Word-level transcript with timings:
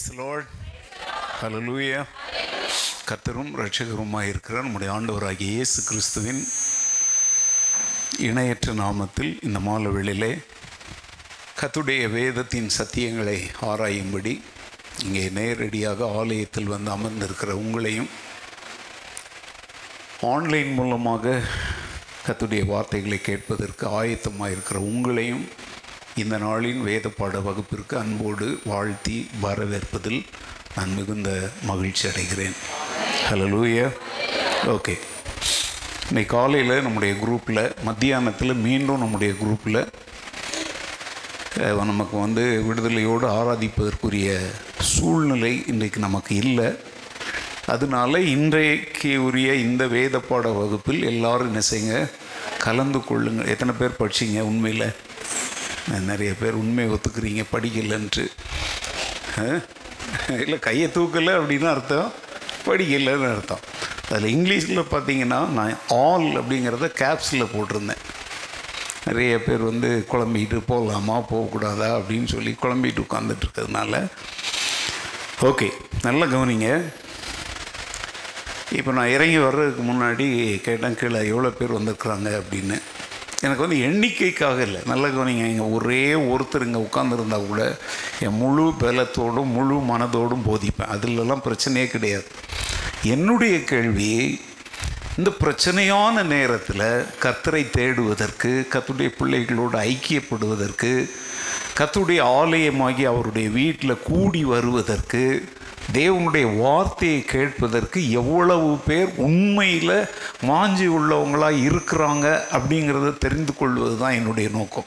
Price 0.00 0.18
load 0.18 0.46
ஹalleluya 1.32 1.98
கத்தரும் 3.08 3.50
ரட்சகருமாக 3.60 4.28
இருக்கிற 4.30 4.56
நம்முடைய 4.62 4.90
ஆண்டவராகிய 4.94 5.50
இயேசு 5.50 5.80
கிறிஸ்துவின் 5.88 6.40
இணையற்ற 8.26 8.72
நாமத்தில் 8.74 9.32
இந்த 9.40 9.60
மாலவெளியிலே 9.60 10.30
கத்துடைய 11.58 12.04
வேதத்தின் 12.10 12.70
சத்தியங்களை 12.78 13.36
ஆராயும்படி 13.68 14.34
இங்கே 15.02 15.24
நேரடியாக 15.38 16.08
ஆலயத்தில் 16.14 16.72
வந்து 16.72 16.90
அமர்ந்திருக்கிற 16.90 17.56
உங்களையும் 17.62 18.10
ஆன்லைன் 20.30 20.72
மூலமாக 20.74 21.36
கத்துடைய 22.24 22.64
வார்த்தைகளை 22.66 23.20
கேட்பதற்கு 23.22 23.86
ஆயத்தமாக 24.00 24.54
இருக்கிற 24.54 24.80
உங்களையும் 24.86 25.44
இந்த 26.16 26.36
நாளின் 26.38 26.80
வேத 26.86 27.08
பாட 27.08 27.40
வகுப்பிற்கு 27.40 27.94
அன்போடு 27.98 28.46
வாழ்த்தி 28.64 29.16
வரவேற்பதில் 29.42 30.20
நான் 30.76 30.94
மிகுந்த 30.94 31.30
மகிழ்ச்சி 31.68 32.08
அடைகிறேன். 32.08 32.56
ஹலோ 33.28 33.46
லூயா 33.52 33.86
ஓகே 34.74 34.94
இன்னைக்கு 36.08 36.32
காலையில் 36.36 36.82
நம்முடைய 36.82 37.14
குரூப்பில் 37.22 37.62
மத்தியானத்தில் 37.88 38.54
மீண்டும் 38.66 39.02
நம்முடைய 39.04 39.34
குரூப்பில் 39.42 39.80
நமக்கு 41.90 42.16
வந்து 42.18 42.44
விடுதலையோடு 42.68 43.26
ஆராதிப்பதற்குரிய 43.38 44.38
சூழ்நிலை 44.92 45.52
இன்றைக்கு 45.66 46.00
நமக்கு 46.00 46.34
இல்லை. 46.36 46.68
அதனால 47.66 48.20
இன்றைக்கு 48.20 49.12
உரிய 49.24 49.54
இந்த 49.54 49.86
வேத 49.86 50.18
பாட 50.18 50.48
வகுப்பில் 50.48 51.02
எல்லாரும் 51.02 51.46
என்ன 51.46 51.62
செய்யுங்க? 51.70 52.10
கலந்து 52.58 53.00
கொள்ளுங்கள் 53.04 53.50
எத்தனை 53.54 53.74
பேர் 53.78 53.98
படிச்சீங்க 54.00 54.40
உண்மையில்? 54.50 54.86
நிறைய 55.88 56.34
பேர் 56.34 56.52
உண்மையை 56.52 56.94
ஒத்துக்கிறீங்க 56.94 57.44
படிக்கலைன்ட்டு. 57.52 58.26
இல்லை 60.40 60.58
கையை 60.58 60.90
தூக்கலை 60.94 61.32
அப்படின்னு 61.34 61.70
அர்த்தம் 61.70 62.12
படிக்கலைன்னு 62.66 63.30
அர்த்தம். 63.30 63.60
அதில் 64.10 64.36
இங்கிலீஷில் 64.36 64.84
பார்த்தீங்கன்னா 64.90 65.48
நான் 65.48 65.78
ஆல் 65.88 66.28
அப்படிங்கிறத 66.40 66.90
கேப்ஸில் 67.02 67.50
போட்டிருந்தேன். 67.54 68.02
நிறைய 69.06 69.42
பேர் 69.42 69.58
வந்து 69.58 70.06
குழம்பிக்கிட்டு 70.12 70.60
போகலாமா? 70.66 71.18
போகக்கூடாதா? 71.18 71.90
அப்படின்னு 71.98 72.26
சொல்லி 72.26 72.56
குழம்பிட்டு 72.62 73.04
உட்காந்துட்டு 73.04 73.46
இருக்கிறதுனால. 73.46 74.06
ஓகே 75.40 75.70
நல்லா 76.02 76.24
கவனிங்க. 76.24 76.92
இப்போ 78.72 78.92
நான் 78.92 79.08
இறங்கி 79.08 79.38
வர்றதுக்கு 79.38 79.82
முன்னாடி 79.82 80.60
கேட்டேன் 80.60 80.96
கீழே 80.96 81.28
எவ்வளோ 81.28 81.50
பேர் 81.50 81.72
வந்திருக்குறாங்க? 81.72 82.40
அப்படின்னு. 82.40 82.82
எனக்கு 83.42 83.64
வந்து 83.66 83.78
எண்ணிக்கைக்காக 83.88 84.58
இல்லை. 84.60 84.80
நல்ல 84.86 85.08
கவனிங்க 85.08 85.46
இங்கே 85.52 85.66
ஒரே 85.76 86.14
ஒருத்தர் 86.14 86.66
இங்கே 86.66 86.80
உட்காந்துருந்தா 86.80 87.46
கூட 87.46 87.62
என் 88.20 88.38
முழு 88.42 88.64
பலத்தோடும் 88.80 89.54
முழு 89.56 89.76
மனதோடும் 89.90 90.46
போதிப்பேன். 90.48 90.92
அதிலெல்லாம் 90.94 91.44
பிரச்சனையே 91.44 91.86
கிடையாது. 91.86 92.26
என்னுடைய 93.02 93.64
கேள்வி 93.64 94.40
இந்த 95.16 95.30
பிரச்சனையான 95.44 96.22
நேரத்தில் 96.24 97.06
கத்தரை 97.22 97.62
தேடுவதற்கு 97.70 98.50
கத்துடைய 98.74 99.08
பிள்ளைகளோடு 99.18 99.78
ஐக்கியப்படுவதற்கு 99.78 100.92
கத்துடைய 101.78 102.20
ஆலயமாகி 102.40 103.04
அவருடைய 103.04 103.48
வீட்டில் 103.48 104.02
கூடி 104.02 104.44
வருவதற்கு 104.44 105.48
தேவனுடைய 105.92 106.56
வார்த்தையை 106.56 107.24
கேட்பதற்கு 107.24 108.10
எவ்வளவு 108.10 108.78
பேர் 108.78 109.08
உண்மையில் 109.16 110.06
மாஞ்சி 110.46 110.86
உள்ளவங்களாக 110.86 111.62
இருக்கிறாங்க 111.68 112.40
அப்படிங்கிறத 112.52 113.18
தெரிந்து 113.18 113.56
கொள்வது 113.56 113.98
தான் 113.98 114.12
என்னுடைய 114.12 114.48
நோக்கம். 114.52 114.84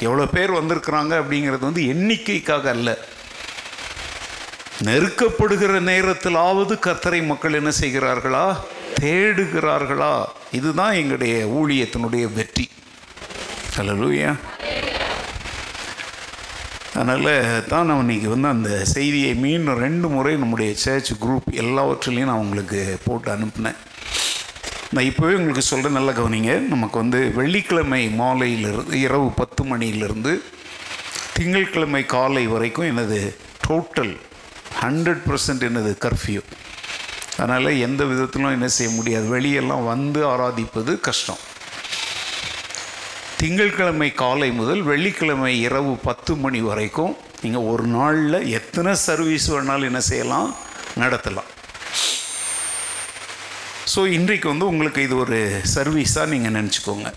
எவ்வளோ 0.00 0.26
பேர் 0.26 0.52
வந்திருக்கிறாங்க 0.52 1.12
அப்படிங்கிறது 1.22 1.58
வந்து 1.58 1.82
எண்ணிக்கைக்காக 1.82 2.62
அல்ல. 2.62 2.98
நெருக்கப்படுகிற 4.84 5.80
நேரத்திலாவது 5.90 6.76
கத்தரை 6.86 7.26
மக்கள் 7.26 7.52
என்ன 7.52 7.70
செய்கிறார்களா? 7.80 8.56
தேடுகிறார்களா? 9.00 10.24
இதுதான் 10.52 10.92
எங்களுடைய 10.92 11.46
ஊழியத்தினுடைய 11.46 12.32
வெற்றி. 12.32 12.68
ஹலலூயா 13.76 14.36
அதனால் 17.00 17.64
தான் 17.68 17.86
நான் 17.88 18.00
இன்றைக்கி 18.04 18.28
வந்து 18.32 18.48
அந்த 18.54 18.70
செய்தியை 18.94 19.30
மீண்டும் 19.44 19.78
ரெண்டு 19.84 20.08
முறை 20.14 20.32
நம்முடைய 20.36 20.70
சர்ச் 20.84 21.10
குரூப் 21.22 21.46
எல்லாவற்றிலையும் 21.62 22.30
நான் 22.30 22.42
உங்களுக்கு 22.44 22.80
போட்டு 23.04 23.28
அனுப்பினேன். 23.34 23.78
நான் 24.94 25.08
இப்போவே 25.10 25.34
உங்களுக்கு 25.40 25.62
சொல்கிற 25.62 25.90
நல்ல 25.96 26.12
கவனிங்க. 26.18 26.54
நமக்கு 26.72 26.96
வந்து 27.02 27.20
வெள்ளிக்கிழமை 27.34 28.02
மாலையிலிருந்து 28.22 28.96
இரவு 29.06 29.28
பத்து 29.40 29.64
மணியிலிருந்து 29.64 30.32
திங்கட்கிழமை 31.36 32.02
காலை 32.14 32.44
வரைக்கும் 32.54 32.90
எனது 32.92 33.20
டோட்டல் 33.68 34.14
ஹண்ட்ரட் 34.82 35.22
பர்சன்ட் 35.28 35.66
எனது 35.68 35.92
கர்ஃப்யூ 36.06 36.42
அதனால் 37.36 37.78
எந்த 37.88 38.04
விதத்திலும் 38.10 38.56
என்ன 38.56 38.68
செய்ய 38.78 38.90
முடியாது. 38.98 39.26
வெளியெல்லாம் 39.36 39.86
வந்து 39.92 40.22
ஆராதிப்பது 40.32 40.94
கஷ்டம். 41.08 41.40
திங்கட்கிழமை 43.40 44.08
காலை 44.20 44.48
முதல் 44.58 44.80
வெள்ளிக்கிழமை 44.88 45.52
இரவு 45.66 45.92
பத்து 46.06 46.32
மணி 46.40 46.58
வரைக்கும் 46.66 47.12
நீங்கள் 47.42 47.66
ஒரு 47.72 47.84
நாளில் 47.94 48.36
எத்தனை 48.58 48.92
சர்வீஸ் 49.04 49.46
வேணாலும் 49.52 49.88
என்ன 49.90 50.00
செய்யலாம்? 50.08 50.48
நடத்தலாம். 51.02 51.48
ஸோ 53.92 54.00
இன்றைக்கு 54.16 54.46
வந்து 54.52 54.66
உங்களுக்கு 54.72 55.02
இது 55.06 55.16
ஒரு 55.24 55.38
சர்வீஸாக 55.74 56.30
நீங்கள் 56.32 56.54
நினச்சிக்கோங்க. 56.56 57.10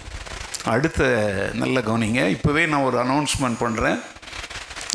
அடுத்த 0.73 1.09
நல்ல 1.61 1.81
கவனிங்க. 1.87 2.21
இப்போவே 2.35 2.63
நான் 2.73 2.87
ஒரு 2.89 2.99
அனௌன்ஸ்மெண்ட் 3.03 3.59
பண்ணுறேன் 3.63 3.99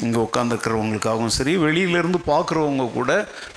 இங்கே 0.06 0.20
உட்காந்துருக்கிறவங்களுக்காகவும் 0.26 1.36
சரி 1.38 1.54
வெளியிலேருந்து 1.66 2.20
பார்க்குறவங்க 2.32 2.86
கூட 2.98 3.10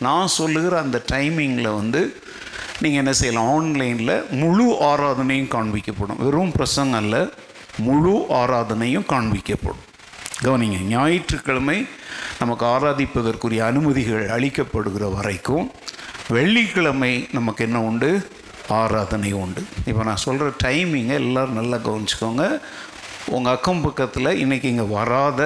நான் 0.07 0.33
சொல்லுகிற 0.39 0.77
அந்த 0.85 1.01
டைமிங்கில் 1.13 1.77
வந்து 1.79 2.01
நீங்கள் 2.81 3.03
என்ன 3.03 3.13
செய்யலாம்? 3.21 3.51
ஆன்லைனில் 3.55 4.13
முழு 4.41 4.67
ஆராதனையும் 4.89 5.53
காண்பிக்கப்படும். 5.55 6.21
வெறும் 6.25 6.53
பிரசங்கம் 6.59 7.03
இல்லை 7.05 7.23
முழு 7.85 8.13
ஆராதனையும் 8.41 9.07
காண்பிக்கப்படும். 9.13 9.85
கவனிங்க 10.45 10.77
ஞாயிற்றுக்கிழமை 10.91 11.77
நமக்கு 12.41 12.63
ஆராதிப்பதற்குரிய 12.75 13.61
அனுமதிகள் 13.71 14.31
அளிக்கப்படுகிற 14.35 15.05
வரைக்கும் 15.17 15.65
வெள்ளிக்கிழமை 16.35 17.13
நமக்கு 17.37 17.61
என்ன 17.67 17.79
உண்டு? 17.89 18.11
ஆராதனை 18.79 19.31
உண்டு. 19.43 19.61
இப்போ 19.89 20.01
நான் 20.09 20.23
சொல்கிற 20.25 20.47
டைமிங்கை 20.63 21.15
எல்லோரும் 21.21 21.59
நல்லா 21.59 21.77
கவனிச்சுக்கோங்க. 21.87 22.45
உங்கள் 23.35 23.53
அக்கம் 23.55 23.83
பக்கத்தில் 23.85 24.39
இன்றைக்கி 24.43 24.67
இங்கே 24.73 24.87
வராத 24.97 25.41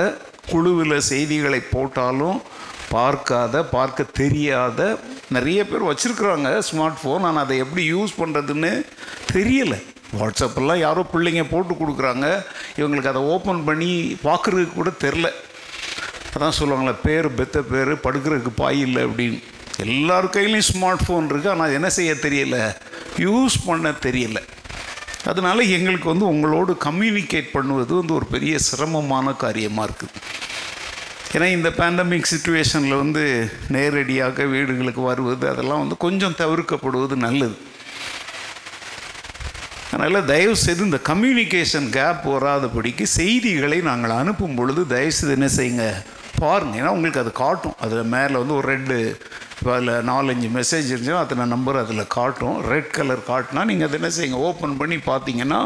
குழுவில் 0.52 1.06
செய்திகளை 1.12 1.62
போட்டாலும் 1.74 2.40
பார்க்காத 2.94 3.64
பார்க்க 3.76 4.14
தெரியாத 4.22 4.80
நிறைய 5.36 5.60
பேர் 5.70 5.88
வச்சுருக்குறாங்க 5.90 6.50
ஸ்மார்ட் 6.68 7.00
ஃபோன் 7.02 7.26
ஆனால் 7.30 7.44
அதை 7.46 7.56
எப்படி 7.64 7.84
யூஸ் 7.94 8.14
பண்ணுறதுன்னு 8.22 8.72
தெரியலை. 9.36 9.80
வாட்ஸ்அப்பெல்லாம் 10.20 10.84
யாரோ 10.86 11.02
பிள்ளைங்க 11.14 11.44
போட்டு 11.52 11.74
கொடுக்குறாங்க. 11.82 12.28
இவங்களுக்கு 12.80 13.12
அதை 13.14 13.22
ஓப்பன் 13.34 13.64
பண்ணி 13.70 13.92
பார்க்குறதுக்கு 14.28 14.74
கூட 14.80 14.92
தெரில. 15.06 15.30
அதான் 16.36 16.58
சொல்லுவாங்களே 16.60 16.96
பேர் 17.04 17.28
பெத்த 17.40 17.62
பேர் 17.74 17.92
படுக்கிறதுக்கு 18.06 18.52
பாய் 18.62 18.80
இல்லை 18.88 19.04
அப்படின்னு. 19.10 19.40
எல்லார் 19.86 20.28
கையிலையும் 20.36 20.70
ஸ்மார்ட் 20.72 21.06
ஃபோன் 21.06 21.30
இருக்குது 21.30 21.54
ஆனால் 21.54 21.76
என்ன 21.78 21.90
செய்ய 21.98 22.12
தெரியல? 22.26 22.58
யூஸ் 23.26 23.56
பண்ண 23.66 23.90
தெரியல. 24.06 24.40
அதனால் 25.32 25.70
எங்களுக்கு 25.76 26.08
வந்து 26.12 26.26
உங்களோடு 26.34 26.72
கம்யூனிகேட் 26.88 27.54
பண்ணுவது 27.54 27.94
வந்து 28.00 28.14
ஒரு 28.20 28.26
பெரிய 28.34 28.56
சிரமமான 28.70 29.34
காரியமாக 29.44 29.88
இருக்குது. 29.88 30.12
ஏன்னா 31.36 31.48
இந்த 31.58 31.70
பேண்டமிக் 31.80 32.30
சுச்சுவேஷனில் 32.32 33.02
வந்து 33.04 33.24
நேரடியாக 33.76 34.44
வீடுகளுக்கு 34.52 35.02
வருவது 35.12 35.46
அதெல்லாம் 35.54 35.82
வந்து 35.84 35.98
கொஞ்சம் 36.06 36.38
தவிர்க்கப்படுவது 36.42 37.16
நல்லது. 37.28 37.56
அதனால் 39.96 40.28
தயவுசெய்து 40.32 40.82
இந்த 40.88 40.98
கம்யூனிகேஷன் 41.10 41.86
கேப் 41.98 42.24
வராதபடிக்கு 42.32 43.06
செய்திகளை 43.20 43.78
நாங்கள் 43.88 44.14
அனுப்பும் 44.22 44.58
பொழுது 44.58 44.82
தயவுசெய்து 44.94 45.36
என்ன 45.38 45.48
செய்யுங்க? 45.58 45.86
பாருங்கள் 46.42 46.80
ஏன்னா 46.80 46.90
உங்களுக்கு 46.96 47.22
அது 47.22 47.32
காட்டும். 47.44 47.76
அதில் 47.86 48.10
மேலே 48.14 48.36
வந்து 48.42 48.56
ஒரு 48.58 48.68
ரெண்டு 48.74 48.96
இப்போ 49.54 49.70
அதில் 49.76 49.94
நாலஞ்சு 50.10 50.48
மெசேஜ் 50.58 50.90
இருந்துச்சோ 50.94 51.20
அத்தனை 51.20 51.46
நம்பர் 51.54 51.80
அதில் 51.84 52.12
காட்டும். 52.18 52.58
ரெட் 52.72 52.92
கலர் 52.98 53.22
காட்டினா 53.30 53.62
நீங்கள் 53.70 53.88
அதை 53.88 53.98
என்ன 54.00 54.10
செய்யுங்க? 54.18 54.40
ஓப்பன் 54.50 54.76
பண்ணி 54.82 54.98
பார்த்தீங்கன்னா 55.12 55.60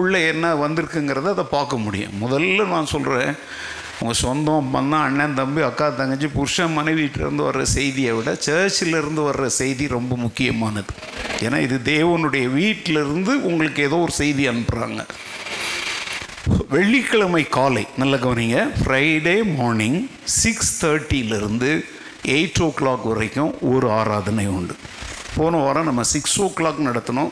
உள்ளே 0.00 0.20
என்ன 0.32 0.54
வந்திருக்குங்கிறத 0.64 1.32
அதை 1.36 1.46
பார்க்க 1.56 1.84
முடியும். 1.86 2.14
முதல்ல 2.24 2.68
நான் 2.74 2.92
சொல்கிறேன் 2.94 3.34
உங்கள் 4.00 4.20
சொந்தம் 4.24 4.70
பந்தம் 4.76 5.04
அண்ணன் 5.08 5.38
தம்பி 5.40 5.62
அக்கா 5.70 5.88
தங்கச்சி 5.98 6.30
புருஷன் 6.38 6.76
மனைவிட்டிருந்து 6.78 7.48
வர்ற 7.48 7.64
செய்தியை 7.76 8.14
விட 8.18 8.30
சர்ச்சிலிருந்து 8.46 9.22
வர்ற 9.30 9.46
செய்தி 9.60 9.84
ரொம்ப 9.98 10.14
முக்கியமானது. 10.26 10.92
ஏன்னா 11.40 11.58
இது 11.60 11.80
தேவனுடைய 11.84 12.52
வீட்டிலிருந்து 12.52 13.44
உங்களுக்கு 13.44 13.82
ஏதோ 13.82 13.96
ஒரு 13.96 14.12
செய்தி 14.12 14.48
அனுப்புகிறாங்க 14.48 15.06
வெள்ளிக்கிழமை 16.68 17.48
காலை 17.48 17.86
நல்ல 17.96 18.16
கவனிங்க 18.16 18.70
ஃப்ரைடே 18.80 19.56
மார்னிங் 19.56 20.08
சிக்ஸ் 20.24 20.86
தேர்ட்டியிலிருந்து 20.86 21.84
எயிட் 22.22 22.62
ஓ 22.62 22.72
கிளாக் 22.78 23.04
வரைக்கும் 23.04 23.60
ஒரு 23.60 23.90
ஆராதனை 23.90 24.46
உண்டு. 24.46 24.74
போன 25.36 25.56
வாரம் 25.56 25.84
நம்ம 25.84 26.02
சிக்ஸ் 26.02 26.40
ஓ 26.40 26.52
கிளாக் 26.56 26.80
நடத்தினோம். 26.88 27.30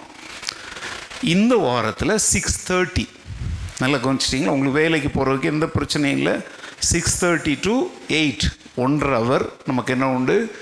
இந்த 1.23 1.57
வாரத்தில் 1.57 2.19
சிக்ஸ் 2.19 2.73
தேர்ட்டி 2.73 3.09
நல்லா 3.79 3.97
கவனிச்சிட்டிங்களா? 3.97 4.55
உங்களுக்கு 4.57 4.81
வேலைக்கு 4.81 5.09
போகிறதுக்கு 5.09 5.43
எந்த 5.43 5.67
பிரச்சனையும் 5.67 6.19
இல்லை. 6.19 6.33
சிக்ஸ் 6.79 7.25
தேர்ட்டி 7.25 7.59
டு 7.61 7.89
எயிட் 8.09 8.47
ஒன்றரை 8.75 9.21
ஹவர் 9.21 9.49
நமக்கு 9.67 9.93
என்ன 9.93 10.09
உண்டு? 10.09 10.57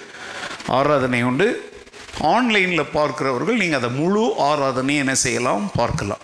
ஆராதனை 0.66 1.22
உண்டு. 1.22 1.69
ஆன்லைனில் 2.19 2.93
பார்க்குறவர்கள் 2.97 3.61
நீங்கள் 3.62 3.79
அதை 3.79 3.91
முழு 3.91 4.35
ஆராதனை 4.39 4.97
என்ன 4.97 5.15
செய்யலாம்? 5.15 5.71
பார்க்கலாம். 5.77 6.23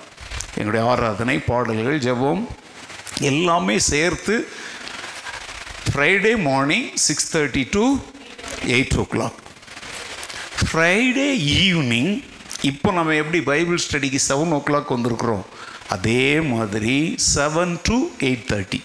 எங்களுடைய 0.59 0.91
ஆராதனை 0.91 1.38
பாடல்கள் 1.38 1.99
ஜெபம் 1.99 2.49
எல்லாமே 3.21 3.79
சேர்த்து 3.79 4.49
Friday 5.88 6.33
morning 6.38 6.88
six 6.94 7.37
thirty 7.37 7.69
to 7.71 7.85
eight 8.67 8.97
o'clock 9.12 9.38
Friday 10.67 11.29
evening 11.62 12.23
இப்போ 12.62 12.93
நம்ம 12.93 13.15
எப்படி 13.15 13.41
பைபிள் 13.41 13.83
ஸ்டடிக்கு 13.85 14.21
செவன் 14.29 14.53
ஓ 14.53 14.62
கிளாக் 14.69 14.94
வந்திருக்கிறோம்? 14.97 15.44
அதே 15.88 16.41
மாதிரி 16.41 17.17
செவன் 17.35 17.79
டு 17.83 17.97
எயிட் 18.29 18.49
தேர்ட்டி 18.53 18.81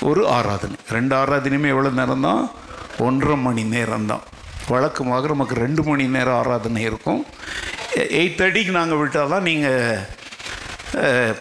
ஒரு 0.00 0.28
ஆராதனை. 0.28 0.76
ரெண்டு 0.88 1.16
ஆராதனையுமே 1.16 1.68
எவ்வளோ 1.68 1.90
நேரம் 1.90 2.20
தான் 2.20 2.50
ஒன்றரை 2.98 3.36
மணி 3.36 3.64
நேரம் 3.64 4.06
தான் 4.06 4.24
வழக்கமாக 4.72 5.28
நமக்கு 5.32 5.54
ரெண்டு 5.64 5.82
மணி 5.88 6.04
நேரம் 6.16 6.38
ஆராதனை 6.40 6.82
இருக்கும். 6.90 7.22
எயிட் 8.20 8.38
தேர்ட்டிக்கு 8.40 8.72
நாங்கள் 8.78 9.00
விட்டால் 9.00 9.32
தான் 9.34 9.48
நீங்கள் 9.50 10.18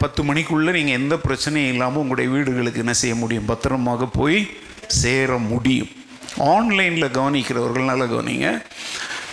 பத்து 0.02 0.22
மணிக்குள்ளே 0.30 0.72
நீங்கள் 0.78 1.00
எந்த 1.02 1.16
பிரச்சனையும் 1.26 1.72
இல்லாமல் 1.74 2.02
உங்களுடைய 2.04 2.30
வீடுகளுக்கு 2.34 2.84
என்ன 2.84 2.96
செய்ய 3.02 3.16
முடியும்? 3.22 3.50
பத்திரமாக 3.52 4.08
போய் 4.20 4.40
சேர 5.02 5.38
முடியும். 5.52 5.92
ஆன்லைனில் 6.54 7.16
கவனிக்கிறவர்கள் 7.18 7.90
நல்லா 7.92 8.08
கவனிங்க. 8.14 8.50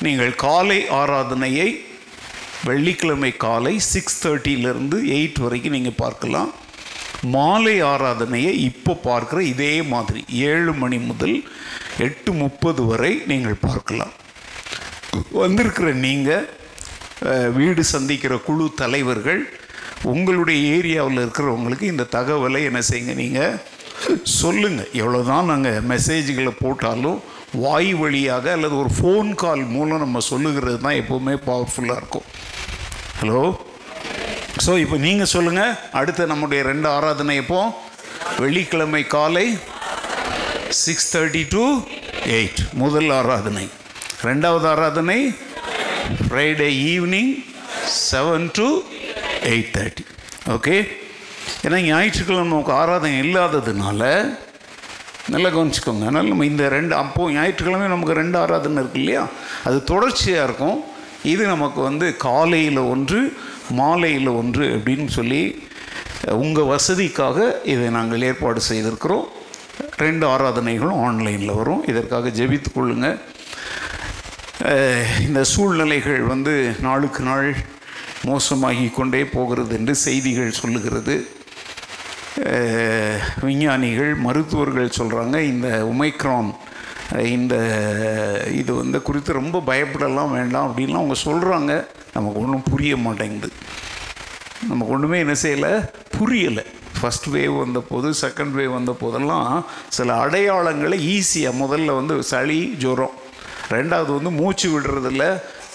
நீங்கள் 0.07 0.33
காலை 0.47 0.79
ஆராதனையை 1.01 1.69
வெள்ளிக்கிழமை 2.69 3.31
காலை 3.45 3.75
சிக்ஸ் 3.93 4.23
தேர்ட்டியிலேருந்து 4.23 4.99
எயிட் 5.17 5.43
வரைக்கும் 5.45 5.77
நீங்கள் 5.79 6.01
பார்க்கலாம். 6.05 6.51
மாலை 7.35 7.75
ஆராதனையை 7.91 8.53
இப்போ 8.69 8.93
பார்க்குற 9.09 9.39
இதே 9.53 9.75
மாதிரி 9.93 10.21
ஏழு 10.49 10.73
மணி 10.83 10.99
முதல் 11.11 11.37
எட்டு 12.05 12.31
முப்பது 12.43 12.83
வரை 12.87 13.13
நீங்கள் 13.31 13.63
பார்க்கலாம். 13.67 14.15
வந்திருக்கிற 15.43 15.89
நீங்கள் 16.07 16.47
வீடு 17.59 17.83
சந்திக்கிற 17.95 18.35
குழு 18.49 18.65
தலைவர்கள் 18.81 19.41
உங்களுடைய 20.13 20.59
ஏரியாவில் 20.77 21.21
இருக்கிறவங்களுக்கு 21.23 21.87
இந்த 21.93 22.05
தகவலை 22.17 22.61
என்ன 22.71 22.81
செய்யுங்க 22.89 23.15
நீங்கள் 23.23 23.57
சொல்லுங்கள் 24.41 24.91
எவ்வளோ 25.01 25.21
தான் 25.31 25.49
நாங்கள் 25.53 25.87
மெசேஜ்களை 25.93 26.53
போட்டாலும் 26.65 27.19
வாய் 27.65 27.93
வழியாக 28.01 28.53
அல்லது 28.57 28.75
ஒரு 28.83 28.91
ஃபோன் 28.99 29.31
கால் 29.43 29.65
மூலம் 29.77 30.03
நம்ம 30.05 30.21
சொல்லுகிறது 30.31 30.79
தான் 30.81 30.99
எப்போவுமே 31.03 31.35
பவர்ஃபுல்லாக 31.49 32.01
இருக்கும். 32.01 32.27
ஹலோ 33.21 33.41
ஸோ 34.65 34.73
இப்போ 34.83 34.97
நீங்கள் 35.07 35.33
சொல்லுங்கள் 35.35 35.77
அடுத்த 36.01 36.27
நம்முடைய 36.33 36.61
ரெண்டு 36.71 36.89
ஆராதனை 36.89 37.37
எப்போ 37.45 37.61
வெள்ளிக்கிழமை 38.43 39.03
காலை 39.17 39.47
சிக்ஸ் 40.71 41.17
தேர்ட்டி 41.17 41.43
டு 41.49 41.63
எயிட் 42.37 42.61
முதல் 42.73 43.11
ஆராதனை. 43.11 43.69
ரெண்டாவது 44.29 44.67
ஆராதனை 44.73 45.19
Friday 46.21 46.69
evening 46.93 47.33
seven 48.11 48.49
to 48.59 48.67
eight 49.53 49.71
thirty 49.77 50.05
okay 50.55 50.77
ஏன்னா 51.67 51.79
ஞாயிற்றுக்கிழமை 51.91 52.47
நமக்கு 52.49 52.73
ஆராதனை 52.73 53.19
இல்லாததுனால 53.27 54.03
நல்லா 55.35 55.49
கவனிச்சுக்கோங்க. 55.57 56.05
அதனால் 56.07 56.29
நம்ம 56.33 56.45
இந்த 56.45 56.65
ரெண்டு 56.69 56.95
அப்போது 56.95 57.35
ஞாயிற்றுக்கிழமை 57.35 57.89
நமக்கு 57.89 58.21
ரெண்டு 58.23 58.39
ஆராதனை 58.39 58.77
இருக்கு 58.83 59.01
இல்லையா? 59.01 59.23
அது 59.65 59.85
தொடர்ச்சியாக 59.85 60.45
இருக்கும். 60.49 60.85
இது 61.33 61.47
நமக்கு 61.47 61.81
வந்து 61.81 62.17
காலையில் 62.17 62.79
ஒன்று 62.79 63.21
மாலையில் 63.71 64.29
ஒன்று 64.41 64.65
அப்படின்னு 64.77 65.07
சொல்லி 65.07 65.43
உங்கள் 66.45 66.71
வசதிக்காக 66.75 67.39
இதை 67.65 67.89
நாங்கள் 67.89 68.23
ஏற்பாடு 68.23 68.61
செய்திருக்கிறோம். 68.61 69.27
ரெண்டு 69.97 70.27
ஆராதனைகளும் 70.27 71.03
ஆன்லைனில் 71.05 71.59
வரும். 71.61 71.87
இதற்காக 71.87 72.29
ஜெபித்து 72.29 72.71
கொள்ளுங்கள் 72.75 73.19
இந்த 75.21 75.45
சூழ்நிலைகள் 75.45 76.21
வந்து 76.33 76.75
நாளுக்கு 76.81 77.23
நாள் 77.23 77.57
மோசமாகி 78.25 78.91
கொண்டே 78.91 79.25
போகிறது 79.25 79.77
என்று 79.79 79.95
செய்திகள் 79.95 80.59
சொல்லுகிறது. 80.61 81.15
விஞ்ஞானிகள் 83.41 84.15
மருத்துவர்கள் 84.15 84.97
சொல்கிறாங்க 84.99 85.37
இந்த 85.53 85.69
ஒமைக்ரான் 85.93 86.51
இந்த 87.37 87.55
இது 88.61 88.75
வந்து 88.75 89.03
குறித்து 89.03 89.33
ரொம்ப 89.33 89.63
பயப்படலாம் 89.67 90.31
வேண்டாம் 90.31 90.67
அப்படின்லாம் 90.69 91.03
அவங்க 91.03 91.19
சொல்கிறாங்க 91.25 91.73
நமக்கு 92.15 92.41
ஒன்றும் 92.45 92.67
புரிய 92.71 92.97
மாட்டேங்குது. 92.97 93.53
நமக்கு 94.69 94.95
ஒன்றுமே 94.95 95.19
என்ன 95.19 95.37
செய்யலை? 95.43 95.73
புரியலை. 96.19 96.65
ஃபஸ்ட் 97.01 97.29
வேவ் 97.35 97.55
வந்த 97.63 97.81
போது 97.91 98.09
செகண்ட் 98.23 98.55
வேவ் 98.59 98.73
வந்த 98.79 98.93
போதெல்லாம் 99.03 99.51
சில 99.97 100.09
அடையாளங்களை 100.25 100.99
ஈஸியாக 101.15 101.61
முதல்ல 101.63 101.95
வந்து 102.01 102.17
சளி 102.33 102.61
ஜுரம். 102.85 103.15
ரெண்டாவது 103.77 104.11
வந்து 104.17 104.33
மூச்சு 104.41 104.67
விடுறதுல 104.73 105.25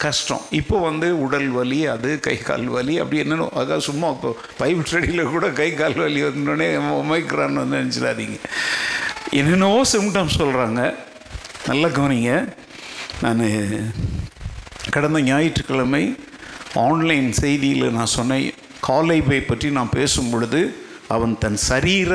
கஷ்டம். 0.03 0.43
இப்போ 0.59 0.77
வந்து 0.87 1.07
உடல் 1.23 1.49
வலி 1.55 1.79
அது 1.93 2.09
கை 2.27 2.35
கால் 2.47 2.67
வலி 2.75 2.93
அப்படி 3.01 3.21
என்னென்ன 3.23 3.47
அதாவது 3.61 3.85
சும்மா 3.87 4.07
இப்போ 4.15 4.29
பைப் 4.61 4.81
ஸ்டடியில் 4.89 5.31
கூட 5.33 5.47
கை 5.59 5.67
கால் 5.81 5.97
வலி 6.03 6.21
வந்தோடனே 6.27 6.67
ஒமைக்ரான் 7.01 7.59
வந்து 7.61 7.79
நினச்சிடாதீங்க. 7.81 8.37
என்னென்னவோ 9.39 9.81
சிம்டம்ஸ் 9.93 10.39
சொல்கிறாங்க 10.41 10.81
நல்லா 11.69 11.89
கவனிங்க. 11.97 12.31
நான் 13.23 13.43
கடந்த 14.95 15.19
ஞாயிற்றுக்கிழமை 15.31 16.03
ஆன்லைன் 16.85 17.29
செய்தியில் 17.41 17.95
நான் 17.97 18.15
சொன்னேன். 18.17 18.47
காலை 18.87 19.17
பை 19.27 19.39
பற்றி 19.41 19.67
நான் 19.77 19.95
பேசும் 19.97 20.31
பொழுது 20.33 20.61
அவன் 21.15 21.33
தன் 21.43 21.59
சரீர 21.69 22.11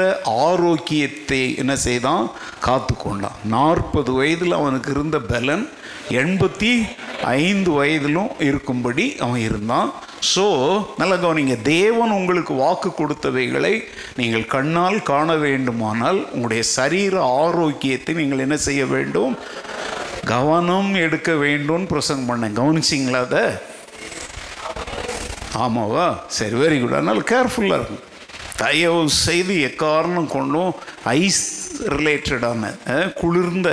ஆரோக்கியத்தை 0.46 1.40
என்ன 1.62 1.74
செய்தான்? 1.86 2.24
காத்து 2.66 2.94
கொண்டான் 2.96 3.40
நாற்பது 3.54 4.12
வயதில் 4.18 4.58
அவனுக்கு 4.60 4.90
இருந்த 4.96 5.18
பலன் 5.32 5.64
எண்பத்தி 6.22 6.72
ஐந்து 7.44 7.70
வயதிலும் 7.78 8.32
இருக்கும்படி 8.48 9.06
அவன் 9.24 9.42
இருந்தான். 9.48 9.88
ஸோ 10.32 10.44
நல்ல 11.00 11.14
கவனிங்க 11.24 11.56
தேவன் 11.62 12.16
உங்களுக்கு 12.18 12.52
வாக்கு 12.62 12.90
கொடுத்தவைகளை 13.00 13.74
நீங்கள் 14.20 14.50
கண்ணால் 14.54 14.98
காண 15.10 15.28
வேண்டுமானால் 15.46 16.20
உங்களுடைய 16.32 16.64
சரீர 16.76 17.14
ஆரோக்கியத்தை 17.44 18.14
நீங்கள் 18.20 18.44
என்ன 18.46 18.58
செய்ய 18.68 18.82
வேண்டும்? 18.94 19.34
கவனம் 20.34 20.92
எடுக்க 21.04 21.32
வேண்டும்னு 21.46 21.92
பிரசங்கம் 21.94 22.30
பண்ணேன். 22.30 22.58
கவனிச்சிங்களா 22.60 23.22
அதை? 23.28 23.46
ஆமாவா? 25.64 26.06
சரி 26.38 26.56
வெரி 26.62 26.78
குட் 26.80 26.98
அதனால் 26.98 27.28
கேர்ஃபுல்லாக 27.32 27.80
இருக்கும் 27.80 28.04
தயவு 28.62 29.02
செய்து 29.24 29.54
எக்காரணம் 29.68 30.32
கொண்டும் 30.34 30.72
ஐஸ் 31.04 31.46
ரிலேட்டடான 31.96 32.72
குளிர்ந்த 33.20 33.70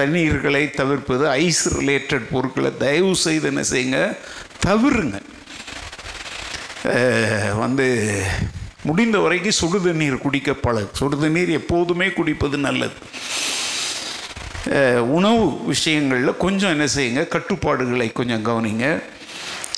தண்ணீர்களை 0.00 0.62
தவிர்ப்பது 0.80 1.24
ஐஸ் 1.44 1.64
ரிலேட்டட் 1.78 2.26
பொருட்களை 2.32 2.70
தயவு 2.84 3.12
செய்து 3.24 3.46
என்ன 3.52 3.62
செய்யுங்க 3.72 4.00
தவிருங்க. 4.66 5.18
வந்து 7.62 7.86
முடிந்த 8.88 9.16
வரைக்கும் 9.24 9.58
சுடு 9.60 9.78
தண்ணீர் 9.86 10.24
குடிக்க 10.24 10.50
பழகு. 10.66 10.90
சுடு 11.00 11.16
தண்ணீர் 11.20 11.50
எப்போதுமே 11.60 12.08
குடிப்பது 12.18 12.58
நல்லது. 12.66 12.96
உணவு 15.16 15.44
விஷயங்களில் 15.72 16.40
கொஞ்சம் 16.44 16.74
என்ன 16.76 16.86
செய்யுங்க 16.96 17.22
கட்டுப்பாடுகளை 17.34 18.08
கொஞ்சம் 18.18 18.46
கவனிங்க. 18.48 18.86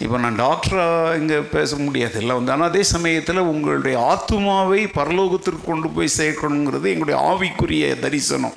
இப்போ 0.04 0.16
நான் 0.22 0.38
டாக்டராக 0.44 1.16
இங்கே 1.20 1.38
பேச 1.54 1.76
முடியாது 1.86 2.16
எல்லாம் 2.20 2.38
வந்து 2.38 2.52
ஆனால் 2.54 2.70
அதே 2.70 2.82
சமயத்தில் 2.92 3.48
உங்களுடைய 3.52 3.96
ஆத்மாவை 4.12 4.80
பரலோகத்திற்கு 4.98 5.64
கொண்டு 5.66 5.88
போய் 5.96 6.16
சேர்க்கணுங்கிறது 6.18 6.86
எங்களுடைய 6.92 7.16
ஆவிக்குரிய 7.30 7.90
தரிசனம். 8.04 8.56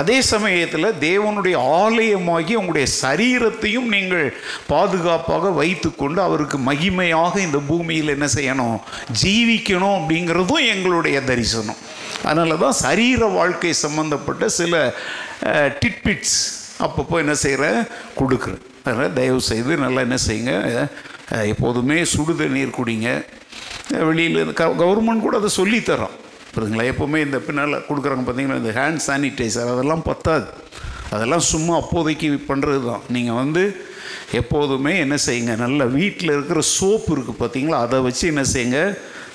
அதே 0.00 0.16
சமயத்தில் 0.30 0.88
தேவனுடைய 1.04 1.56
ஆலயமாகி 1.80 2.54
உங்களுடைய 2.60 2.86
சரீரத்தையும் 3.02 3.90
நீங்கள் 3.94 4.26
பாதுகாப்பாக 4.70 5.52
வைத்துக்கொண்டு 5.60 6.20
அவருக்கு 6.28 6.60
மகிமையாக 6.70 7.34
இந்த 7.46 7.60
பூமியில் 7.68 8.14
என்ன 8.16 8.28
செய்யணும்? 8.38 8.78
ஜீவிக்கணும் 9.22 9.96
அப்படிங்கிறதும் 9.98 10.68
எங்களுடைய 10.74 11.18
தரிசனம். 11.30 11.80
அதனால 12.28 12.60
தான் 12.64 12.80
சரீர 12.84 13.22
வாழ்க்கை 13.38 13.74
சம்மந்தப்பட்ட 13.84 14.48
சில 14.60 14.82
டிட்பிட்ஸ் 15.82 16.40
அப்பப்போ 16.86 17.16
என்ன 17.24 17.34
செய்கிறேன் 17.46 17.80
கொடுக்குறேன் 18.20 18.62
அதனால் 18.84 19.14
தயவு 19.18 19.40
செய்து 19.50 19.72
நல்லா 19.84 20.00
என்ன 20.06 20.18
செய்யுங்க. 20.28 20.54
எப்போதுமே 21.52 21.96
சுடு 22.12 22.32
தண்ணீர் 22.40 22.76
குடிங்க 22.78 23.08
வெளியில் 24.08 24.52
க 24.58 24.64
கவர்மெண்ட் 24.82 25.24
கூட 25.26 25.36
அதை 25.40 25.50
சொல்லித்தரோம். 25.60 26.16
புரியுதுங்களா? 26.54 26.86
எப்போவுமே 26.92 27.18
இந்த 27.26 27.38
பின்னால் 27.46 27.76
கொடுக்குறாங்க 27.88 28.24
பார்த்தீங்கன்னா 28.26 28.60
இந்த 28.62 28.72
ஹேண்ட் 28.78 29.02
சானிடைசர் 29.06 29.72
அதெல்லாம் 29.74 30.04
பத்தாது. 30.10 30.46
அதெல்லாம் 31.14 31.44
சும்மா 31.52 31.72
அப்போதைக்கு 31.82 32.28
பண்ணுறது 32.50 32.80
தான் 32.90 33.02
நீங்கள் 33.14 33.38
வந்து 33.42 33.62
எப்போதுமே 34.40 34.92
என்ன 35.04 35.16
செய்யுங்க. 35.26 35.54
நல்ல 35.64 35.84
வீட்டில் 35.96 36.34
இருக்கிற 36.36 36.60
சோப்பு 36.76 37.10
இருக்குது 37.14 37.40
பார்த்தீங்களா? 37.42 37.78
அதை 37.86 37.98
வச்சு 38.06 38.24
என்ன 38.32 38.44
செய்யுங்க. 38.54 38.80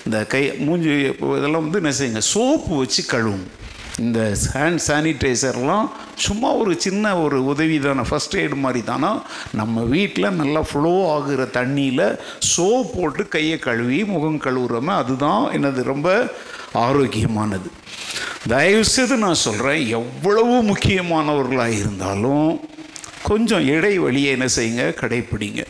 இந்த 0.06 0.20
கை 0.34 0.42
மூஞ்சி 0.66 0.94
இதெல்லாம் 1.38 1.66
வந்து 1.66 1.82
என்ன 1.84 1.94
செய்யுங்க. 2.00 2.22
சோப்பு 2.34 2.74
வச்சு 2.82 3.02
கழுவும். 3.14 3.48
இந்த 4.00 4.36
ஹேண்ட் 4.54 4.80
சானிடைசர்லாம் 4.88 5.88
சும்மா 6.18 6.52
ஒரு 6.52 6.80
சின்ன 6.80 7.18
ஒரு 7.18 7.46
உதவி 7.46 7.80
தானே 7.80 8.02
ஃபஸ்ட் 8.10 8.36
எய்டு 8.36 8.56
மாதிரி 8.56 8.84
தானே 8.84 9.08
நம்ம 9.54 9.82
வீட்டில் 9.82 10.30
நல்லா 10.32 10.62
ஃப்ளோ 10.62 10.92
ஆகுற 11.16 11.46
தண்ணியில் 11.58 12.20
சோப் 12.58 12.92
போட்டு 12.96 13.28
கையை 13.28 13.60
கழுவி 13.60 14.04
முகம் 14.04 14.42
கழுவுறோமே 14.42 14.94
அதுதான் 15.02 15.44
என்னது 15.54 15.84
ரொம்ப 15.84 16.28
ஆரோக்கியமானது. 16.74 17.70
தயவுசெய்து 18.48 19.18
நான் 19.18 19.34
சொல்கிறேன் 19.34 19.88
எவ்வளவு 19.88 20.64
முக்கியமானவர்களாக 20.64 21.80
இருந்தாலும் 21.80 22.60
கொஞ்சம் 23.24 23.68
இடைவெளியை 23.68 24.32
என்ன 24.32 24.46
செய்யுங்க 24.46 24.86
கடைப்பிடிங்க. 25.02 25.66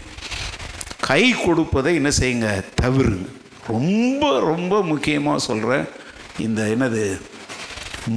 கை 1.00 1.32
கொடுப்பதை 1.32 1.96
என்ன 1.96 2.10
செய்யுங்க 2.20 2.64
தவிருங்க. 2.82 3.30
ரொம்ப 3.68 4.40
ரொம்ப 4.40 4.84
முக்கியமாக 4.84 5.40
சொல்கிறேன் 5.40 5.86
இந்த 6.40 6.62
என்னது 6.64 7.22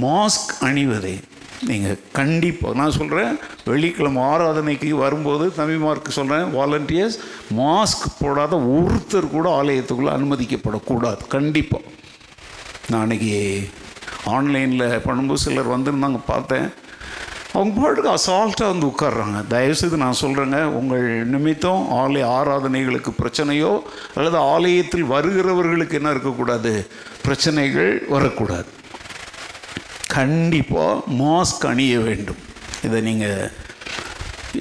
மாஸ்க் 0.05 0.53
அணிவதை. 0.61 1.19
நீங்கள் 1.67 1.99
கண்டிப்பாக 2.13 2.75
நான் 2.75 2.91
சொல்கிறேன் 2.91 3.39
வெள்ளிக்கிழமை 3.65 4.23
ஆராதனைக்கு 4.23 4.89
வரும்போது 4.89 5.53
தம்பிமார்க்கு 5.57 6.07
சொல்கிறேன் 6.07 6.47
வாலண்டியர்ஸ் 6.59 7.17
மாஸ்க் 7.57 8.05
போடாத 8.19 8.55
ஒருத்தர் 8.55 9.29
கூட 9.29 9.61
ஆலயத்துக்குள்ளே 9.61 10.13
அனுமதிக்கப்படக்கூடாது. 10.17 11.27
கண்டிப்பாக 11.27 11.83
நான் 12.89 13.09
அன்றைக்கி 13.09 13.69
ஆன்லைனில் 14.23 15.01
பண்ணும்போது 15.05 15.33
சிலர் 15.33 15.79
வந்திருந்தாங்க 15.79 16.19
பார்த்தேன். 16.25 16.73
அவங்க 17.53 17.81
பாட்டுக்கு 17.81 18.11
அசால்ட்டாக 18.11 18.71
வந்து 18.71 18.87
உட்கார்றாங்க. 18.87 19.47
தயவுசெய்து 19.47 19.97
நான் 19.97 20.21
சொல்கிறேங்க 20.21 20.63
உங்கள் 20.63 21.25
நிமித்தம் 21.27 21.87
ஆலய 21.91 22.25
ஆராதனைகளுக்கு 22.39 23.11
பிரச்சனையோ 23.23 23.79
அல்லது 24.15 24.37
ஆலயத்தில் 24.37 25.09
வருகிறவர்களுக்கு 25.11 25.93
என்ன 25.93 26.09
இருக்கக்கூடாது? 26.09 26.87
பிரச்சனைகள் 27.21 28.03
வரக்கூடாது. 28.07 28.79
கண்டிப்பாக 30.17 31.03
மாஸ்க் 31.21 31.65
அணிய 31.71 31.95
வேண்டும். 32.07 32.41
இதை 32.85 32.99
நீங்கள் 33.07 33.51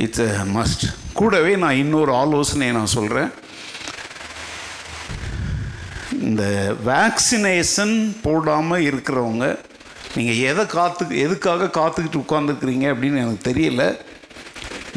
இட்ஸ் 0.04 0.24
எ 0.26 0.32
மஸ்ட் 0.56 0.84
கூடவே 1.20 1.52
நான் 1.62 1.80
இன்னொரு 1.82 2.12
ஆலோசனையை 2.22 2.72
நான் 2.76 2.94
சொல்கிறேன் 2.96 3.30
இந்த 6.28 6.44
வேக்சினேஷன் 6.90 7.94
போடாமல் 8.26 8.86
இருக்கிறவங்க 8.90 9.46
நீங்கள் 10.16 10.40
எதை 10.50 10.64
காத்து 10.76 11.04
எதுக்காக 11.24 11.70
காத்துக்கிட்டு 11.78 12.22
உட்காந்துருக்குறீங்க 12.24 12.86
அப்படின்னு 12.92 13.22
எனக்கு 13.24 13.48
தெரியல. 13.50 13.82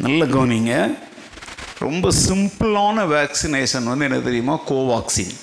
நல்ல 0.05 0.25
கவனிங்க. 0.36 0.74
ரொம்ப 1.86 2.10
சிம்பிளான 2.27 3.05
வேக்சினேஷன் 3.15 3.89
வந்து 3.91 4.07
என்ன 4.07 4.19
தெரியுமா? 4.27 4.55
கோவாக்சின் 4.69 5.33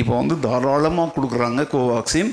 இப்போ 0.00 0.12
வந்து 0.20 0.36
தாராளமாக 0.46 1.14
கொடுக்குறாங்க 1.16 1.62
கோவாக்சின் 1.74 2.32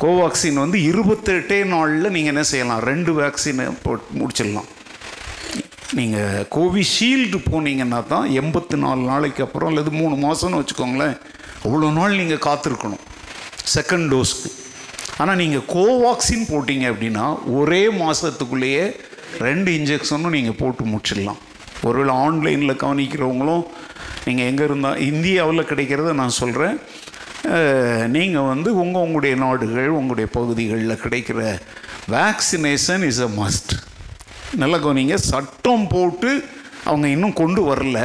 கோவாக்சின் 0.00 0.60
வந்து 0.62 0.78
இருபத்தெட்டே 0.90 1.56
நாளில் 1.72 2.12
நீங்கள் 2.14 2.32
என்ன 2.32 2.42
செய்யலாம்? 2.50 2.82
ரெண்டு 2.90 3.10
வேக்சினை 3.18 3.64
போட்டு 3.82 4.06
முடிச்சிடலாம். 4.20 4.68
நீங்கள் 5.98 6.46
கோவிஷீல்டு 6.56 7.38
போனீங்கன்னா 7.50 8.00
தான் 8.12 8.26
எண்பத்தி 8.40 8.76
நாலு 8.84 9.02
நாளைக்கு 9.10 9.42
அப்புறம் 9.46 9.70
அல்லது 9.70 9.90
மூணு 10.00 10.14
மாதம்னு 10.24 10.60
வச்சுக்கோங்களேன் 10.60 11.16
அவ்வளோ 11.64 11.90
நாள் 11.98 12.18
நீங்கள் 12.20 12.44
காத்திருக்கணும். 12.46 13.02
செகண்ட் 13.74 14.08
டோஸ்க்கு 14.12 14.50
ஆனால் 15.22 15.40
நீங்கள் 15.42 15.66
கோவாக்சின் 15.74 16.48
போட்டிங்க 16.52 16.86
அப்படின்னா 16.92 17.26
ஒரே 17.58 17.82
மாதத்துக்குள்ளேயே 18.02 18.86
ரெண்டு 19.46 19.70
இன்ஜெக்ஷனும் 19.78 20.36
நீங்கள் 20.38 20.58
போட்டு 20.62 20.84
முடிச்சிடலாம். 20.92 21.40
ஒருவேளை 21.88 22.14
ஆன்லைனில் 22.26 22.80
கவனிக்கிறவங்களும் 22.84 23.64
நீங்கள் 24.26 24.48
எங்கே 24.50 24.64
இருந்தால் 24.68 25.02
இந்தியாவில் 25.10 25.68
கிடைக்கிறத 25.72 26.10
நான் 26.22 26.38
சொல்கிறேன் 26.40 26.76
நீங்கள் 28.16 28.48
வந்து 28.52 28.70
உங்கள் 28.82 29.04
உங்களுடைய 29.06 29.34
நாடுகள் 29.36 29.96
உங்களுடைய 29.98 30.28
பகுதிகளில் 30.38 31.02
கிடைக்கிற 31.04 31.40
வேக்சினேஷன் 32.16 33.04
இஸ் 33.10 33.22
அ 33.26 33.30
மஸ்ட் 33.40 33.72
நல்ல 34.62 34.76
கவனிங்க 34.78 35.16
சட்டம் 35.32 35.86
போட்டு 35.88 36.30
அவங்க 36.84 37.06
இன்னும் 37.08 37.38
கொண்டு 37.40 37.62
வரல. 37.70 37.98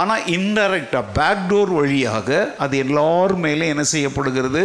ஆனால் 0.00 0.26
இன்டைரக்டாக 0.36 1.12
பேக்டோர் 1.18 1.70
வழியாக 1.80 2.28
அது 2.58 2.74
எல்லார் 2.84 3.34
மேலே 3.44 3.68
என்ன 3.72 3.84
செய்யப்படுகிறது? 3.94 4.62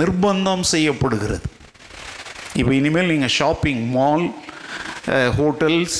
நிர்பந்தம் 0.00 0.64
செய்யப்படுகிறது. 0.74 1.42
இப்போ 2.60 2.72
இனிமேல் 2.74 3.10
நீங்கள் 3.12 3.34
shopping 3.40 3.82
mall 3.96 4.26
hotels 5.38 5.98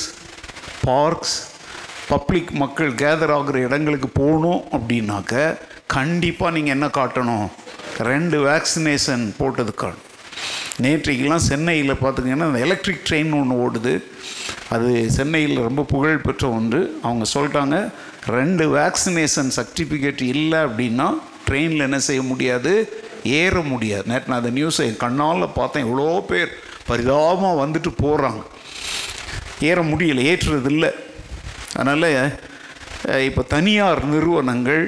parks 0.84 1.36
public 2.08 2.50
மக்கள் 2.62 2.90
கேதர் 3.02 3.32
ஆகிற 3.36 3.58
இடங்களுக்கு 3.66 4.08
போகணும் 4.08 4.62
அப்படின்னாக்க 4.76 5.34
கண்டிப்பாக 5.96 6.54
நீங்கள் 6.56 6.74
என்ன 6.76 6.86
காட்டணும்? 6.98 7.46
ரெண்டு 8.10 8.36
வேக்சினேஷன் 8.48 9.24
போட்டது 9.40 9.72
காணும் 9.82 10.06
நேற்றைக்கெல்லாம் 10.84 11.46
சென்னையில் 11.48 12.00
பார்த்திங்கன்னா 12.02 12.46
அந்த 12.48 12.60
எலக்ட்ரிக் 12.66 13.04
ட்ரெயின் 13.08 13.32
ஒன்று 13.38 13.56
ஓடுது. 13.64 13.92
அது 14.74 14.90
சென்னையில் 15.16 15.64
ரொம்ப 15.66 15.82
புகழ்பெற்ற 15.92 16.44
ஒன்று. 16.58 16.80
அவங்க 17.06 17.24
சொல்லிட்டாங்க 17.34 17.76
ரெண்டு 18.36 18.64
வேக்சினேஷன் 18.78 19.50
சர்டிஃபிகேட் 19.58 20.22
இல்லை 20.34 20.60
அப்படின்னா 20.68 21.08
ட்ரெயினில் 21.48 21.86
என்ன 21.88 21.98
செய்ய 22.08 22.22
முடியாது? 22.30 22.72
ஏற 23.40 23.54
முடியாது. 23.72 24.04
நேற்று 24.10 24.30
நான் 24.30 24.40
அந்த 24.42 24.52
நியூஸை 24.58 24.84
என் 24.90 25.02
கண்ணால் 25.04 25.52
பார்த்தேன். 25.58 25.86
எவ்வளோ 25.86 26.08
பேர் 26.30 26.50
பரிதாபமாக 26.90 27.60
வந்துட்டு 27.64 27.90
போகிறாங்க 28.04 28.42
ஏற 29.70 29.78
முடியல 29.90 30.22
ஏற்றுறது 30.30 30.70
இல்லை 30.74 30.90
அதனால் 31.78 32.10
இப்போ 33.28 33.42
தனியார் 33.54 34.02
நிறுவனங்கள் 34.12 34.84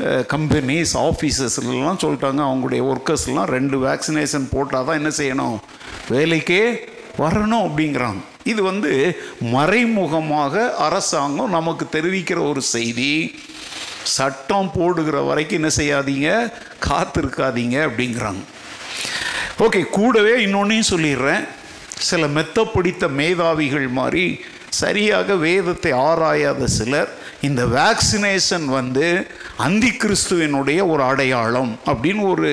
கம்பெனிஸ் 0.00 0.92
ஆஃபீஸஸ்லாம் 1.08 2.02
சொல்லிட்டாங்க. 2.04 2.40
அவங்களுடைய 2.48 2.82
ஒர்க்கர்ஸ்லாம் 2.92 3.50
ரெண்டு 3.56 3.76
வேக்சினேஷன் 3.86 4.46
போட்டால் 4.50 4.84
தான் 4.84 5.00
என்ன 5.00 5.12
செய்யணும்? 5.18 5.58
வேலைக்கே 6.10 6.64
வரணும் 7.18 7.64
அப்படிங்கிறாங்க. 7.66 8.20
இது 8.44 8.62
வந்து 8.62 8.92
மறைமுகமாக 9.40 10.76
அரசாங்கம் 10.76 11.50
நமக்கு 11.50 11.86
தெரிவிக்கிற 11.96 12.48
ஒரு 12.48 12.62
செய்தி. 12.62 13.40
சட்டம் 14.02 14.70
போடுகிற 14.74 15.20
வரைக்கும் 15.20 15.58
என்ன 15.60 15.70
செய்யாதீங்க? 15.76 16.52
காத்திருக்காதீங்க 16.88 17.76
அப்படிங்கிறாங்க. 17.88 18.42
ஓகே 19.58 19.90
கூடவே 19.90 20.34
இன்னொன்றையும் 20.46 20.90
சொல்லிடுறேன். 20.90 21.44
சில 21.98 22.26
மெத்த 22.26 22.64
பிடித்த 22.64 23.08
மேதாவிகள் 23.08 23.88
மாதிரி 23.88 24.40
சரியாக 24.68 25.34
வேதத்தை 25.34 25.92
ஆராயாத 25.92 26.66
சிலர் 26.66 27.10
இந்த 27.42 27.62
வேக்சினேஷன் 27.64 28.64
வந்து 28.64 29.06
அந்தி 29.56 29.90
கிறிஸ்துவனுடைய 29.90 30.88
ஒரு 30.88 31.02
அடையாளம் 31.02 31.78
அப்படின்னு 31.86 32.22
ஒரு 32.30 32.50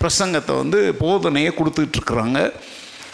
பிரசங்கத்தை 0.00 0.56
வந்து 0.56 0.96
போதனையை 1.00 1.52
கொடுத்துட்ருக்குறாங்க. 1.58 2.52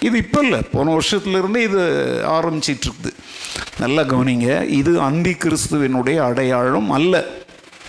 இது 0.01 0.19
இப்போ 0.19 0.41
இல்லை 0.41 0.61
போன 0.73 0.99
வருஷத்துலேருந்து 0.99 1.57
இது 1.57 1.83
ஆரம்பிச்சிட்ருக்குது. 2.29 3.13
நல்லா 3.79 4.03
கவனிங்க 4.03 4.69
இது 4.69 5.01
அந்தி 5.01 5.31
கிறிஸ்துவனுடைய 5.31 6.19
அடையாளம் 6.19 6.91
அல்ல. 6.91 7.25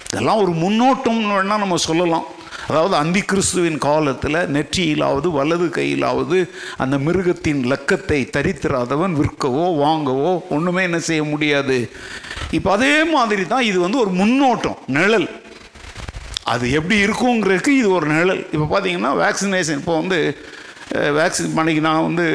இதெல்லாம் 0.10 0.42
ஒரு 0.42 0.52
முன்னோட்டம்னு 0.52 1.34
வேணால் 1.36 1.64
நம்ம 1.64 1.76
சொல்லலாம். 1.76 2.26
அதாவது 2.70 2.96
அந்தி 3.02 3.22
கிறிஸ்துவின் 3.32 3.80
காலத்தில் 3.88 4.40
நெற்றியிலாவது 4.56 5.28
வலது 5.38 5.68
கையிலாவது 5.78 6.38
அந்த 6.84 6.96
மிருகத்தின் 7.08 7.62
லக்கத்தை 7.72 8.20
தரித்திராதவன் 8.36 9.18
விற்கவோ 9.20 9.66
வாங்கவோ 9.84 10.32
ஒன்றுமே 10.56 10.84
என்ன 10.90 11.00
செய்ய 11.10 11.24
முடியாது. 11.34 11.78
இப்போ 12.58 12.72
அதே 12.78 12.96
மாதிரி 13.16 13.46
தான் 13.54 13.68
இது 13.70 13.78
வந்து 13.86 14.02
ஒரு 14.04 14.14
முன்னோட்டம் 14.22 14.80
நிழல். 14.98 15.28
அது 16.54 16.66
எப்படி 16.80 16.98
இருக்குங்கிறதுக்கு 17.06 17.72
இது 17.82 17.90
ஒரு 18.00 18.08
நிழல். 18.16 18.44
இப்போ 18.56 18.68
பார்த்தீங்கன்னா 18.74 19.14
வேக்சினேஷன் 19.24 19.80
இப்போ 19.82 19.96
வந்து 20.02 20.20
வேக்சின் 21.20 21.58
பண்ணிக்கு 21.58 21.88
நான் 21.90 22.08
வந்து 22.10 22.28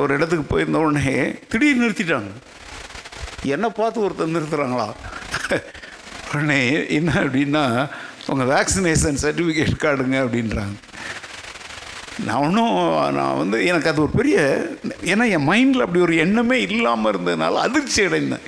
ஒரு 0.00 0.10
இடத்துக்கு 0.16 0.44
போயிருந்த 0.50 0.78
உடனே 0.84 1.16
திடீர் 1.52 1.82
நிறுத்திட்டாங்க. 1.82 2.32
என்னை 3.54 3.68
பார்த்து 3.78 4.04
ஒருத்தர் 4.06 4.34
நிறுத்துகிறாங்களா 4.36 4.88
உடனே 6.28 6.60
என்ன 6.96 7.10
அப்படின்னா 7.22 7.64
உங்கள் 8.26 8.50
வேக்சினேஷன் 8.54 9.20
சர்டிஃபிகேட் 9.22 9.82
காடுங்க 9.84 10.16
அப்படின்றாங்க. 10.24 10.76
நான் 12.26 12.42
ஒன்றும் 12.46 12.74
நான் 13.14 13.36
வந்து 13.36 13.66
எனக்கு 13.66 13.88
அது 13.88 14.02
ஒரு 14.02 14.10
பெரிய 14.10 14.38
ஏன்னா 15.12 15.24
என் 15.36 15.48
மைண்டில் 15.50 15.84
அப்படி 15.84 16.00
ஒரு 16.00 16.16
எண்ணமே 16.16 16.60
இல்லாமல் 16.60 17.12
இருந்ததுனால 17.12 17.60
அதிர்ச்சி 17.66 18.04
அடைந்தேன். 18.04 18.44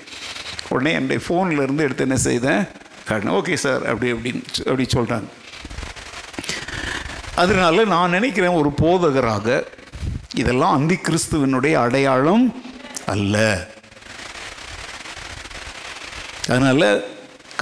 உடனே 0.68 0.92
என்னுடைய 0.92 1.20
ஃபோனில் 1.26 1.62
இருந்து 1.62 1.82
எடுத்து 1.82 2.02
என்ன 2.02 2.16
செய்தேன்? 2.16 2.62
காட்டினேன் 3.08 3.36
ஓகே 3.40 3.54
சார் 3.54 3.82
அப்படி 3.86 4.12
அப்படின்னு 4.12 4.42
அப்படி 4.58 4.86
சொல்கிறாங்க 4.96 5.28
அதனால 7.34 7.84
நான் 7.84 8.10
நினைக்கிறேன் 8.10 8.58
ஒரு 8.60 8.70
போதகராக 8.82 9.66
இதெல்லாம் 10.34 10.72
அந்தி 10.72 10.94
கிறிஸ்துவனுடைய 10.94 11.72
அடையாளம் 11.72 12.62
அல்ல. 13.06 13.66
அதனால் 16.48 16.88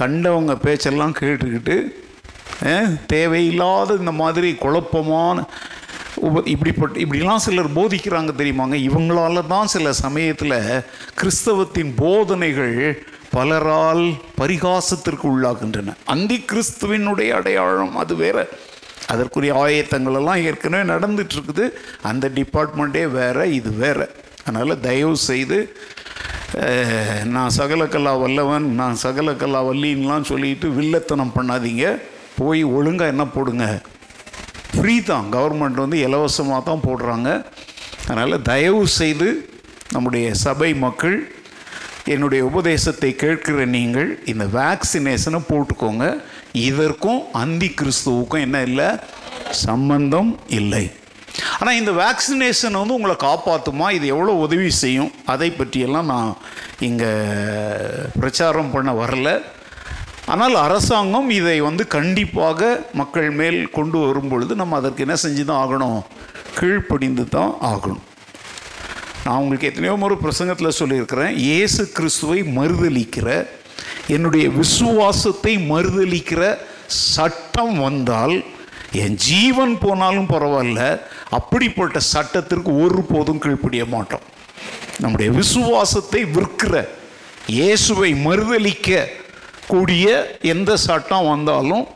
கண்டவங்க 0.01 0.55
பேச்செல்லாம் 0.55 1.15
கேட்டுக்கிட்டு 1.19 1.75
தேவையில்லாத 3.13 3.95
இந்த 4.01 4.13
மாதிரி 4.23 4.49
குழப்பமான 4.63 5.45
உப 6.27 6.41
இப்படிப்பட்ட 6.51 6.95
இப்படிலாம் 7.03 7.43
சிலர் 7.45 7.69
போதிக்கிறாங்க 7.77 8.31
தெரியுமாங்க? 8.39 8.75
இவங்களால 8.89 9.41
தான் 9.53 9.71
சில 9.73 9.93
சமயத்தில் 10.03 10.59
கிறிஸ்தவத்தின் 11.19 11.91
போதனைகள் 12.03 12.77
பலரால் 13.35 14.05
பரிகாசத்திற்கு 14.39 15.25
உள்ளாகின்றன. 15.33 15.95
அந்தி 16.13 16.37
கிறிஸ்துவினுடைய 16.51 17.29
அடையாளம் 17.39 17.95
அது 18.03 18.15
வேற. 18.23 18.37
அதற்குரிய 19.13 19.53
ஆயத்தங்கள் 19.63 20.17
எல்லாம் 20.19 20.43
ஏற்கனவே 20.49 20.83
நடந்துட்டு 20.93 21.35
இருக்குது 21.37 21.65
அந்த 22.09 22.25
டிபார்ட்மெண்ட்டே 22.37 23.03
வேற 23.19 23.47
இது 23.59 23.71
வேற. 23.83 23.99
அதனால் 24.45 24.81
தயவு 24.87 25.17
செய்து 25.29 25.57
நான் 27.35 27.53
சகலக்கல்லா 27.59 28.13
வல்லவன் 28.23 28.65
நான் 28.79 28.97
சகலக்கல்லா 29.03 29.61
வல்லின்லாம் 29.69 30.29
சொல்லிட்டு 30.31 30.67
வில்லத்தனம் 30.79 31.35
பண்ணாதீங்க. 31.37 31.85
போய் 32.39 32.63
ஒழுங்காக 32.77 33.13
என்ன 33.13 33.25
போடுங்க? 33.35 33.65
ஃப்ரீ 34.75 34.95
தான். 35.11 35.25
கவர்மெண்ட் 35.35 35.83
வந்து 35.83 35.97
இலவசமாக 36.07 36.61
தான் 36.69 36.85
போடுறாங்க. 36.87 37.29
அதனால் 38.07 38.43
தயவு 38.51 38.83
செய்து 38.99 39.29
நம்முடைய 39.95 40.27
சபை 40.45 40.69
மக்கள் 40.85 41.17
என்னுடைய 42.13 42.41
உபதேசத்தை 42.49 43.09
கேட்கிற 43.23 43.65
நீங்கள் 43.75 44.09
இந்த 44.31 44.45
வேக்சினேஷனை 44.59 45.39
போட்டுக்கோங்க. 45.51 46.05
இதற்கும் 46.69 47.21
அந்தி 47.43 47.69
கிறிஸ்துவுக்கும் 47.79 48.43
என்ன 48.47 48.57
இல்லை? 48.69 48.89
சம்பந்தம் 49.67 50.31
இல்லை. 50.59 50.85
ஆனால் 51.59 51.77
இந்த 51.81 51.91
வேக்சினேஷன் 52.03 52.79
வந்து 52.79 52.97
உங்களை 52.97 53.15
காப்பாற்றுமா 53.27 53.87
இது 53.97 54.05
எவ்வளோ 54.13 54.33
உதவி 54.45 54.69
செய்யும்? 54.83 55.11
அதை 55.33 55.49
பற்றியெல்லாம் 55.59 56.11
நான் 56.13 56.31
இங்கே 56.87 57.11
பிரச்சாரம் 58.21 58.73
பண்ண 58.75 58.91
வரல. 59.01 59.29
ஆனால் 60.25 60.55
அரசாங்கம் 60.55 61.29
இதை 61.29 61.61
வந்து 61.61 61.87
கண்டிப்பாக 61.87 62.81
மக்கள் 62.93 63.31
மேல் 63.31 63.71
கொண்டு 63.71 63.97
வரும் 63.97 64.27
பொழுது 64.27 64.55
நம்ம 64.55 64.75
அதற்கு 64.75 65.01
என்ன 65.01 65.15
செஞ்சு 65.15 65.45
தான் 65.45 65.61
ஆகணும்? 65.65 66.03
கீழ்ப்படிந்து 66.59 67.29
தான் 67.29 67.57
ஆகணும். 67.61 68.03
நான் 69.25 69.37
உங்களுக்கு 69.37 69.69
எத்தனையோ 69.69 69.97
ஒரு 69.97 70.17
பிரசங்கத்தில் 70.17 70.77
சொல்லியிருக்கிறேன் 70.79 71.35
இயேசு 71.35 71.91
கிறிஸ்துவை 71.91 72.43
மறுதளிக்கிற 72.43 73.47
என்னுடைய 74.07 74.49
விசுவாசத்தை 74.49 75.57
மறுதளிக்கிற 75.71 76.57
சட்டம் 76.87 77.79
வந்தால் 77.79 78.43
என் 78.91 79.15
ஜீவன் 79.15 79.77
போனாலும் 79.77 80.27
பரவாயில்ல 80.27 81.01
அப்படிப்பட்ட 81.29 81.99
சட்டத்திற்கு 81.99 82.71
ஒருபோதும் 82.83 83.39
கீழ்ப்படிய 83.39 83.85
மாட்டோம். 83.85 84.21
நம்முடைய 84.99 85.31
விசுவாசத்தை 85.31 86.23
விற்கிற 86.25 86.87
இயேசுவை 87.47 88.13
மறுதளிக்க 88.13 89.21
கூடிய 89.67 90.37
எந்த 90.41 90.77
சட்டம் 90.77 91.27
வந்தாலும் 91.27 91.87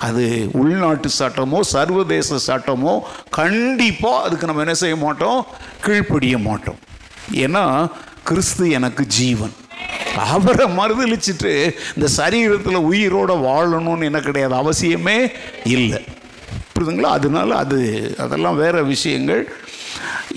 அது 0.00 0.48
உள்நாட்டு 0.52 1.08
சட்டமோ 1.18 1.60
சர்வதேச 1.60 2.38
சட்டமோ 2.46 3.00
கண்டிப்பாக 3.30 4.22
அதுக்கு 4.22 4.46
நம்ம 4.46 4.60
என்ன 4.60 4.74
செய்ய 4.74 4.96
மாட்டோம்? 4.96 5.46
கீழ்ப்படிய 5.84 6.38
மாட்டோம். 6.38 6.78
ஏன்னா 7.32 7.90
கிறிஸ்து 8.24 8.70
எனக்கு 8.70 9.06
ஜீவன். 9.06 9.52
அவரை 10.16 10.66
மறுதளிச்சுட்டு 10.76 11.74
இந்த 11.96 12.08
சரீரத்தில் 12.16 12.74
உயிரோடு 12.74 13.36
வாழணும்னு 13.36 14.04
என்ன 14.04 14.20
கிடையாது 14.20 14.54
அவசியமே 14.54 15.32
இல்லை. 15.64 16.04
புரியுதுங்களா? 16.74 17.12
அதனால 17.18 17.56
அது 17.56 18.14
அதெல்லாம் 18.18 18.56
வேறு 18.56 18.84
விஷயங்கள். 18.84 19.52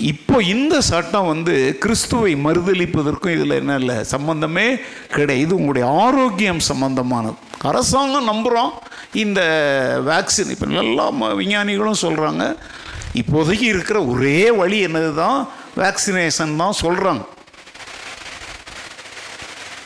இப்போ 0.04 0.42
இந்த 0.46 0.80
சட்டம் 0.82 1.26
வந்து 1.26 1.54
கிறிஸ்துவை 1.78 2.36
மறுதளிப்பதற்கும் 2.36 3.30
இதில் 3.30 3.50
என்ன 3.52 3.76
இல்லை 3.76 4.04
சம்பந்தமே 4.04 4.66
கிடையாது. 5.08 5.42
இது 5.42 5.54
உங்களுடைய 5.54 5.88
ஆரோக்கியம் 6.00 6.60
சம்பந்தமானது. 6.68 7.36
அரசாங்கம் 7.62 8.28
நம்புகிறோம் 8.28 8.72
இந்த 9.14 9.40
வேக்சின் 10.06 10.50
இப்போ 10.50 10.66
நல்லா 10.72 11.10
ம- 11.12 11.34
விஞ்ஞானிகளும் 11.34 12.02
சொல்கிறாங்க 12.02 12.44
இப்போதைக்கு 13.14 13.66
இருக்கிற 13.66 14.04
ஒரே 14.04 14.50
வழி 14.52 14.86
என்னது 14.86 15.14
தான் 15.14 15.38
வேக்சினேஷன் 15.76 16.56
தான் 16.56 16.80
சொல்கிறாங்க 16.80 17.22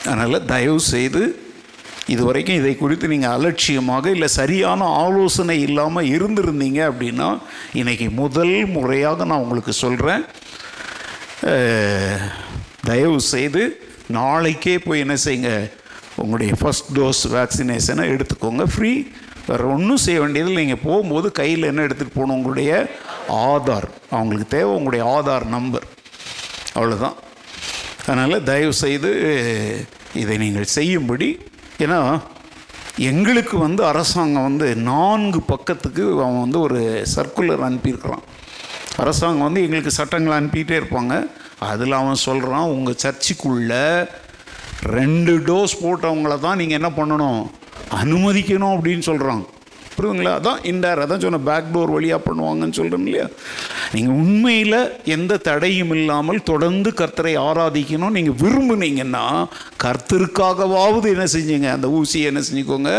அதனால் 0.04 0.44
தயவு 0.44 0.80
செய்து 0.88 1.22
இதுவரைக்கும் 2.12 2.58
இதை 2.60 2.72
குறித்து 2.76 3.06
நீங்கள் 3.12 3.34
அலட்சியமாக 3.36 4.06
இல்லை 4.14 4.28
சரியான 4.38 4.88
ஆலோசனை 5.04 5.56
இல்லாமல் 5.66 6.10
இருந்திருந்தீங்க 6.16 6.80
அப்படின்னா 6.90 7.28
இன்றைக்கி 7.80 8.06
முதல் 8.22 8.56
முறையாக 8.74 9.24
நான் 9.30 9.42
உங்களுக்கு 9.44 9.74
சொல்கிறேன் 9.84 10.24
தயவு 12.88 13.18
செய்து 13.32 13.62
நாளைக்கே 14.18 14.74
போய் 14.86 15.02
என்ன 15.04 15.14
செய்யுங்க. 15.24 15.52
உங்களுடைய 16.22 16.52
ஃபர்ஸ்ட் 16.60 16.90
டோஸ் 16.96 17.22
வேக்சினேஷனை 17.36 18.04
எடுத்துக்கோங்க. 18.14 18.64
ஃப்ரீ 18.74 18.92
வேறு 19.46 19.64
ஒன்றும் 19.74 20.02
செய்ய 20.04 20.18
வேண்டியதில்லை. 20.22 20.60
நீங்கள் 20.64 20.84
போகும்போது 20.88 21.26
கையில் 21.38 21.68
என்ன 21.70 21.86
எடுத்துகிட்டு 21.86 22.18
போகணும்? 22.18 22.36
உங்களுடைய 22.38 22.70
ஆதார். 23.48 23.88
அவங்களுக்கு 24.14 24.48
தேவை 24.56 24.70
உங்களுடைய 24.78 25.04
ஆதார் 25.16 25.46
நம்பர் 25.56 25.86
அவ்வளோதான் 26.76 27.16
அதனால் 28.06 28.44
தயவு 28.50 28.74
செய்து 28.84 29.10
இதை 30.22 30.36
நீங்கள் 30.44 30.72
செய்யும்படி 30.76 31.28
ஏன்னா 31.78 32.20
எங்களுக்கு 32.96 33.58
வந்து 33.58 33.84
அரசாங்கம் 33.84 34.42
வந்து 34.42 34.76
நான்கு 34.76 35.40
பக்கத்துக்கு 35.40 36.10
அவன் 36.12 36.40
வந்து 36.40 36.60
ஒரு 36.60 37.06
சர்க்குலர் 37.16 37.64
அனுப்பியிருக்கிறான். 37.68 38.22
அரசாங்கம் 38.96 39.42
வந்து 39.42 39.62
எங்களுக்கு 39.62 39.90
சட்டங்களை 39.90 40.38
அனுப்பிக்கிட்டே 40.38 40.82
இருப்பாங்க. 40.82 41.30
அதில் 41.58 41.92
அவன் 41.92 42.14
சொல்கிறான் 42.14 42.62
உங்கள் 42.62 43.00
சர்ச்சுக்குள்ள 43.02 44.08
ரெண்டு 44.82 45.38
டோஸ் 45.38 45.74
போட்டவங்கள 45.82 46.40
தான் 46.40 46.56
நீங்கள் 46.56 46.80
என்ன 46.80 46.90
பண்ணணும்? 46.96 47.50
அனுமதிக்கணும் 48.02 48.74
அப்படின்னு 48.76 49.02
சொல்கிறாங்க 49.06 49.44
புரியுதுங்களா? 49.96 50.32
அதான் 50.38 50.60
இன்டேர் 50.70 51.02
அதான் 51.02 51.22
சொன்ன 51.24 51.40
பேக் 51.48 51.68
டோர் 51.74 51.92
வழியாக 51.96 52.20
பண்ணுவாங்கன்னு 52.26 52.76
சொல்கிறேன் 52.78 53.04
இல்லையா? 53.08 53.26
நீங்கள் 53.94 54.16
உண்மையில் 54.22 54.78
எந்த 55.16 55.38
தடையும் 55.48 55.92
இல்லாமல் 55.98 56.40
தொடர்ந்து 56.50 56.90
கர்த்தரை 57.00 57.34
ஆராதிக்கணும் 57.48 58.16
நீங்கள் 58.16 58.38
விரும்புனீங்கன்னா 58.42 59.24
கர்த்தருக்காகவாவது 59.84 61.08
என்ன 61.14 61.26
செஞ்சீங்க? 61.36 61.68
அந்த 61.76 61.88
ஊசியை 61.98 62.30
என்ன 62.32 62.42
செஞ்சுக்கோங்க 62.48 62.92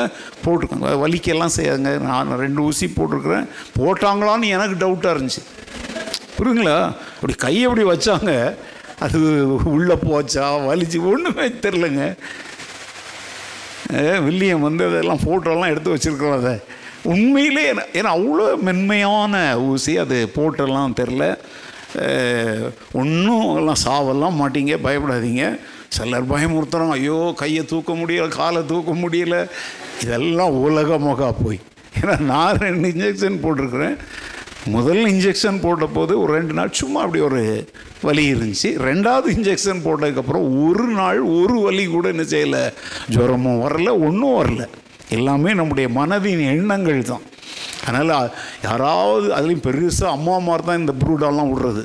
போட்டுக்கோங்க. 0.46 0.92
வலிக்கெல்லாம் 1.04 1.56
செய்யாதுங்க. 1.58 1.94
நான் 2.10 2.40
ரெண்டு 2.46 2.62
ஊசி 2.70 2.88
போட்டிருக்கிறேன். 2.98 3.48
போட்டாங்களான்னு 3.82 4.54
எனக்கு 4.58 4.78
டவுட்டாக 4.86 5.16
இருந்துச்சு. 5.16 5.44
புரியுங்களா 6.38 6.78
அப்படி 7.18 7.36
கையை 7.46 7.66
அப்படி 7.68 7.84
வச்சாங்க. 7.94 8.32
அது 9.06 9.20
உள்ளே 9.76 9.96
போச்சா? 10.10 10.46
வலிச்சு? 10.72 10.98
ஒன்றுமே 11.12 11.46
தெரிலங்க 11.64 12.04
வில்லியம் 14.26 14.64
வந்து 14.66 14.84
அதெல்லாம் 14.90 15.20
ஃபோட்டோலாம் 15.24 15.72
எடுத்து 15.72 15.94
வச்சுருக்கிறோம் 15.94 16.38
அதை. 16.38 16.54
உண்மையிலே 17.06 17.68
என்ன- 17.68 17.86
ஏன்னா 17.94 18.20
அவ்வளோ 18.20 18.60
மென்மையான 18.60 19.60
ஊசி 19.60 19.98
அது 19.98 20.32
போட்டெல்லாம் 20.36 20.94
தெரில. 21.02 21.38
ஒன்றும் 22.92 23.56
எல்லாம் 23.56 23.78
சாவெல்லாம் 23.86 24.42
மாட்டீங்க 24.44 24.78
பயப்படாதீங்க. 24.84 25.60
சிலர் 25.88 26.28
பயமுறுத்துறாங்க 26.28 26.90
ஐயோ 26.90 27.34
கையை 27.36 27.66
தூக்க 27.66 27.94
முடியல 27.94 28.28
காலை 28.28 28.66
தூக்க 28.66 28.92
முடியல. 28.92 29.48
இதெல்லாம் 30.02 30.50
உலகமாக 30.50 31.34
போய். 31.44 31.60
ஏன்னா 32.02 32.20
நான் 32.20 32.58
ரெண்டு 32.58 32.88
இன்ஜெக்ஷன் 32.88 33.40
போட்டிருக்கிறேன். 33.44 33.98
முதல் 34.66 35.06
இன்ஜெக்ஷன் 35.06 35.62
போட்ட 35.62 35.86
போது 35.86 36.22
ஒரு 36.22 36.34
ரெண்டு 36.34 36.54
நாள் 36.54 36.70
சும்மா 36.72 37.02
அப்படி 37.02 37.24
ஒரு 37.24 37.70
வலி 38.02 38.34
இருந்துச்சு. 38.34 38.64
ரெண்டாவது 38.64 39.28
இன்ஜெக்ஷன் 39.28 39.82
போட்டதுக்கப்புறம் 39.86 40.68
ஒரு 40.68 40.84
நாள் 40.84 41.20
ஒரு 41.20 41.60
வலி 41.60 41.86
கூட 41.86 42.08
என்ன 42.08 42.22
செய்யலை. 42.22 42.74
ஜுரமும் 43.12 43.62
வரல 43.62 43.90
ஒன்றும் 43.90 44.44
வரல. 44.44 44.68
எல்லாமே 45.18 45.52
நம்முடைய 45.60 45.88
மனதின் 46.00 46.44
எண்ணங்கள் 46.54 47.02
தான். 47.12 47.26
அதனால் 47.88 48.32
யாராவது 48.68 49.28
அதுலேயும் 49.38 49.66
பெருசாக 49.68 50.16
அம்மா 50.18 50.36
மாதிரி 50.48 50.66
தான் 50.70 50.82
இந்த 50.84 50.94
ப்ரூடெல்லாம் 51.02 51.52
விடுறது. 51.52 51.84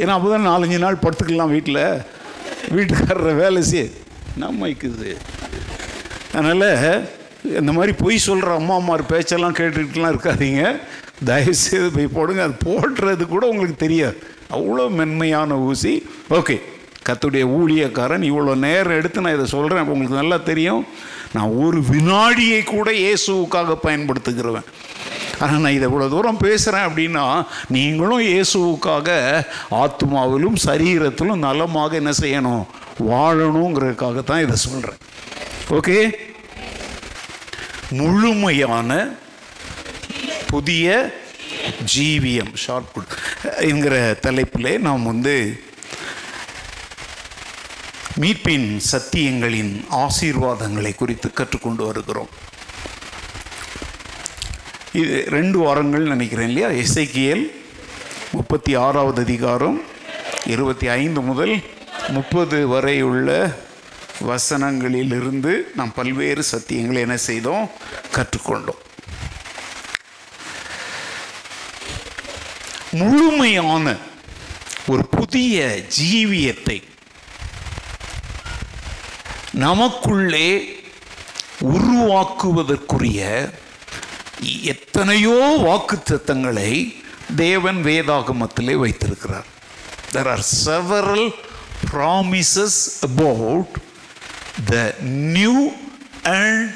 ஏன்னா 0.00 0.14
அப்போ 0.16 0.28
தான் 0.34 0.48
நாலஞ்சு 0.50 0.78
நாள் 0.84 1.02
படுத்துக்கலாம் 1.04 1.54
வீட்டில் 1.56 1.82
வீட்டுக்காரரை 2.76 3.34
வேலை 3.42 3.62
செய்ய 3.70 3.84
நம்ம 4.42 4.68
இருக்குது? 4.70 5.10
அதனால் 6.36 6.68
இந்த 7.60 7.70
மாதிரி 7.76 7.92
பொய் 8.02 8.24
சொல்கிற 8.26 8.52
அம்மா 8.60 8.74
அம்மா 8.80 8.94
பேச்செல்லாம் 9.12 9.56
கேட்டுக்கிட்டுலாம் 9.58 10.14
இருக்காதீங்க. 10.14 10.62
தயவுசெய்து 11.30 11.88
போய் 11.96 12.14
போடுங்க. 12.16 12.42
அது 12.46 12.56
போடுறது 12.68 13.24
கூட 13.34 13.44
உங்களுக்கு 13.52 13.78
தெரியாது. 13.86 14.16
அவ்வளோ 14.56 14.84
மென்மையான 15.00 15.58
ஊசி. 15.68 15.92
ஓகே. 16.38 16.56
கத்துடைய 17.08 17.44
ஊழியக்காரன் 17.58 18.24
இவ்வளோ 18.30 18.54
நேரம் 18.66 18.98
எடுத்து 19.00 19.24
நான் 19.24 19.36
இதை 19.38 19.46
சொல்கிறேன் 19.54 19.82
அப்போ 19.82 19.94
உங்களுக்கு 19.94 20.20
நல்லா 20.22 20.38
தெரியும். 20.50 20.82
நான் 21.34 21.54
ஒரு 21.64 21.78
வினாடியை 21.92 22.60
கூட 22.64 22.88
இயேசுவுக்காக 23.04 23.76
பயன்படுத்துகிறவன். 23.86 24.68
ஆனால் 25.42 25.62
நான் 25.64 25.76
இதை 25.76 25.86
இவ்வளோ 25.90 26.06
தூரம் 26.14 26.42
பேசுகிறேன் 26.44 26.86
அப்படின்னா 26.88 27.24
நீங்களும் 27.76 28.22
இயேசுவுக்காக 28.28 29.08
ஆத்மாவிலும் 29.82 30.58
சரீரத்திலும் 30.66 31.44
நலமாக 31.46 31.96
என்ன 32.02 32.12
செய்யணும்? 32.22 32.64
வாழணுங்கிறதுக்காக 33.10 34.22
தான் 34.30 34.44
இதை 34.44 34.56
சொல்கிறேன் 34.66 35.00
ஓகே 35.78 35.98
முழுமையான 38.00 38.90
புதிய 40.50 40.88
ஜீவியம் 41.94 42.52
ஷார்ட் 42.64 42.98
என்கிற 43.70 43.94
தலைப்பிலே 44.26 44.72
நாம் 44.86 45.10
வந்து 45.12 45.34
மீட்பின் 48.20 48.80
சத்தியங்களின் 48.92 49.84
ஆசீர்வாதங்களை 49.90 50.94
குறித்து 50.94 51.32
கற்றுக்கொண்டு 51.32 51.84
வருகிறோம். 51.84 52.28
இது 54.92 55.24
ரெண்டு 55.28 55.58
வாரங்கள் 55.58 56.02
நினைக்கிறேன் 56.02 56.46
இல்லையா? 56.46 56.68
எஸ்ஐகிஎல் 56.68 57.50
முப்பத்தி 58.32 58.74
ஆறாவது 58.74 59.22
அதிகாரம் 59.22 59.82
இருபத்தி 60.46 60.88
ஐந்து 60.88 61.20
முதல் 61.20 61.62
முப்பது 62.08 62.68
வரை 62.68 63.02
உள்ள 63.02 63.56
வசனங்களிலிருந்து 64.26 65.58
நாம் 65.74 65.94
பல்வேறு 65.94 66.44
சத்தியங்களை 66.52 66.94
என்ன 66.94 67.16
செய்தோம்? 67.16 67.70
கற்றுக்கொண்டோம். 68.14 68.80
முழுமையான 72.90 73.96
ஒரு 74.86 75.06
புதிய 75.06 75.82
ஜீவியத்தை 76.00 76.82
நமக்குள்ளே 79.54 80.48
உருவாக்குவதற்குரிய 81.74 83.20
எத்தனையோ 84.64 85.36
வாக்குத்தங்களை 85.60 86.70
தேவன் 87.36 87.80
வேதாகமத்திலே 87.84 88.74
வைத்திருக்கிறார் 88.74 89.48
there 90.12 90.30
are 90.30 90.44
several 90.64 91.28
promises 91.90 92.80
about 93.00 93.74
the 94.70 94.76
new 95.34 95.56
and 96.34 96.66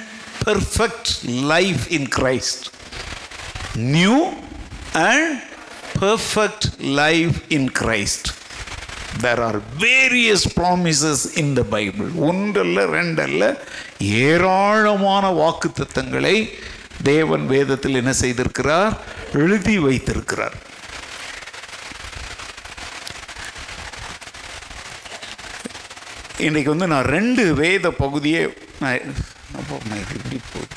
perfect 0.44 1.12
life 1.44 1.84
in 1.90 2.08
Christ 2.18 2.66
new 3.92 4.16
and 5.04 5.34
perfect 6.00 6.66
life 6.94 7.38
in 7.48 7.70
Christ 7.72 8.28
there 9.24 9.42
are 9.48 9.59
various 9.85 10.46
promises 10.59 11.24
in 11.42 11.52
the 11.59 11.62
Bible 11.74 12.11
ஒன்றல்ல 12.31 12.85
ரெண்டல்ல 12.96 13.44
ஏராளமான 14.28 15.24
வாக்குத்தத்தங்களை 15.42 16.37
தேவன் 17.11 17.44
வேதத்தில் 17.54 18.00
என்ன 18.00 18.12
செய்திருக்கிறார்? 18.20 18.94
எழுதி 19.42 19.76
வைத்திருக்கிறார். 19.87 20.57
இன்றைக்கு 26.46 26.70
வந்து 26.74 26.87
நான் 26.94 27.11
ரெண்டு 27.16 27.44
வேத 27.61 27.87
பகுதியே 28.02 28.42
நான் 28.81 28.98
இப்படி 30.02 30.38
போகுது. 30.52 30.76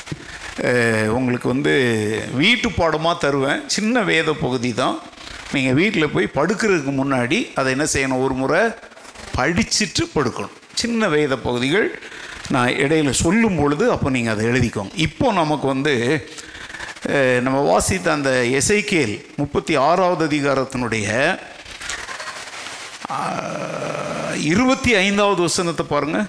உங்களுக்கு 1.17 1.47
வந்து 1.54 1.73
வீட்டு 2.41 2.67
பாடமாக 2.77 3.21
தருவேன். 3.23 3.62
சின்ன 3.75 4.04
வேத 4.12 4.30
பகுதி 4.45 4.71
தான். 4.82 4.97
நீங்கள் 5.55 5.77
வீட்டில் 5.79 6.13
போய் 6.15 6.35
படுக்கிறதுக்கு 6.37 6.93
முன்னாடி 7.01 7.39
அதை 7.59 7.69
என்ன 7.75 7.85
செய்யணும்? 7.93 8.23
ஒரு 8.25 8.35
முறை 8.41 8.61
படிச்சுட்டு 9.37 10.03
படுக்கணும். 10.15 10.55
சின்ன 10.81 11.09
வேத 11.15 11.33
பகுதிகள் 11.47 11.87
நான் 12.55 12.77
இடையில 12.83 13.11
சொல்லும் 13.23 13.59
பொழுது 13.61 13.85
அப்போ 13.95 14.09
நீங்கள் 14.15 14.33
அதை 14.35 14.45
எழுதிக்கோங்க. 14.51 14.93
இப்போ 15.07 15.27
நமக்கு 15.41 15.67
வந்து 15.73 15.93
நம்ம 17.45 17.59
வாசித்த 17.71 18.07
அந்த 18.17 18.31
எசைக்கேல் 18.59 19.13
முப்பத்தி 19.41 19.73
ஆறாவது 19.89 20.23
அதிகாரத்தினுடைய 20.29 21.07
இருபத்தி 24.51 24.91
ஐந்தாவது 25.05 25.41
வசனத்தை 25.47 25.85
பாருங்கள் 25.93 26.27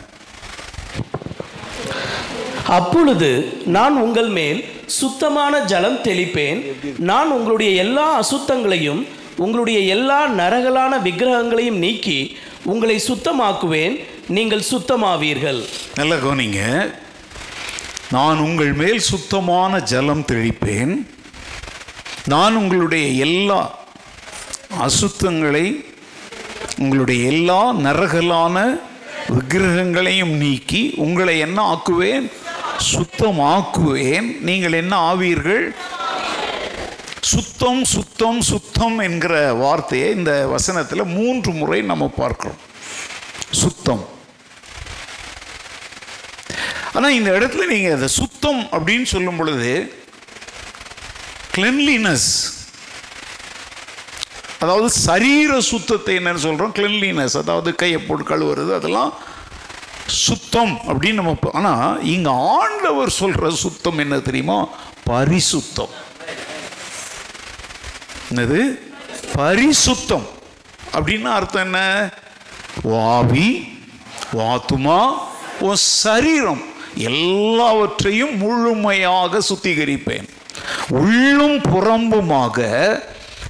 அப்பொழுது 2.68 3.58
நான் 3.64 3.96
உங்கள் 3.96 4.28
மேல் 4.28 4.64
சுத்தமான 4.86 5.60
ஜலம் 5.60 5.96
தெளிப்பேன். 5.96 6.72
நான் 6.98 7.30
உங்களுடைய 7.30 7.72
எல்லா 7.72 8.20
அசுத்தங்களையும் 8.20 9.06
உங்களுடைய 9.36 9.80
எல்லா 9.80 10.28
நரகலான 10.28 11.02
விக்கிரகங்களையும் 11.02 11.76
நீக்கி 11.76 12.36
உங்களை 12.64 13.02
சுத்தமாக்குவேன். 13.08 14.04
நீங்கள் 14.28 14.62
சுத்தமாவீர்கள். 14.70 15.68
நல்ல 15.94 16.14
கவனிங்க. 16.14 16.92
நான் 18.10 18.38
உங்கள் 18.38 18.72
மேல் 18.72 18.98
சுத்தமான 18.98 19.80
ஜலம் 19.80 20.24
தெளிப்பேன். 20.32 21.06
நான் 22.24 22.56
உங்களுடைய 22.56 23.08
எல்லா 23.08 23.78
அசுத்தங்களை 24.80 25.84
உங்களுடைய 26.78 27.30
எல்லா 27.30 27.72
நரகலான 27.72 28.80
விக்கிரகங்களையும் 29.28 30.30
நீக்கி 30.30 30.92
உங்களை 30.96 31.38
என்ன 31.38 31.74
ஆக்குவேன்? 31.74 32.32
சுத்தமாக்குவேன். 32.90 34.28
நீங்கள் 34.48 34.78
என்ன 34.82 34.94
ஆவீர்கள்? 35.10 35.64
சுத்தம் 37.32 37.82
சுத்தம் 37.94 38.40
சுத்தம் 38.50 38.96
என்கிற 39.06 39.34
வார்த்தையை 39.62 40.08
இந்த 40.18 40.32
வசனத்தில் 40.54 41.12
மூன்று 41.16 41.50
முறை 41.60 41.78
நம்ம 41.90 42.06
பார்க்கிறோம். 42.20 42.60
சுத்தம். 43.62 44.02
ஆனால் 46.96 47.16
இந்த 47.18 47.30
இடத்துல 47.38 47.66
நீங்கள் 47.72 47.94
அதை 47.98 48.08
சுத்தம் 48.20 48.62
அப்படின்னு 48.76 49.06
சொல்லும் 49.14 49.38
பொழுது 49.40 49.70
கிளென்லினஸ் 51.54 52.30
அதாவது 54.62 54.88
சரீர 55.06 55.52
சுத்தத்தை 55.70 56.14
என்னன்னு 56.18 56.42
சொல்கிறோம் 56.46 56.74
கிளென்லினஸ் 56.78 57.36
அதாவது 57.40 57.70
கையை 57.82 58.00
போட்டு 58.00 58.24
கழுவுறது 58.30 58.72
அதெல்லாம் 58.78 59.12
சுத்தம் 60.12 60.80
அப்படின்னு 60.88 61.12
நம்ம 61.12 61.36
ஆனால் 61.52 62.04
இங்கே 62.04 62.30
ஆண்டவர் 62.30 63.10
சொல்கிற 63.10 63.50
சுத்தம் 63.50 63.98
என்ன 63.98 64.18
தெரியுமா? 64.18 64.68
பரிசுத்தம். 65.10 65.88
என்னது? 68.34 68.78
பரிசுத்தம். 69.34 70.22
அப்படின்னு 70.92 71.22
அர்த்தம் 71.22 71.62
என்ன? 71.62 72.10
வாவி 72.82 73.78
வாத்துமா 74.32 75.12
உன் 75.60 75.76
சரீரம். 75.76 76.62
எல்லாவற்றையும் 76.94 78.36
முழுமையாக 78.36 79.38
சுத்திகரிப்பேன். 79.38 80.28
உள்ளும் 80.88 81.60
புறம்புமாக 81.60 82.98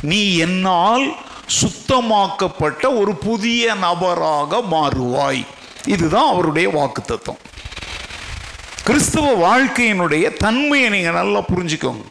நீ 0.00 0.36
என்னால் 0.36 1.16
சுத்தமாக்கப்பட்ட 1.60 2.98
ஒரு 2.98 3.14
புதிய 3.14 3.74
நபராக 3.74 4.62
மாறுவாய். 4.70 5.46
இதுதான் 5.86 6.30
அவருடைய 6.32 6.68
வாக்குத்தத்தம். 6.78 7.40
கிறிஸ்தவ 8.86 9.26
வாழ்க்கையினுடைய 9.46 10.36
தன்மையை 10.36 10.88
நீங்கள் 10.88 11.18
நல்லா 11.20 11.40
புரிஞ்சுக்கோங்க. 11.52 12.04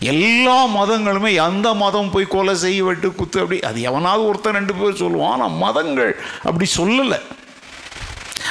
எல்லா 0.00 0.66
மதங்களுமே 0.78 1.30
எந்த 1.34 1.74
மதம் 1.74 2.10
போய் 2.10 2.32
கொலை 2.34 2.54
செய்ய 2.54 2.84
வெட்டு 2.84 3.14
குத்து 3.14 3.40
அப்படி 3.40 3.60
அது 3.60 3.80
எவனாவது 3.80 4.26
ஒருத்தன் 4.26 4.58
ரெண்டு 4.58 4.74
பேர் 4.74 5.00
சொல்லுவான். 5.02 5.34
ஆனால் 5.36 5.56
மதங்கள் 5.64 6.12
அப்படி 6.42 6.68
சொல்லலை. 6.76 7.20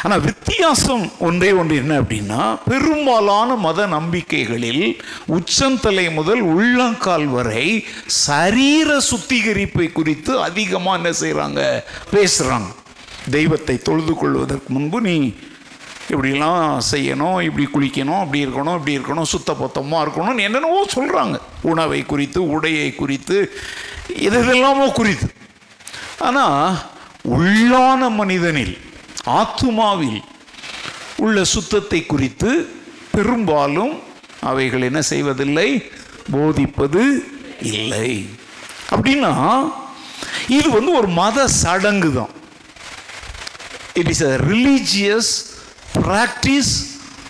ஆனால் 0.04 0.20
வித்தியாசம் 0.20 1.12
ஒன்றே 1.20 1.52
ஒன்று 1.52 1.76
என்ன 1.76 2.02
அப்படின்னா 2.02 2.58
பெரும்பாலான 2.70 3.56
மத 3.56 3.88
நம்பிக்கைகளில் 3.88 4.86
உச்சந்தலை 5.38 6.12
முதல் 6.12 6.42
உள்ளங்கால் 6.42 7.28
வரை 7.28 7.86
சரீர 8.06 9.00
சுத்திகரிப்பை 9.10 9.92
குறித்து 9.92 10.42
அதிகமாக 10.42 10.98
என்ன 10.98 11.12
செய்கிறாங்க 11.20 11.84
பேசுகிறாங்க 12.12 12.70
தெய்வத்தை 13.30 13.78
தொழுது 13.78 14.14
கொள்வதற்கு 14.14 14.74
முன்பு 14.74 15.02
நீ 15.02 15.34
இப்படிலாம் 16.10 16.78
செய்யணும் 16.92 17.42
இப்படி 17.42 17.66
குளிக்கணும் 17.74 18.22
அப்படி 18.22 18.46
இருக்கணும் 18.46 18.78
இப்படி 18.78 18.98
இருக்கணும் 18.98 19.30
சுத்த 19.34 19.54
பொத்தமாக 19.54 20.04
இருக்கணும்னு 20.04 20.46
என்னென்னவோ 20.48 20.86
சொல்கிறாங்க 20.96 21.40
உணவை 21.62 22.06
குறித்து 22.06 22.60
உடையை 22.60 22.96
குறித்து 22.96 23.38
இது 24.16 24.38
இதெல்லாமோ 24.44 24.92
குறித்து. 24.92 25.30
ஆனால் 26.18 26.78
உள்ளான 27.24 28.10
மனிதனில் 28.10 28.78
ஆத்துமாவில் 29.26 30.22
உள்ள 31.18 31.44
சுத்தத்தை 31.44 32.06
குறித்து 32.06 32.52
பெரும்பாலும் 33.12 34.00
அவைகள் 34.40 34.82
என்ன 34.82 35.02
செய்வதில்லை? 35.02 35.92
போதிப்பது 36.32 37.04
இல்லை. 37.60 38.28
அப்படின்னா 38.90 39.34
இது 40.48 40.70
வந்து 40.70 40.92
ஒரு 40.94 41.08
மத 41.08 41.48
சடங்கு 41.48 42.14
தான் 42.14 42.34
it 43.94 44.10
is 44.10 44.24
a 44.24 44.36
religious 44.52 45.32
practice 46.00 46.74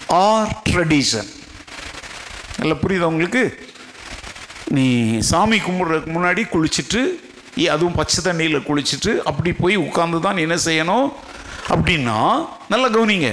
or 0.08 0.50
tradition 0.70 1.30
நல்லா 2.60 2.76
புரியுதா 2.82 3.10
உங்களுக்கு? 3.14 3.44
நீ 4.68 5.18
சாமி 5.20 5.58
கும்பிட்றதுக்கு 5.58 6.12
முன்னாடி 6.18 6.42
குளிச்சுட்டு 6.56 7.02
அதுவும் 7.70 7.96
பச்சை 8.00 8.20
தண்ணியில் 8.24 8.66
குளிச்சுட்டு 8.68 9.12
அப்படி 9.30 9.52
போய் 9.54 9.78
உட்காந்து 9.78 10.20
தான் 10.20 10.38
என்ன 10.38 10.56
செய்யணும்? 10.66 11.08
அப்படின்னா 11.74 12.18
நல்லா 12.70 12.88
கவனிங்க. 12.90 13.30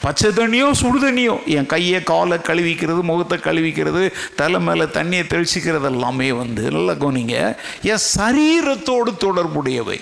பச்சை 0.00 0.30
தண்ணியோ 0.30 0.70
சுடு 0.80 0.98
தண்ணியோ 1.04 1.34
என் 1.56 1.66
கையை 1.66 2.02
காலை 2.02 2.38
கழுவிக்கிறது 2.38 3.02
முகத்தை 3.02 3.38
கழுவிக்கிறது 3.38 4.02
தலை 4.36 4.60
மேலே 4.60 4.84
தண்ணியை 4.84 5.24
தெளிச்சிக்கிறது 5.34 5.88
எல்லாமே 5.92 6.32
வந்து 6.32 6.70
நல்லா 6.70 6.92
கவனிங்க. 6.92 7.36
என் 7.82 8.04
சரீரத்தோடு 8.16 9.12
தொடர்புடையவை. 9.26 10.00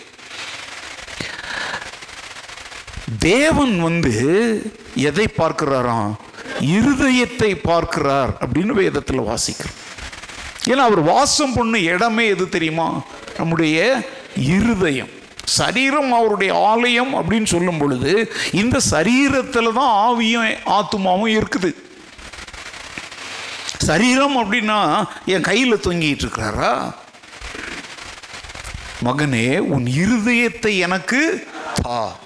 தேவன் 3.19 3.81
வந்து 3.81 4.15
எதை 4.95 5.27
பார்க்கிறாராம்? 5.39 6.15
இருதயத்தை 6.61 7.55
பார்க்கிறார் 7.63 8.31
அப்படின்னு 8.41 8.67
வேதத்தில் 8.67 9.21
வாசிக்கிறோம். 9.21 9.79
ஏன்னா 10.65 10.85
அவர் 10.89 11.01
வாசம் 11.01 11.53
பண்ண 11.53 11.79
இடமே 11.79 12.27
எது 12.27 12.49
தெரியுமா? 12.49 13.03
நம்முடைய 13.37 14.03
இருதயம். 14.37 15.09
சரீரம் 15.45 16.13
அவருடைய 16.13 16.67
ஆலயம் 16.67 17.15
அப்படின்னு 17.15 17.45
சொல்லும் 17.45 17.79
பொழுது 17.79 18.33
இந்த 18.53 18.81
சரீரத்தில் 18.91 19.73
தான் 19.73 19.95
ஆவியும் 20.09 20.57
ஆத்துமாவும் 20.67 21.41
இருக்குது. 21.41 21.75
சரீரம் 23.79 24.37
அப்படின்னா 24.37 25.05
என் 25.25 25.41
கையில் 25.41 25.85
தொங்கிட்டு 25.89 26.25
இருக்கிறாரா? 26.25 26.95
மகனே 29.05 29.59
உன் 29.59 29.87
இருதயத்தை 29.87 30.79
எனக்கு 30.79 31.49
தா. 31.83 32.17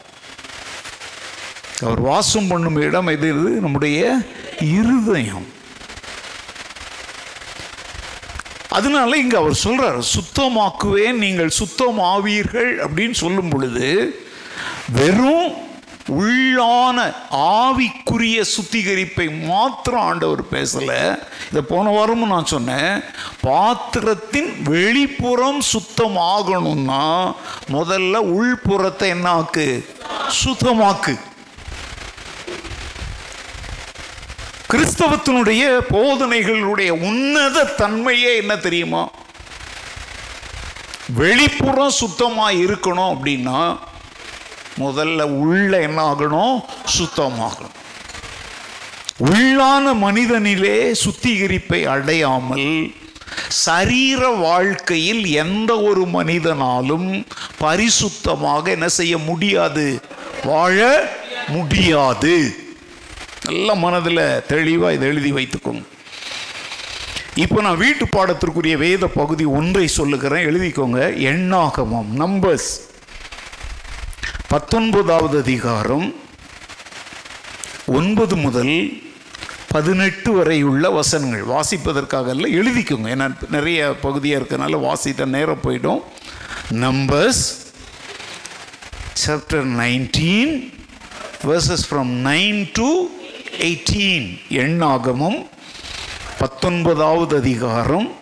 அவர் 1.84 2.00
வாசம் 2.00 2.46
பண்ணும் 2.46 2.76
இடம் 2.76 3.06
எது? 3.06 3.28
இது? 3.28 3.50
நம்முடைய 3.50 4.18
இருதயம். 4.60 5.46
அதனால 8.68 9.16
இங்க 9.16 9.38
அவர் 9.38 9.58
சொல்றார் 9.64 10.02
சுத்தமாக்குவேன் 10.16 11.12
நீங்கள் 11.12 11.52
சுத்தமாவீர்கள் 11.58 12.86
அப்படின்னு 12.86 13.10
சொல்லும் 13.10 13.48
பொழுது 13.48 14.18
வெறும் 14.92 15.62
உள்ளான 16.10 17.14
ஆவிக்குரிய 17.30 18.44
சுத்திகரிப்பை 18.56 19.44
மாத்திரம் 19.44 20.00
ஆண்டவர் 20.00 20.42
பேசலை. 20.42 21.18
இதை 21.48 21.62
போன 21.68 21.88
வாரமும் 21.90 22.28
நான் 22.28 22.46
சொன்னேன் 22.46 23.00
பாத்திரத்தின் 23.40 24.48
வெளிப்புறம் 24.64 25.58
சுத்தம் 25.58 26.16
ஆகணும்னா 26.16 27.34
முதல்ல 27.72 28.36
உள்புறத்தை 28.36 29.14
என்னாக்கு? 29.14 29.84
சுத்தமாக்கு. 30.44 31.18
கிறிஸ்தவத்தினுடைய 34.74 35.78
போதனைகளுடைய 35.90 36.88
உன்னத 36.90 37.74
தன்மையே 37.78 38.36
என்ன 38.36 38.56
தெரியுமா? 38.56 39.10
வெளிப்புறம் 41.18 41.88
சுத்தமாக 41.88 42.52
இருக்கணும் 42.52 43.12
அப்படின்னா 43.14 43.78
முதல்ல 44.78 45.22
உள்ள 45.22 45.80
என்ன 45.80 46.12
ஆகணும்? 46.12 46.60
சுத்தமாகணும். 46.98 47.76
உள்ளான 49.18 49.92
மனிதனிலே 49.92 50.94
சுத்திகரிப்பை 51.04 51.84
அடையாமல் 51.84 52.94
சரீர 53.48 54.28
வாழ்க்கையில் 54.28 55.26
எந்த 55.26 55.80
ஒரு 55.80 56.06
மனிதனாலும் 56.06 57.26
பரிசுத்தமாக 57.60 58.68
என்ன 58.68 58.88
செய்ய 58.88 59.18
முடியாது? 59.18 60.00
வாழ 60.44 61.08
முடியாது. 61.48 62.63
நல்ல 63.46 63.74
மனதில் 63.74 64.42
தெளிவாக 64.46 64.92
இதை 64.92 65.08
எழுதி 65.08 65.32
வைத்துக்கோங்க. 65.32 65.84
இப்போ 67.34 67.60
நான் 67.62 67.76
வீட்டு 67.76 68.04
பாடத்திற்குரிய 68.06 68.76
வேத 68.76 69.06
பகுதி 69.06 69.44
ஒன்றை 69.44 69.86
சொல்லுகிறேன். 69.86 70.46
எழுதிக்கோங்க. 70.50 71.16
எண்ணாகமம் 71.30 72.10
நம்பர்ஸ் 72.20 72.70
பத்தொன்பதாவது 74.48 75.38
அதிகாரம் 75.38 76.14
ஒன்பது 77.86 78.36
முதல் 78.36 79.02
பதினெட்டு 79.68 80.32
வரை 80.32 80.62
உள்ள 80.62 80.90
வசனங்கள். 80.90 81.44
வாசிப்பதற்காக 81.44 82.30
அல்ல 82.34 82.48
எழுதிக்கோங்க. 82.60 83.08
ஏன்னா 83.14 83.26
நிறைய 83.50 83.80
பகுதியாக 84.06 84.44
இருக்கனால 84.44 84.80
வாசிட்ட 84.86 85.24
நேரம் 85.24 85.64
போயிடும். 85.64 86.02
Numbers 86.72 87.42
chapter 89.26 89.68
nineteen 89.82 90.54
verses 91.48 91.86
from 91.90 92.14
nine 92.30 92.70
to 92.72 92.88
eighteen 93.58 94.38
எண்ணாகமும் 94.48 95.46
பத்தொன்பதாவது 96.38 97.36
அதிகாரம் 97.36 98.12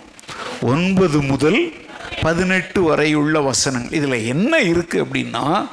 ஒன்பது 0.60 1.22
முதல் 1.22 1.72
பதினெட்டு 2.22 2.82
வரையுள்ள 2.82 3.40
வசனங்கள். 3.40 3.92
இதில் 3.92 4.26
என்ன 4.26 4.60
இருக்குது 4.60 5.04
அப்படின்னா 5.04 5.68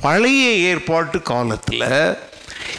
பழைய 0.00 0.50
ஏற்பாட்டு 0.50 1.22
காலத்தில் 1.22 2.16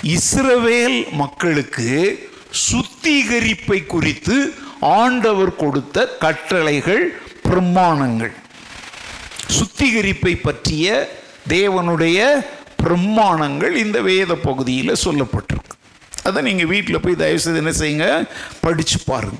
இஸ்ரவேல் 0.03 1.11
மக்களுக்கு 1.11 2.29
சுத்திகரிப்பை 2.71 3.85
குறித்து 3.85 4.53
ஆண்டவர் 4.79 5.55
கொடுத்த 5.55 6.05
கட்டளைகள் 6.07 7.21
பிரமாணங்கள். 7.43 8.33
சுத்திகரிப்பை 9.57 10.41
பற்றிய 10.41 11.09
தேவனுடைய 11.49 12.45
பிரமாணங்கள் 12.83 13.71
இந்த 13.71 14.01
வேத 14.01 14.35
பகுதியில் 14.35 15.01
சொல்லப்பட்டிருக்கு. 15.03 15.58
அதை 16.29 16.41
நீங்கள் 16.41 16.65
வீட்டில் 16.65 16.99
போய் 16.99 17.15
தயவுசெய்து 17.15 17.63
என்ன 17.63 17.71
செய்யுங்க? 17.79 18.29
படித்து 18.61 18.99
பாருங்க. 19.05 19.37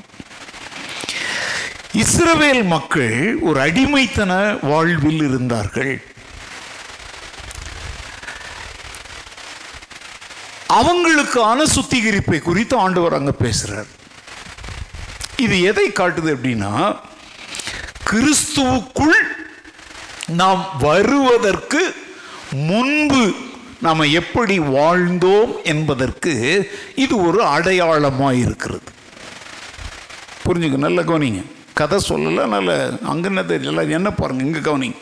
இஸ்ரவேல் 1.94 2.64
மக்கள் 2.64 3.40
ஒரு 3.40 3.60
அடிமைத்தன 3.60 4.60
வாழ்வில் 4.62 5.24
இருந்தார்கள். 5.30 6.04
அவங்களுக்கான 10.74 11.64
சுத்திகரிப்பை 11.76 12.40
குறித்து 12.40 12.78
ஆண்டவர் 12.78 13.14
அங்க 13.14 13.34
பேசுறார். 13.40 13.88
இது 15.38 15.62
எதை 15.62 15.90
காட்டுது 15.90 16.32
அப்படின்னா 16.36 17.00
கிறிஸ்துவுக்குள் 18.10 19.20
நாம் 20.28 20.70
வருவதற்கு 20.80 21.96
முன்பு 22.52 23.49
நாம் 23.86 24.12
எப்படி 24.20 24.56
வாழ்ந்தோம் 24.76 25.52
என்பதற்கு 25.74 26.34
இது 27.04 27.16
ஒரு 27.28 27.40
அடையாளமாக 27.56 28.40
இருக்கிறது 28.46 28.90
புரிஞ்சுக்க 30.46 30.78
நல்ல 30.86 31.00
கவனிங்க. 31.02 31.42
கதை 31.80 31.98
சொல்லல 32.10 32.46
நல்ல 32.54 32.72
அங்கே 33.12 33.28
என்ன 33.32 33.42
தெரியல 33.52 33.84
என்ன 33.98 34.10
பாருங்க 34.12 34.44
இங்கே 34.48 34.62
கவனிங்க. 34.70 35.00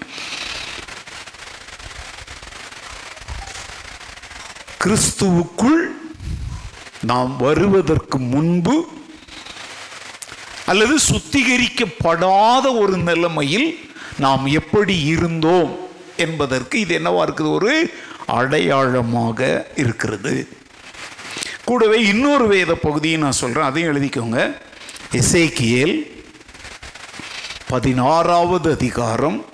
கிறிஸ்துவுக்குள் 4.83 5.81
நாம் 7.11 7.31
வருவதற்கு 7.45 8.17
முன்பு 8.33 8.75
அல்லது 10.71 10.95
சுத்திகரிக்கப்படாத 11.09 12.65
ஒரு 12.81 12.95
நிலைமையில் 13.09 13.67
நாம் 14.25 14.45
எப்படி 14.59 14.95
இருந்தோம் 15.13 15.71
என்பதற்கு 16.25 16.75
இது 16.83 16.93
என்னவா 16.99 17.23
இருக்குது? 17.25 17.55
ஒரு 17.57 17.73
அடையாளமாக 18.27 19.67
இருக்கிறது. 19.75 20.47
கூடவே 21.63 22.05
இன்னொரு 22.05 22.47
வேத 22.47 22.75
பகுதியை 22.75 23.17
நான் 23.17 23.31
சொல்கிறேன் 23.31 23.67
அதையும் 23.67 23.95
எழுதிக்கோங்க. 23.95 24.57
இசைக்கியல் 25.11 25.95
பதினாறாவது 27.67 28.71
அதிகாரம் 28.71 29.45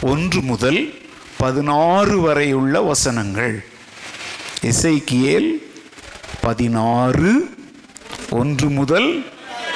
ஒன்று 0.00 0.40
முதல் 0.40 0.94
பதினாறு 1.36 2.20
வரையுள்ள 2.20 2.80
வசனங்கள். 2.80 3.64
இசைக்கியல் 4.62 5.50
பதினாறு 6.40 7.50
ஒன்று 8.30 8.68
முதல் 8.68 9.24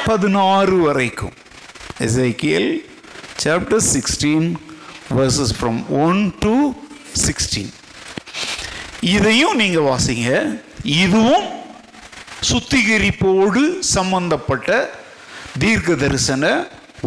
பதினாறு 0.05 0.77
வரைக்கும். 0.77 1.33
Ezekiel 1.99 2.85
chapter 3.45 3.85
sixteen 3.93 4.55
verses 5.17 5.55
from 5.61 5.87
one 5.89 6.35
to 6.39 6.71
sixteen 7.27 7.73
இதையும் 9.15 9.57
நீங்கள் 9.63 9.89
வாசிங்க. 9.91 10.29
இதுவும் 11.05 11.47
சுத்திகரிப்போடு 12.51 13.63
சம்பந்தப்பட்ட 13.97 14.71
தீர்க்க 15.63 15.95
தரிசன 16.03 16.45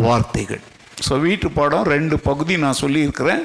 வார்த்தைகள். 0.06 0.64
ஸோ 1.08 1.14
வீட்டு 1.26 1.48
பாடம் 1.58 1.90
ரெண்டு 1.96 2.16
பகுதி 2.28 2.54
நான் 2.66 2.82
சொல்லியிருக்கிறேன். 2.84 3.44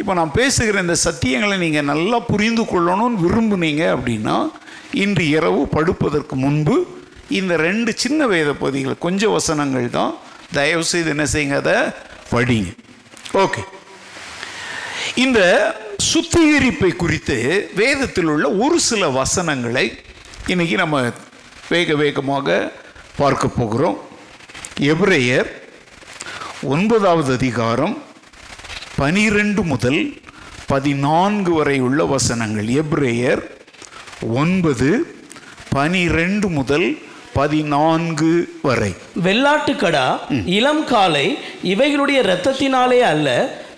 இப்போ 0.00 0.12
நான் 0.18 0.36
பேசுகிற 0.38 0.80
இந்த 0.86 0.96
சத்தியங்களை 1.06 1.56
நீங்கள் 1.64 1.88
நல்லா 1.90 2.18
புரிந்து 2.30 2.64
கொள்ளணும்னு 2.72 3.22
விரும்புனீங்க 3.24 3.84
அப்படின்னா 3.96 4.36
இன்று 5.04 5.24
இரவு 5.36 5.60
படுப்பதற்கு 5.76 6.36
முன்பு 6.44 6.76
இந்த 7.38 7.54
ரெண்டு 7.66 7.90
சின்ன 8.02 8.26
வேத 8.32 8.50
பகுதிகள் 8.62 9.02
கொஞ்சம் 9.06 9.34
வசனங்கள் 9.38 9.88
தான். 9.98 10.12
தயவுசெய்து 10.58 11.12
என்ன 11.14 11.24
செய்யுங்க 11.32 11.56
அதை 11.62 11.76
படிங்க. 12.34 12.70
ஓகே 13.44 13.62
இந்த 15.24 15.40
சுத்திகரிப்பை 16.02 16.96
குறித்து 16.96 17.36
வேதத்தில் 17.74 18.24
உள்ள 18.24 18.50
ஒரு 18.50 18.80
சில 18.80 19.08
வசனங்களை 19.08 19.98
இன்னைக்கு 20.46 20.76
நம்ம 20.76 20.98
வேக 21.68 21.94
வேகமாக 21.94 22.72
பார்க்க 23.16 23.48
போகிறோம். 23.48 23.98
எபிரேயர் 24.80 25.50
ஒன்பதாவது 26.62 27.32
அதிகாரம் 27.32 28.02
பனிரெண்டு 28.96 29.62
முதல் 29.62 30.00
பதினான்கு 30.66 31.52
வரை 31.52 31.80
உள்ள 31.80 32.04
வசனங்கள். 32.04 32.68
எப்ரேயர் 32.82 33.42
ஒன்பது 34.32 34.90
பனிரெண்டு 35.70 36.48
முதல் 36.48 36.98
பதினான்கு 37.32 38.58
வரை. 38.62 38.94
வெள்ளாட்டுக்கடா 39.24 40.08
இளம் 40.46 40.84
காலை 40.84 41.38
இவைகளுடைய 41.62 42.20
இரத்தத்தினாலே 42.26 43.00
அல்ல 43.12 43.28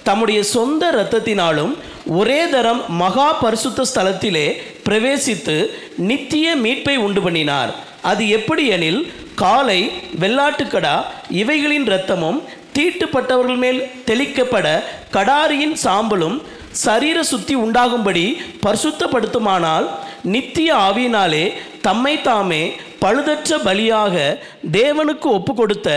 தம்முடைய 0.03 0.43
சொந்த 0.43 0.83
இரத்தத்தினாலும் 0.93 1.73
ஒரே 2.07 2.49
தரம் 2.49 2.83
மகா 2.89 3.33
பரிசுத்த 3.33 3.83
ஸ்தலத்திலே 3.95 4.53
பிரவேசித்து 4.89 5.71
நித்திய 5.97 6.57
மீட்பை 6.57 6.97
உண்டு 6.97 7.23
பண்ணினார். 7.23 7.75
அது 8.03 8.29
எப்படி 8.29 8.67
எனில் 8.67 9.13
காலை 9.35 9.91
வெள்ளாட்டுக்கடா 10.21 11.03
இவைகளின் 11.31 11.87
இரத்தமும் 11.87 12.43
தீட்டுப்பட்டவர்கள் 12.79 13.57
மேல் 13.57 13.83
தெளிக்கப்பட 14.07 14.83
கடாரியின் 15.13 15.77
சாம்பலும் 15.85 16.43
சரீர 16.71 17.23
சுத்தி 17.23 17.55
உண்டாகும்படி 17.55 18.41
பரிசுத்தப்படுத்துமானால் 18.67 19.87
நித்திய 20.25 20.75
ஆவியினாலே 20.75 21.53
தம்மை 21.83 22.23
தாமே 22.23 22.73
பழுதற்ற 23.01 23.59
பலியாக 23.65 24.39
தேவனுக்கு 24.73 25.25
ஒப்பு 25.25 25.55
கொடுத்த 25.55 25.89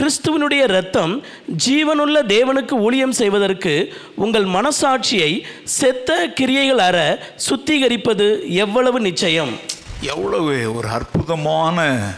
கிறிஸ்துவனுடைய 0.00 0.62
இரத்தம் 0.62 1.22
ஜீவனுள்ள 1.66 2.22
தேவனுக்கு 2.26 2.72
ஊழியம் 2.72 3.12
செய்வதற்கு 3.12 3.94
உங்கள் 4.14 4.44
மனசாட்சியை 4.44 5.44
செத்த 5.64 6.28
கிரியைகள் 6.28 6.78
அற 6.78 7.18
சுத்திகரிப்பது 7.50 8.42
எவ்வளவு 8.46 9.00
நிச்சயம்? 9.00 9.52
எவ்வளவு 10.00 10.72
ஒரு 10.74 10.88
அற்புதமான 10.88 12.08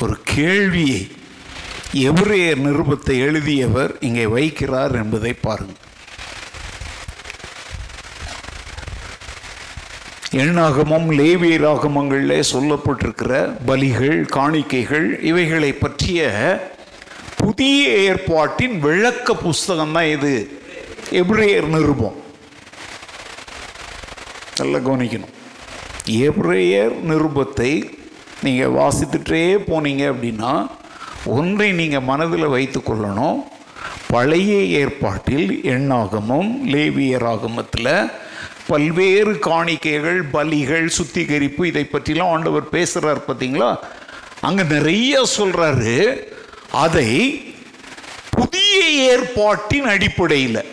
ஒரு 0.00 0.16
கேள்வியை 0.24 1.08
எவ்வளே 1.92 2.54
நிருபத்தை 2.54 3.18
எழுதியவர் 3.18 3.96
இங்கே 4.00 4.24
வைக்கிறார் 4.26 4.94
என்பதை 4.94 5.32
பாருங்கள். 5.32 5.85
எண்ணாகமம் 10.42 11.08
லேவியராகமங்களில் 11.18 12.48
சொல்லப்பட்டிருக்கிற 12.52 13.32
பலிகள் 13.68 14.18
காணிக்கைகள் 14.36 15.06
இவைகளை 15.30 15.70
பற்றிய 15.72 16.20
புதிய 17.40 17.80
ஏற்பாட்டின் 18.06 18.74
விளக்க 18.86 19.34
புஸ்தகம் 19.44 19.94
தான் 19.96 20.08
இது. 20.16 20.32
எப்ரேயர் 21.20 21.68
நிருபம். 21.74 22.16
நல்லா 24.58 24.78
கவனிக்கணும். 24.88 25.34
எப்ரேயர் 26.26 26.94
நிருபத்தை 27.10 27.72
நீங்கள் 28.42 28.74
வாசித்துட்டே 28.80 29.44
போனீங்க 29.70 30.04
அப்படின்னா 30.12 30.52
ஒன்றை 31.38 31.72
நீங்கள் 31.80 32.06
மனதில் 32.10 32.52
வைத்து 32.56 32.80
கொள்ளணும். 32.80 33.38
பழைய 34.14 34.52
ஏற்பாட்டில் 34.80 35.48
எண்ணாகமும் 35.74 36.50
லேவியராகமத்தில் 36.74 37.94
பல்வேறு 38.66 39.38
காணிக்கைகள் 39.38 40.22
பலிகள் 40.32 40.86
சுத்திகரிப்பு 40.86 41.66
இதை 41.66 41.88
பற்றிலாம் 41.92 42.30
ஆண்டவர் 42.30 42.68
பேசுகிறார் 42.68 43.24
பார்த்தீங்களா? 43.26 43.78
அங்கே 44.40 44.62
நிறைய 44.62 45.22
சொல்கிறாரு 45.38 46.22
அதை 46.70 47.10
புதிய 48.30 48.88
ஏற்பாட்டின் 49.10 49.84
அடிப்படையில் 49.84 50.64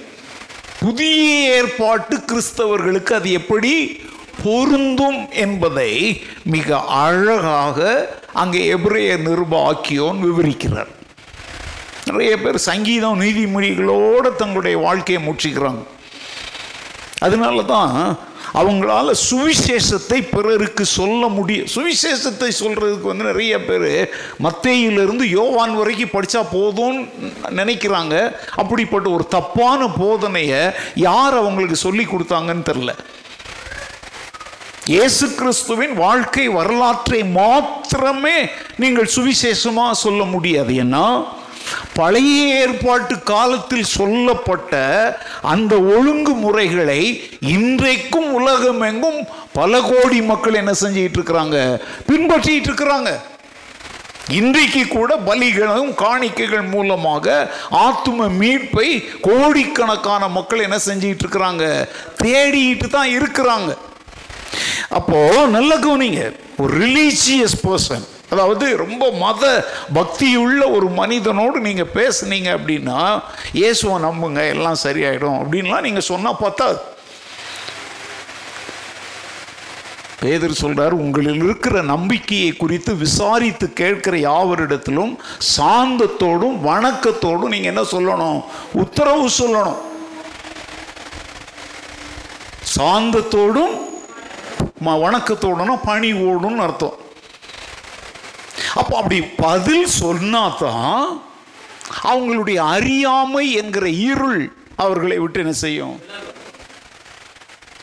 புதிய 0.79 1.49
ஏற்பாட்டு 1.49 2.15
கிறிஸ்தவர்களுக்கு 2.17 3.13
அது 3.13 3.31
எப்படி 3.31 4.01
பொருந்தும் 4.43 5.29
என்பதை 5.31 6.21
மிக 6.43 6.79
அழகாக 6.79 8.09
அங்கே 8.33 8.65
எபிரேய 8.65 9.17
நிருபாக்கியோன் 9.17 10.19
விவரிக்கிறார். 10.23 10.91
நிறைய 12.05 12.37
பேர் 12.37 12.57
சங்கீதம் 12.57 13.21
நீதிமொழிகளோடு 13.21 14.35
தங்களுடைய 14.35 14.77
வாழ்க்கையை 14.77 15.23
முற்றிக்கிறாங்க 15.27 15.83
அதனால 17.25 17.63
தான் 17.73 17.95
அவங்களால 18.59 19.13
சுவிசேஷத்தை 19.29 20.17
பிறருக்கு 20.33 20.83
சொல்ல 20.97 21.23
முடியும் 21.37 21.69
சுவிசேஷத்தை 21.75 22.49
சொல்கிறதுக்கு 22.59 23.11
வந்து 23.11 23.29
நிறைய 23.29 23.53
பேர் 23.67 23.87
மத்தேயிலிருந்து 24.45 25.25
யோவான் 25.37 25.73
வரைக்கும் 25.79 26.13
படித்தா 26.13 26.41
போதும்னு 26.55 27.01
நினைக்கிறாங்க. 27.59 28.15
அப்படிப்பட்ட 28.61 29.09
ஒரு 29.17 29.25
தப்பான 29.35 29.87
போதனையை 30.01 30.61
யார் 31.07 31.35
அவங்களுக்கு 31.41 31.77
சொல்லி 31.85 32.05
கொடுத்தாங்கன்னு 32.11 32.69
தெரில 32.71 32.93
இயேசு 34.93 35.25
கிறிஸ்துவின் 35.39 35.93
வாழ்க்கை 36.05 36.45
வரலாற்றை 36.57 37.19
மாத்திரமே 37.37 38.37
நீங்கள் 38.83 39.11
சுவிசேஷமாக 39.15 40.01
சொல்ல 40.05 40.23
முடியாது. 40.33 40.71
ஏன்னா 40.83 41.05
பழைய 41.93 42.55
ஏற்பாட்டு 42.55 43.23
காலத்தில் 43.23 43.83
சொல்லப்பட்ட 43.83 44.73
அந்த 45.41 45.75
ஒழுங்குமுறைகளை 45.75 47.23
இன்றைக்கும் 47.39 48.33
உலகமெங்கும் 48.33 49.27
பல 49.53 49.81
கோடி 49.81 50.21
மக்கள் 50.21 50.53
என்ன 50.53 50.71
செஞ்சிட்டு 50.81 51.17
இருக்கிறாங்க? 51.17 51.81
பின்பற்றிட்டு 52.07 52.69
இருக்கிறாங்க. 52.69 53.19
இன்றைக்கு 54.29 54.87
கூட 54.87 55.15
பலிகளும் 55.15 55.93
காணிக்கைகள் 55.93 56.69
மூலமாக 56.69 57.51
ஆத்தும 57.71 58.29
மீட்பை 58.29 59.03
கோடிக்கணக்கான 59.21 60.27
மக்கள் 60.27 60.59
என்ன 60.59 60.77
செஞ்சிட்டு 60.85 61.23
இருக்கிறாங்க? 61.25 61.87
தேடிட்டு 62.23 62.87
தான் 62.87 63.09
இருக்கிறாங்க. 63.09 63.77
அப்போ 64.89 65.45
நல்ல 65.47 65.77
கவனிங்க 65.77 66.35
ஒரு 66.57 66.77
ரிலீஜியஸ் 66.77 67.59
பர்சன் 67.63 68.05
அதாவது 68.33 68.77
ரொம்ப 68.77 69.11
மத 69.11 69.67
பக்தியுள்ள 69.93 70.71
ஒரு 70.71 70.87
மனிதனோடு 70.89 71.59
நீங்கள் 71.59 71.91
பேசுனீங்க 71.93 72.57
அப்படின்னா 72.57 73.21
இயேசுவை 73.53 74.09
நம்புங்க 74.09 74.47
எல்லாம் 74.47 74.77
சரியாயிடும். 74.83 75.41
அப்படின்லாம் 75.41 75.81
நீங்கள் 75.81 76.01
சொன்னால் 76.01 76.37
பத்தாது. 76.39 76.79
பேதர் 80.19 80.59
சொல்றார் 80.61 80.89
உங்களில் 80.89 81.43
இருக்கிற 81.43 81.81
நம்பிக்கையை 81.81 82.51
குறித்து 82.51 82.95
விசாரித்து 82.95 83.73
கேட்கிற 83.73 84.17
யாவரிடத்திலும் 84.17 85.17
சாந்தத்தோடும் 85.57 86.59
வணக்கத்தோடும் 86.65 87.47
நீங்கள் 87.47 87.73
என்ன 87.73 87.81
சொல்லணும்? 87.81 88.43
உத்தரவு 88.73 89.29
சொல்லணும். 89.39 89.77
சாந்தத்தோடும் 92.77 93.91
ம- 94.85 95.79
பணி 95.83 96.13
பணிவோடும் 96.13 96.55
அர்த்தம். 96.55 97.02
அப்போ 98.73 98.97
அப்படி 98.97 99.21
பதில் 99.21 99.87
சொன்னாதான் 99.99 101.21
அவங்களுடைய 102.03 102.55
அறியாமை 102.55 103.51
என்கிற 103.51 103.89
இருள் 103.89 104.53
அவர்களை 104.75 105.17
விட்டு 105.19 105.39
என்ன 105.39 105.51
செய்யும்? 105.51 106.01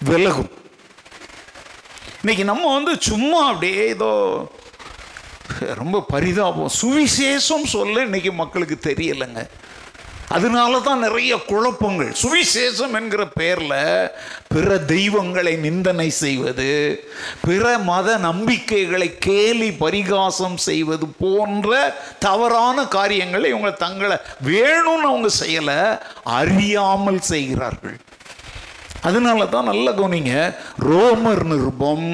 விலகும். 0.05 0.50
இன்னைக்கு 2.20 2.44
நம்ம 2.44 2.72
வந்து 2.72 2.96
சும்மா 3.00 3.46
அப்படியே 3.46 3.87
ஏதோ 3.87 4.11
ரொம்ப 5.61 6.05
பரிதாபம் 6.09 6.70
சுவிசேஷம் 6.83 7.64
சொல்ல 7.64 8.03
இன்னைக்கு 8.03 8.33
மக்களுக்கு 8.33 8.79
தெரியலைங்க. 8.83 9.48
அதனால 10.37 10.81
தான் 10.81 10.99
நிறைய 10.99 11.33
குழப்பங்கள். 11.47 12.11
சுவிசேஷம் 12.23 12.95
என்கிற 12.99 13.23
பெயரில் 13.29 14.11
பிற 14.49 14.79
தெய்வங்களை 14.79 15.57
நிந்தனை 15.57 16.11
செய்வது 16.11 16.69
பிற 17.47 17.79
மத 17.79 18.16
நம்பிக்கைகளை 18.16 19.19
கேலி 19.19 19.71
பரிகாசம் 19.73 20.57
செய்வது 20.57 21.07
போன்ற 21.23 21.95
தவறான 22.19 22.85
காரியங்களை 22.85 23.51
இவங்க 23.51 23.71
தங்களை 23.71 24.16
வேணும்னு 24.45 25.09
அவங்க 25.11 25.31
செய்யலை 25.43 25.81
அறியாமல் 26.23 27.21
செய்கிறார்கள். 27.21 27.99
அதனால 29.03 29.47
தான் 29.47 29.71
நல்ல 29.71 29.90
கவனிங்க 29.90 30.35
ரோமர் 30.90 31.43
நிருபம் 31.53 32.07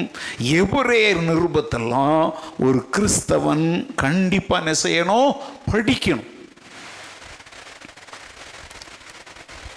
எபிரேயர் 0.59 1.21
நிருபத்தெல்லாம் 1.29 2.33
ஒரு 2.59 2.81
கிறிஸ்தவன் 2.97 3.67
கண்டிப்பாக 3.95 4.61
என்ன 4.63 4.73
செய்யணும்? 4.83 5.31
படிக்கணும். 5.71 6.31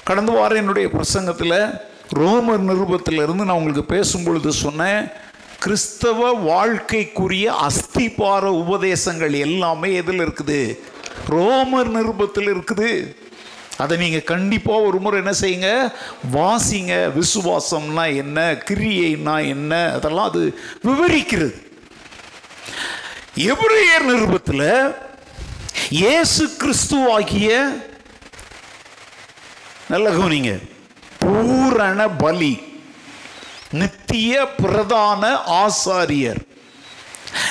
கடந்த 0.05 0.33
வாரம் 0.33 0.59
என்னுடைய 0.59 0.89
பிரசங்கத்தில் 0.89 1.79
ரோமர் 2.13 2.63
நிருபத்திலிருந்து 2.71 3.45
நான் 3.49 3.59
உங்களுக்கு 3.61 3.95
பேசும்பொழுது 3.95 4.49
சொன்னேன் 4.49 5.11
கிறிஸ்தவ 5.59 6.33
வாழ்க்கைக்குரிய 6.33 7.47
அஸ்திபார 7.67 8.45
உபதேசங்கள் 8.63 9.33
எல்லாமே 9.33 9.93
எதில் 9.93 10.23
இருக்குது? 10.27 10.79
ரோமர் 11.29 11.89
நிருபத்தில் 11.89 12.49
இருக்குது. 12.55 13.17
அதை 13.77 13.97
நீங்கள் 13.97 14.25
கண்டிப்பாக 14.25 14.81
ஒரு 14.81 14.99
முறை 14.99 15.19
என்ன 15.19 15.33
செய்யுங்க? 15.41 15.93
வாசிங்க. 16.33 16.95
விசுவாசம்னா 17.19 18.17
என்ன? 18.17 18.53
கிரியைனா 18.71 19.47
என்ன? 19.47 19.93
அதெல்லாம் 19.93 20.29
அது 20.29 20.59
விவரிக்கிறது. 20.85 21.55
எபிரேயர் 23.37 24.05
நிருபத்தில் 24.05 24.95
இயேசு 25.91 26.51
கிறிஸ்துவாகிய 26.59 27.51
நல்ல 29.91 30.11
கவனிங்க. 30.11 30.51
பூரண 31.19 32.09
பலி. 32.09 32.63
நித்திய 33.71 34.47
பிரதான 34.63 35.23
ஆசாரியர். 35.35 36.41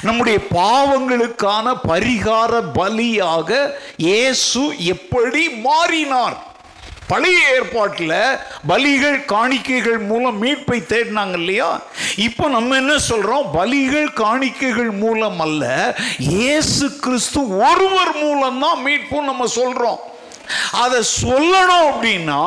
நம்முடைய 0.02 0.40
பாவங்களுக்கான 0.52 1.74
பரிகார 1.88 2.62
பலியாக 2.78 3.72
இயேசு 3.98 4.62
எப்படி 4.78 5.50
மாறினார்? 5.50 6.38
பழைய 7.08 7.38
ஏற்பாட்டில் 7.54 8.38
பலிகள் 8.68 9.20
காணிக்கைகள் 9.26 10.00
மூலம் 10.06 10.44
மீட்பை 10.44 10.80
தேடினாங்க 10.80 11.34
இல்லையா? 11.34 11.82
இப்போ 12.16 12.48
நம்ம 12.50 12.76
என்ன 12.76 12.96
சொல்றோம்? 13.10 13.48
பலிகள் 13.54 14.10
காணிக்கைகள் 14.24 14.92
மூலம் 14.92 15.40
அல்ல 15.40 15.64
இயேசு 16.18 16.96
கிறிஸ்து 16.96 17.42
ஒருவர் 17.58 18.14
மூலம்தான் 18.24 18.82
மீட்பும் 18.82 19.30
நம்ம 19.32 19.46
சொல்றோம். 19.56 20.00
அதை 20.72 21.00
சொல்லணும் 21.22 21.88
அப்படின்னா 21.91 22.41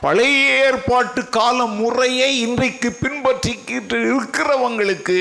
பழைய 0.00 0.64
ஏற்பாட்டு 0.64 1.28
கால 1.28 1.64
முறையை 1.64 2.40
இன்றைக்கு 2.40 2.98
பின்பற்றிக்கிட்டு 3.02 3.98
இருக்கிறவங்களுக்கு 4.10 5.20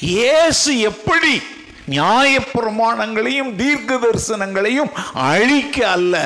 இயேசு 0.00 0.78
எப்படி 0.78 1.42
நியாயப்பிரமாணங்களையும் 1.88 3.56
தீர்க்க 3.56 3.94
தரிசனங்களையும் 3.94 4.90
அழிக்க 5.12 5.90
அல்ல 5.90 6.16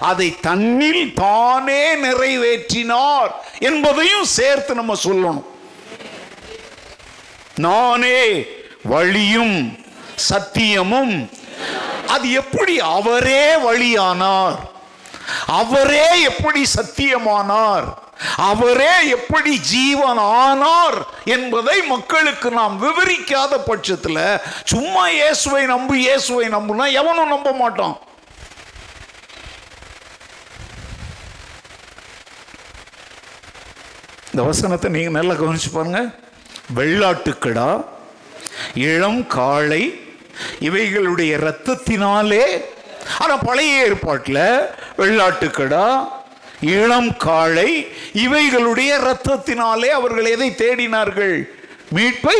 அதை 0.00 0.28
தன்னில் 0.40 1.14
தானே 1.14 1.82
நிறைவேற்றினார் 1.94 3.32
என்பதையும் 3.58 4.24
சேர்த்து 4.24 4.74
நம்ம 4.74 4.94
சொல்லணும். 5.04 5.46
நானே 7.54 8.46
வழியும் 8.82 9.78
சத்தியமும் 10.30 11.14
அது 12.14 12.26
எப்படி 12.42 12.74
அவரே 12.96 13.44
வழியானார்? 13.56 14.58
அவரே 15.60 16.08
எப்படி 16.30 16.62
சத்தியமானார்? 16.76 17.88
அவரே 18.50 18.94
எப்படி 19.16 19.52
ஜீவன் 19.72 20.20
ஆனார் 20.42 20.98
என்பதை 21.34 21.76
மக்களுக்கு 21.92 22.48
நாம் 22.50 22.74
விவரிக்காத 22.84 23.52
பட்சத்தில் 23.68 24.22
சும்மா 24.72 25.04
இயேசுவை 25.08 25.62
நம்பு 25.64 25.94
இயேசுவை 26.00 26.48
நம்புனா 26.56 26.86
எவனும் 27.00 27.32
நம்ப 27.34 27.52
மாட்டான். 27.62 27.96
இந்த 34.32 34.42
வசனத்தை 34.48 34.90
நீங்க 34.96 35.10
நல்லா 35.10 35.34
கவனிச்சு 35.38 35.70
பாருங்க. 35.72 36.02
வெள்ளாட்டுக்கடா 36.74 37.70
இளம் 38.90 39.22
காளை 39.26 39.82
இவைகளுடைய 40.68 41.30
இரத்தத்தினாலே. 41.38 42.44
ஆனால் 43.18 43.44
பழைய 43.48 43.84
ஏற்பாட்டில் 43.84 44.44
வெள்ளாட்டுக்கடா 45.00 45.86
இளம் 46.60 47.12
காளை 47.16 47.70
இவைகளுடைய 48.24 48.90
இரத்தத்தினாலே 49.02 49.88
அவர்கள் 49.98 50.32
எதை 50.34 50.48
தேடினார்கள்? 50.62 51.36
மீட்பை 51.96 52.38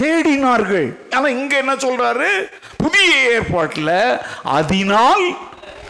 தேடினார்கள். 0.00 0.88
ஆனால் 1.10 1.34
இங்க 1.38 1.54
என்ன 1.62 1.74
சொல்றாரு? 1.74 2.30
புதிய 2.82 3.12
ஏற்பாட்டில் 3.34 3.94
அதனால் 4.56 5.26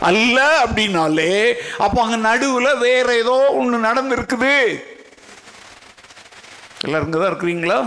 அல்ல 0.09 0.39
அப்படின்னாலே 0.65 1.33
அப்ப 1.85 2.03
அங்க 2.03 2.17
நடுவுல 2.29 2.69
வேற 2.79 3.07
ஏதோ 3.23 3.37
ஒண்ணு 3.61 3.79
நடந்திருக்குது. 3.89 4.57
எல்லாரும் 6.87 7.15
தான் 7.15 7.31
இருக்கிறீங்களா? 7.31 7.79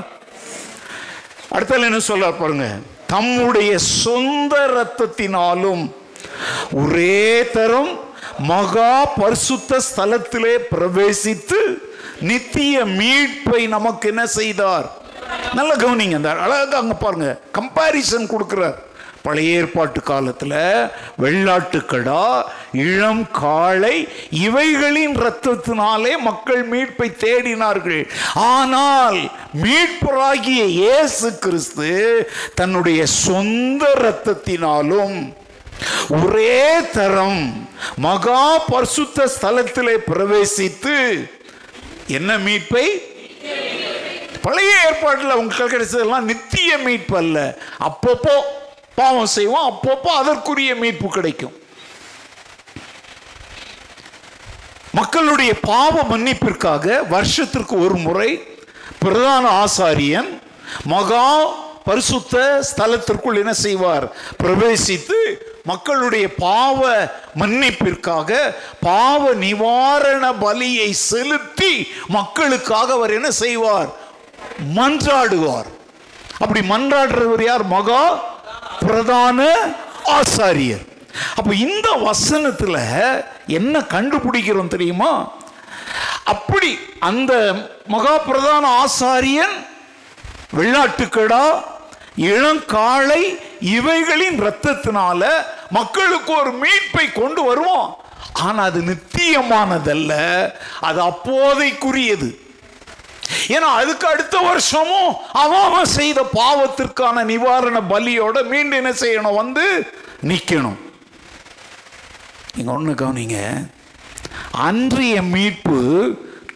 அடுத்தது 1.56 1.89
என்ன 1.89 2.00
சொல்ல 2.00 2.32
பாருங்க. 2.32 2.68
தம்முடைய 3.12 3.72
சொந்த 3.78 4.53
இரத்தத்தினாலும் 4.72 5.84
ஒரே 6.82 7.24
தரம் 7.55 7.91
மகா 8.51 8.93
பரிசுத்த 9.22 9.80
ஸ்தலத்திலே 9.88 10.53
பிரவேசித்து 10.72 11.60
நித்திய 12.30 12.86
மீட்பை 12.99 13.62
நமக்கு 13.76 14.05
என்ன 14.12 14.24
செய்தார்? 14.39 14.88
நல்ல 15.57 15.72
கவனிங்க 15.76 16.20
அந்த 16.20 16.32
அழகா 16.45 16.78
அங்க 16.84 16.95
பாருங்க 17.03 17.30
கம்பாரிசன் 17.57 18.32
கொடுக்கிறார். 18.34 18.78
பழைய 19.26 19.57
ஏற்பாட்டு 19.59 19.99
காலத்துல 20.09 20.53
வெள்ளாட்டுக்கடா 21.24 22.24
இளம் 22.84 23.26
காளை 23.32 23.95
இவைகளின் 24.45 25.15
இரத்தத்தினாலே 25.22 26.13
மக்கள் 26.28 26.63
மீட்பை 26.74 27.09
தேடினார்கள். 27.26 28.03
ஆனால் 28.34 29.20
மீட்பராகிய 29.63 30.63
இயேசு 30.80 31.30
கிறிஸ்து 31.45 31.91
தன்னுடைய 32.59 33.01
சொந்த 33.26 33.84
இரத்தத்தினாலும் 34.01 35.17
ஒரே 36.22 36.63
தரம் 36.93 37.43
மகா 38.05 38.43
பரிசுத்த 38.72 39.28
ஸ்தலத்திலே 39.36 39.95
பிரவேசித்து 40.11 40.95
என்ன 42.17 42.38
மீட்பை? 42.47 42.86
பழைய 44.45 44.72
ஏற்பாட்டில் 44.88 45.38
உங்களுக்கு 45.39 45.67
கிடைச்சதெல்லாம் 45.74 46.28
நித்திய 46.32 46.78
மீட்பு 46.86 47.15
அல்ல. 47.17 47.38
அப்பப்போ 47.88 48.36
பாவம் 49.00 49.34
செய்வோம் 49.38 49.68
அப்பப்போ 49.70 50.12
அதற்குரிய 50.22 50.72
மீட்பு 50.82 51.08
கிடைக்கும். 51.18 51.56
மக்களுடைய 55.00 55.52
பாவ 55.72 55.95
மன்னிப்பிற்காக 56.12 56.86
வருஷத்திற்கு 57.10 57.74
ஒரு 57.86 57.97
முறை 58.06 58.30
பிரதான 59.02 59.45
ஆசாரியன் 59.64 60.30
மகா 60.93 61.28
பரிசுத்த 61.88 62.36
ஸ்தலத்திற்குள் 62.70 63.41
என்ன 63.41 63.54
செய்வார்? 63.66 64.06
பிரவேசித்து 64.41 65.20
மக்களுடைய 65.64 66.26
பாவ 66.45 66.80
மன்னிப்பிற்காக 67.39 68.32
பாவ 68.80 69.34
நிவாரண 69.45 70.26
பலியை 70.43 70.89
செலுத்தி 71.10 71.74
மக்களுக்காக 72.08 72.93
அவர் 72.97 73.16
என்ன 73.18 73.32
செய்வார்? 73.43 73.89
மன்றாடுவார். 74.76 75.70
அப்படி 76.39 76.62
மன்றாடுறவர் 76.74 77.43
யார்? 77.43 77.66
மகா 77.76 78.04
பிரதான 78.80 79.47
ஆசாரியர். 80.19 80.86
அப்போ 81.36 81.55
இந்த 81.55 81.91
வசனத்தில் 81.91 82.80
என்ன 83.47 83.80
கண்டுபிடிக்கிறோம் 83.80 84.67
தெரியுமா? 84.67 85.32
அப்படி 86.23 86.80
அந்த 86.99 87.34
மகா 87.88 88.17
பிரதான 88.17 88.86
ஆசாரியன் 88.86 89.55
வெள்ளாட்டுக்கடா 90.57 91.63
இளங்காளை 92.15 93.39
இவைகளின் 93.59 94.41
இரத்தத்தினால 94.41 95.30
மக்களுக்கு 95.69 96.32
ஒரு 96.39 96.51
மீட்பை 96.51 97.13
கொண்டு 97.13 97.43
வருவோம் 97.43 97.97
ஆனால் 98.34 98.65
அது 98.65 98.82
நித்தியமானதல்ல. 98.82 100.13
அது 100.80 101.01
அப்போதைக்குரியது. 101.01 102.30
ஏன்னா 103.47 103.69
அதுக்கு 103.82 104.07
அடுத்த 104.07 104.38
வருஷமும் 104.38 105.15
அவன் 105.32 105.86
செய்த 105.86 106.19
பாவத்திற்கான 106.34 107.23
நிவாரண 107.23 107.80
பலியோட 107.89 108.47
மீண்டும் 108.47 108.80
என்ன 108.82 108.91
செய்யணும்? 108.91 109.39
வந்து 109.41 109.91
நிற்கணும் 110.27 110.80
நீங்கள் 112.55 112.75
ஒன்று 112.75 112.93
கவனிங்க. 112.93 113.39
அன்றைய 114.51 115.21
மீட்பு 115.21 115.80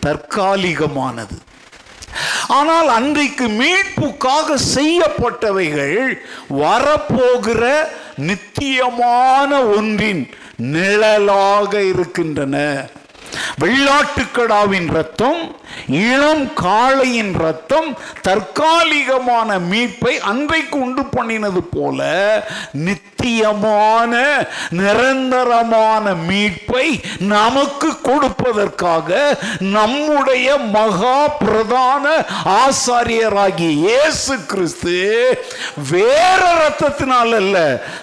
தற்காலிகமானது. 0.05 1.35
ஆனால் 2.47 2.87
அன்றைக்கு 2.87 3.45
மீட்புக்காக 3.47 4.57
செய்யப்பட்டவைகள் 4.75 6.21
வரப்போகிற 6.61 7.87
நித்தியமான 8.15 9.63
ஒன்றின் 9.63 10.29
நிழலாக 10.57 11.81
இருக்கின்றன. 11.81 12.57
வெள்ளாட்டுக்கடாவின் 13.61 14.89
ரத்தம் 14.97 15.41
இளம் 16.07 16.45
காளையின் 16.61 17.33
ரத்தம் 17.43 17.89
தற்காலிகமான 18.27 19.59
மீட்பை 19.71 20.13
அன்றைக்கு 20.31 20.77
உண்டு 20.79 21.03
பண்ணினது 21.15 21.61
போல 21.75 21.99
நித்தியமான 22.85 24.11
நிரந்தரமான 24.79 26.13
மீட்பை 26.29 26.85
நமக்கு 27.33 27.89
கொடுப்பதற்காக 28.09 29.09
நம்முடைய 29.77 30.57
மகா 30.77 31.17
பிரதான 31.39 32.05
ஆசாரியராகிய 32.59 33.71
இயேசு 33.83 34.35
கிறிஸ்து 34.45 34.97
வேற 35.91 36.41
ரத்தத்தினால் 36.61 37.35
அல்ல 37.41 37.57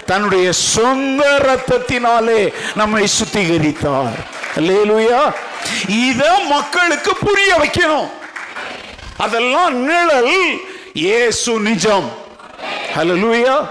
தன்னுடைய 0.06 0.48
சொந்த 0.52 1.22
ரத்தத்தினாலே 1.48 2.42
நம்மை 2.74 3.04
சுத்திகரித்தார். 3.18 4.18
இத 5.88 6.38
மக்களுக்கு 6.38 7.16
புரிய 7.16 7.54
வைக்கணும். 7.54 8.08
அதெல்லாம் 9.16 9.76
நிழல் 9.76 10.60
இயேசு 10.92 11.60
நிஜம். 11.60 12.18
ஹalleluya 12.94 13.68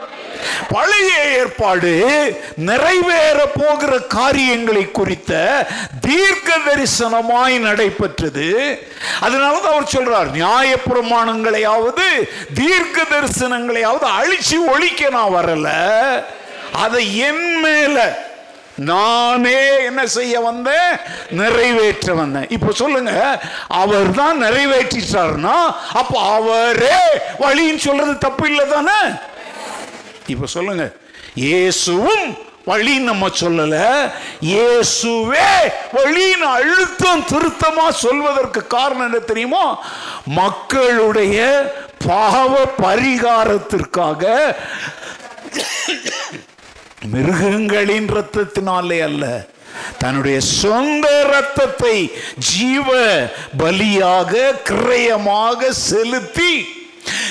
பழைய 0.69 1.11
ஏற்பாடு 1.37 1.91
நிறைவேற 2.55 3.45
போகிற 3.45 3.97
காரியங்களை 3.97 4.91
குறித்த 4.91 5.31
தீர்க்க 6.01 6.57
தரிசனமாய் 6.65 7.57
நடைபெற்றது. 7.57 8.47
அதனால 9.21 9.57
தான் 9.57 9.71
அவர் 9.71 9.93
சொல்றார் 9.97 10.31
நியாய 10.31 10.77
பிரமாணங்களையாவது 10.91 12.07
தீர்க்க 12.53 13.01
தரிசனங்களையாவது 13.01 14.07
அழிச்சு 14.19 14.57
ஒழிக்க 14.67 15.09
நான் 15.09 15.35
வரல. 15.35 15.67
அதை 16.71 17.17
என் 17.17 17.59
மேல 17.59 18.27
நானே 18.79 19.59
என்ன 19.85 20.07
செய்ய 20.07 20.39
வந்தேன்? 20.39 20.91
நிறைவேற்ற 21.31 22.13
வந்தேன். 22.13 22.47
இப்போ 22.49 22.71
சொல்லுங்க 22.71 23.13
அவர் 23.67 24.11
தான் 24.11 24.43
நிறைவேற்றிட்டார்னா 24.43 25.55
அப்ப 25.93 26.13
அவரே 26.35 26.99
வழின்னு 27.39 27.77
சொல்றது 27.77 28.17
தப்பு 28.17 28.45
இல்லை 28.49 28.65
தானே? 28.67 28.99
இப்ப 30.27 30.45
சொல்லுங்க 30.47 30.85
இயேசுவும் 31.35 32.27
வழி 32.65 32.95
நம்ம 32.99 33.27
சொல்லல 33.41 33.75
இயேசுவே 34.43 35.47
வழின்னு 35.93 36.47
அழுத்தம் 36.57 37.25
திருத்தமா 37.25 37.89
சொல்வதற்கு 38.01 38.67
காரணம் 38.67 39.05
என்ன 39.05 39.19
தெரியுமா? 39.25 39.63
மக்களுடைய 40.39 41.37
பாவ 42.05 42.51
பரிகாரத்திற்காக 42.81 44.23
மிருகங்களின் 47.05 48.09
ரத்தத்தினாலே 48.13 49.01
அல்ல. 49.01 49.45
தன்னுடைய 49.97 50.39
சொந்த 50.39 51.23
ரத்தத்தை 51.23 52.11
ஜீவ 52.37 52.93
பலியாக 53.57 54.51
கிரயமாக 54.69 55.69
செலுத்தி 55.69 56.77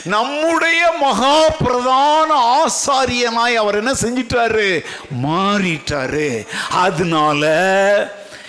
நம்முடைய 0.04 0.92
மகா 1.00 1.48
பிரதான 1.64 2.58
ஆசாரியனாய் 2.58 3.54
அவர் 3.54 3.74
என்ன 3.74 3.92
செஞ்சிட்டாரு? 3.92 4.84
மாறிட்டாரு. 5.26 6.46
அதனால 6.70 7.42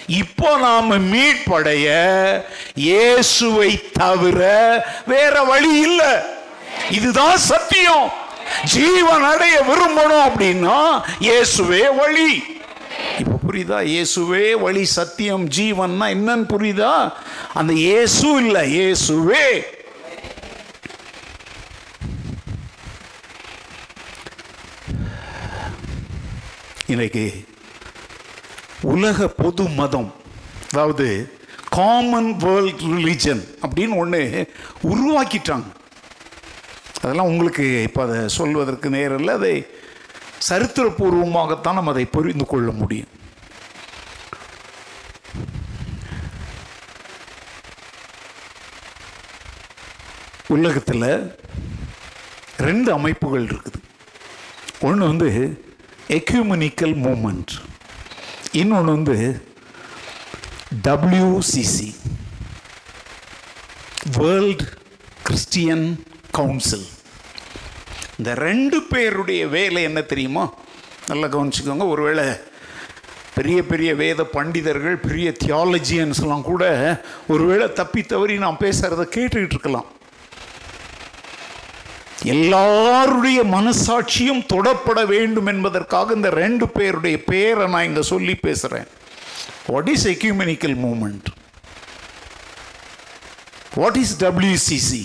இப்போ 0.08 0.58
நாம 0.58 0.98
மீட்படைய 0.98 1.88
இயேசுவை 2.76 3.90
தவிர 3.94 4.42
வேற 5.06 5.44
வழி 5.44 5.76
இல்லை. 5.76 6.14
இதுதான் 6.92 7.38
சத்தியம். 7.38 8.28
ஜீவன் 8.74 9.26
அடைய 9.32 9.58
விரும்பணும் 9.70 10.26
அப்படின்னா 10.28 10.78
இயேசுவே 11.28 11.82
வழி. 12.00 12.32
இப்ப 13.20 13.36
புரியுதா? 13.48 13.78
இயேசுவே 13.94 14.46
வழி 14.64 14.86
சத்தியம் 14.86 15.46
ஜீவன்னா 15.58 16.06
என்னன்னு 16.16 16.46
புரியுதா? 16.54 16.94
அந்த 17.54 17.74
இயேசு 17.74 18.28
இல்ல 18.44 18.66
இயேசுவே. 18.78 19.46
இன்னைக்கு 26.94 27.46
உலக 28.82 29.28
பொது 29.28 29.64
மதம் 29.80 30.14
அதாவது 30.72 31.08
காமன் 31.70 32.30
வேர்ல்ட் 32.38 32.82
ரிலிஜன் 32.82 33.44
அப்படின்னு 33.62 33.96
ஒன்று 33.96 34.22
உருவாக்கிட்டாங்க. 34.92 35.68
அதெல்லாம் 37.02 37.30
உங்களுக்கு 37.32 37.66
இப்போ 37.88 38.02
அதை 38.06 38.18
சொல்வதற்கு 38.40 38.90
நேரில் 38.96 39.36
அதை 39.38 39.54
சரித்திரபூர்வமாகத்தான் 40.50 41.78
நம்ம 41.78 41.92
அதை 41.96 42.06
புரிந்து 42.16 42.46
கொள்ள 42.46 42.70
முடியும். 42.82 43.14
உலகத்தில் 50.56 51.10
ரெண்டு 52.68 52.90
அமைப்புகள் 52.98 53.46
இருக்குது. 53.54 53.80
ஒன்று 54.88 55.10
வந்து 55.12 55.30
எக்யூமனிக்கல் 56.18 56.96
மூமெண்ட். 57.06 57.54
இன்னொன்று 58.62 58.92
வந்து 58.98 59.18
டபிள்யூசிசி 60.88 61.90
வேர்ல்ட் 64.18 64.64
கிறிஸ்டியன் 65.28 65.88
கவுன்சில் 66.32 66.88
இந்த 68.18 68.34
ரெண்டு 68.34 68.78
பேருடைய 68.82 69.48
வேலை 69.48 69.84
என்ன 69.84 70.02
தெரியுமா? 70.02 70.54
நல்லா 71.08 71.28
கவனிச்சுக்கோங்க. 71.28 71.88
ஒருவேளை 71.88 72.26
பெரிய 73.36 73.60
பெரிய 73.66 73.96
வேத 73.96 74.24
பண்டிதர்கள் 74.24 74.96
பெரிய 74.96 75.36
தியாலஜியன்ஸ்லாம் 75.46 76.42
கூட 76.42 76.64
ஒருவேளை 77.28 77.74
தப்பி 77.74 78.02
தவறி 78.04 78.38
நான் 78.38 78.62
பேசுகிறத 78.66 79.06
கேட்டுக்கிட்டு 79.16 79.58
இருக்கலாம். 79.58 79.88
எல்லாருடைய 82.24 83.40
மனசாட்சியும் 83.44 84.44
தொடப்பட 84.54 85.06
வேண்டும் 85.06 85.46
என்பதற்காக 85.46 86.14
இந்த 86.14 86.30
ரெண்டு 86.30 86.66
பேருடைய 86.70 87.18
பேரை 87.24 87.68
நான் 87.68 87.84
இங்கே 87.84 88.02
சொல்லி 88.02 88.36
பேசுகிறேன் 88.36 88.88
what 89.68 89.88
is 89.88 90.08
ecumenical 90.08 90.76
movement 90.86 91.30
what 93.76 93.96
is 93.96 94.16
WCC 94.24 95.04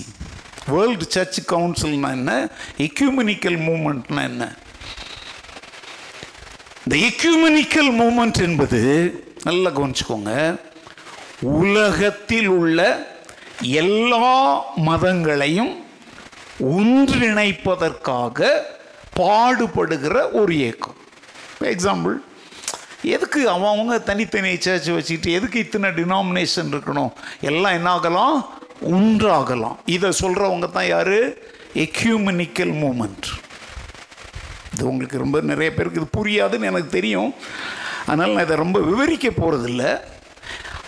world 0.66 1.04
church 1.08 1.52
கவுன்சில்னா 1.52 2.10
என்ன? 2.10 2.48
எக்யூமினிக்கல் 2.78 3.58
மூமெண்ட்னா 3.66 4.22
என்ன? 4.22 4.54
இந்த 6.84 7.06
எக்யூமினிக்கல் 7.06 8.02
மூமெண்ட் 8.02 8.42
என்பது 8.42 8.80
நல்லா 9.42 9.70
கவனிச்சுக்கோங்க 9.70 10.60
உலகத்தில் 11.40 12.46
உள்ள 12.46 13.06
எல்லா 13.60 14.60
மதங்களையும் 14.76 15.84
ஒன்றிணைப்பதற்காக 16.62 18.50
பாடுபடுகிற 19.16 20.32
ஒரு 20.32 20.56
இயக்கம். 20.56 20.94
எக்ஸாம்பிள் 21.60 22.14
எதுக்கு 23.02 23.48
அவங்க 23.48 23.98
தனித்தனி 23.98 24.56
சர்ச் 24.58 24.88
வச்சுக்கிட்டு 24.88 25.32
எதுக்கு 25.32 25.58
இத்தனை 25.58 25.90
டினாமினேஷன் 25.90 26.72
இருக்கணும்? 26.74 27.10
எல்லாம் 27.40 27.72
என்ன 27.72 27.90
ஆகலாம்? 27.90 28.52
ஒன்றாகலாம் 28.93 29.78
இதை 29.97 30.09
சொல்கிறவங்க 30.20 30.66
தான் 30.70 30.89
யார்? 30.89 31.18
எக்யூமனிக்கல் 31.85 32.72
மூமெண்ட் 32.82 33.28
இது 34.72 34.89
உங்களுக்கு 34.91 35.22
ரொம்ப 35.22 35.41
நிறைய 35.41 35.74
பேருக்கு 35.74 36.01
இது 36.01 36.16
புரியாதுன்னு 36.18 36.70
எனக்கு 36.70 36.91
தெரியும். 36.99 37.30
அதனால் 38.07 38.35
நான் 38.35 38.47
இதை 38.47 38.57
ரொம்ப 38.57 38.78
விவரிக்க 38.80 39.28
போகிறதில்ல 39.30 39.85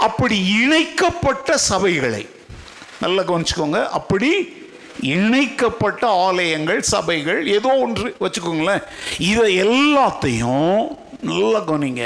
அப்படி 0.06 0.36
இணைக்கப்பட்ட 0.62 1.58
சபைகளை 1.70 2.22
நல்லா 3.00 3.22
கவனிச்சுக்கோங்க. 3.22 3.80
அப்படி 3.98 4.30
இணைக்கப்பட்ட 5.00 6.02
ஆலயங்கள் 6.26 6.80
சபைகள் 6.92 7.40
ஏதோ 7.56 7.70
ஒன்று 7.84 8.08
வச்சுக்கோங்களேன். 8.20 8.84
இதை 9.30 9.46
எல்லாத்தையும் 9.66 10.80
நல்லா 11.30 11.60
கவனிங்க. 11.68 12.04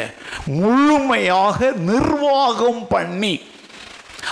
முழுமையாக 0.62 1.70
நிர்வாகம் 1.90 2.82
பண்ணி 2.88 3.34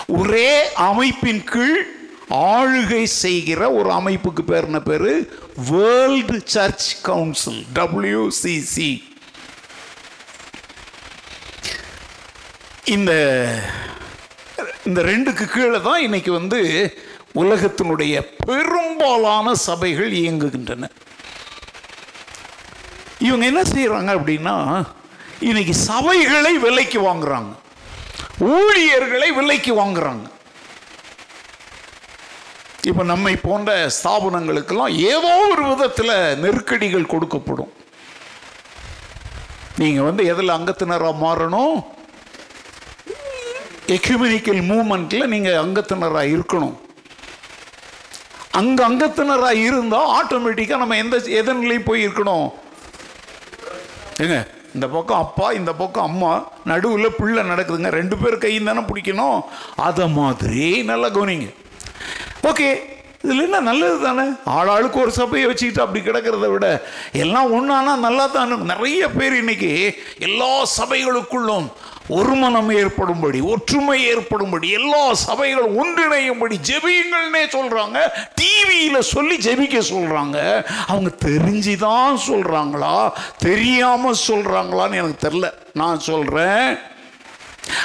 ஒரே 0.07 0.74
அமைப்பின் 0.74 1.45
கீழ் 1.45 1.97
ஆளுகை 2.30 3.05
செய்கிற 3.05 3.72
ஒரு 3.72 3.91
அமைப்புக்கு 3.91 4.43
பேர் 4.47 4.64
என்ன 4.64 4.80
பேர்? 4.80 5.30
வேர்ல்டு 5.70 6.43
சர்ச் 6.45 7.01
கவுன்சில் 7.03 7.66
டபிள்யூசிசி 7.74 8.91
இந்த 12.84 13.12
இந்த 14.84 15.03
ரெண்டுக்கு 15.03 15.45
கீழே 15.45 15.80
தான் 15.80 16.03
இன்னைக்கு 16.03 16.32
வந்து 16.32 16.61
உலகத்தினுடைய 17.34 18.20
பெரும்பாலான 18.47 19.55
சபைகள் 19.55 20.12
இயங்குகின்றன. 20.12 20.91
இவங்க 23.18 23.47
என்ன 23.47 23.62
செய்கிறாங்க 23.62 24.11
அப்படின்னா 24.18 24.84
இன்னைக்கு 25.41 25.74
சபைகளை 25.86 26.53
விலைக்கு 26.53 27.01
வாங்குறாங்க. 27.01 27.53
ஊழியர்களை 28.41 29.28
விலைக்கு 29.32 29.72
வாங்குறாங்க. 29.80 30.26
இப்போ 32.89 33.03
நம்மை 33.03 33.36
போன்ற 33.36 33.70
ஸ்தாபனங்களுக்கெல்லாம் 33.97 34.95
ஏதோ 35.12 35.32
ஒரு 35.53 35.64
விதத்தில் 35.68 36.14
நெருக்கடிகள் 36.43 37.12
கொடுக்கப்படும். 37.12 37.72
நீங்கள் 39.80 40.07
வந்து 40.09 40.22
எதில் 40.32 40.57
அங்கத்தினராக 40.57 41.22
மாறணும்? 41.24 41.78
எக்யூமெனிக்கல் 43.97 44.62
மூமெண்ட்டில் 44.70 45.32
நீங்கள் 45.34 45.61
அங்கத்தினராக 45.64 46.32
இருக்கணும். 46.34 46.76
அங்கே 48.61 48.82
அங்கத்தினராக 48.84 49.64
இருந்தால் 49.66 50.12
ஆட்டோமேட்டிக்காக 50.18 50.82
நம்ம 50.82 50.97
எந்த 50.97 51.16
எதன்லையும் 51.41 51.89
போய் 51.89 52.07
இருக்கணும்? 52.07 52.49
ஏங்க 54.22 54.39
இந்த 54.79 54.89
பக்கம் 54.97 55.22
அப்பா 55.26 55.47
இந்த 55.61 55.72
பக்கம் 55.81 56.09
அம்மா 56.11 56.33
நடுவில் 56.72 57.16
பிள்ளை 57.20 57.43
நடக்குதுங்க. 57.53 57.91
ரெண்டு 58.01 58.18
பேர் 58.20 58.43
கையும் 58.45 58.70
தானே 58.70 58.85
பிடிக்கணும். 58.91 59.41
அதை 59.89 60.07
மாதிரி 60.20 60.66
நல்லா 60.93 61.11
கவனிங்க. 61.16 61.49
ஓகே 62.51 62.68
இதில் 63.24 63.45
என்ன 63.45 63.59
நல்லது 63.68 63.97
தானே? 64.05 64.24
ஆளாளுக்கு 64.57 64.99
ஒரு 65.05 65.12
சபையை 65.18 65.47
வச்சுக்கிட்டு 65.49 65.83
அப்படி 65.85 66.01
கிடக்கிறத 66.03 66.49
விட 66.53 66.66
எல்லாம் 67.22 67.49
ஒன்றானா 67.57 67.93
நல்லா 68.05 68.24
தானே 68.37 68.57
நிறைய 68.72 69.09
பேர் 69.16 69.35
இன்னைக்கு 69.41 69.70
எல்லா 70.26 70.51
சபைகளுக்குள்ளும் 70.79 71.66
ஒரு 72.09 72.35
மனம் 72.35 72.71
ஏற்படும்படி 72.75 73.39
ஒற்றுமை 73.45 73.97
ஏற்படும்படி 74.07 74.69
எல்லா 74.71 75.03
சபைகளும் 75.23 75.79
ஒன்றிணையும்படி 75.79 76.57
ஜெபியுங்கள்னே 76.69 77.45
சொல்கிறாங்க 77.53 77.99
டிவியில் 78.35 79.09
சொல்லி 79.09 79.37
ஜெபிக்க 79.39 79.81
சொல்கிறாங்க 79.91 80.37
அவங்க 80.87 81.11
தெரிஞ்சுதான் 81.25 82.21
சொல்கிறாங்களா 82.29 82.95
தெரியாமல் 83.39 84.23
சொல்கிறாங்களான்னு 84.29 85.01
எனக்கு 85.01 85.25
தெரில 85.27 85.49
நான் 85.73 86.01
சொல்கிறேன் 86.03 86.71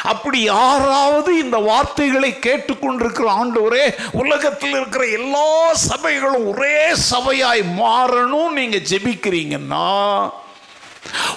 அப்படி 0.04 0.40
யாராவது 0.44 1.30
இந்த 1.38 1.58
வார்த்தைகளை 1.62 2.30
கேட்டுக்கொண்டிருக்கிற 2.40 3.28
ஆண்டவரே 3.34 3.86
உலகத்தில் 4.14 4.76
இருக்கிற 4.76 5.04
எல்லா 5.10 5.48
சபைகளும் 5.84 6.48
ஒரே 6.48 6.78
சபையாய் 7.12 7.64
மாறணும் 7.80 8.52
நீங்க 8.52 8.80
ஜெபிக்கிறீங்கன்னா 8.92 9.90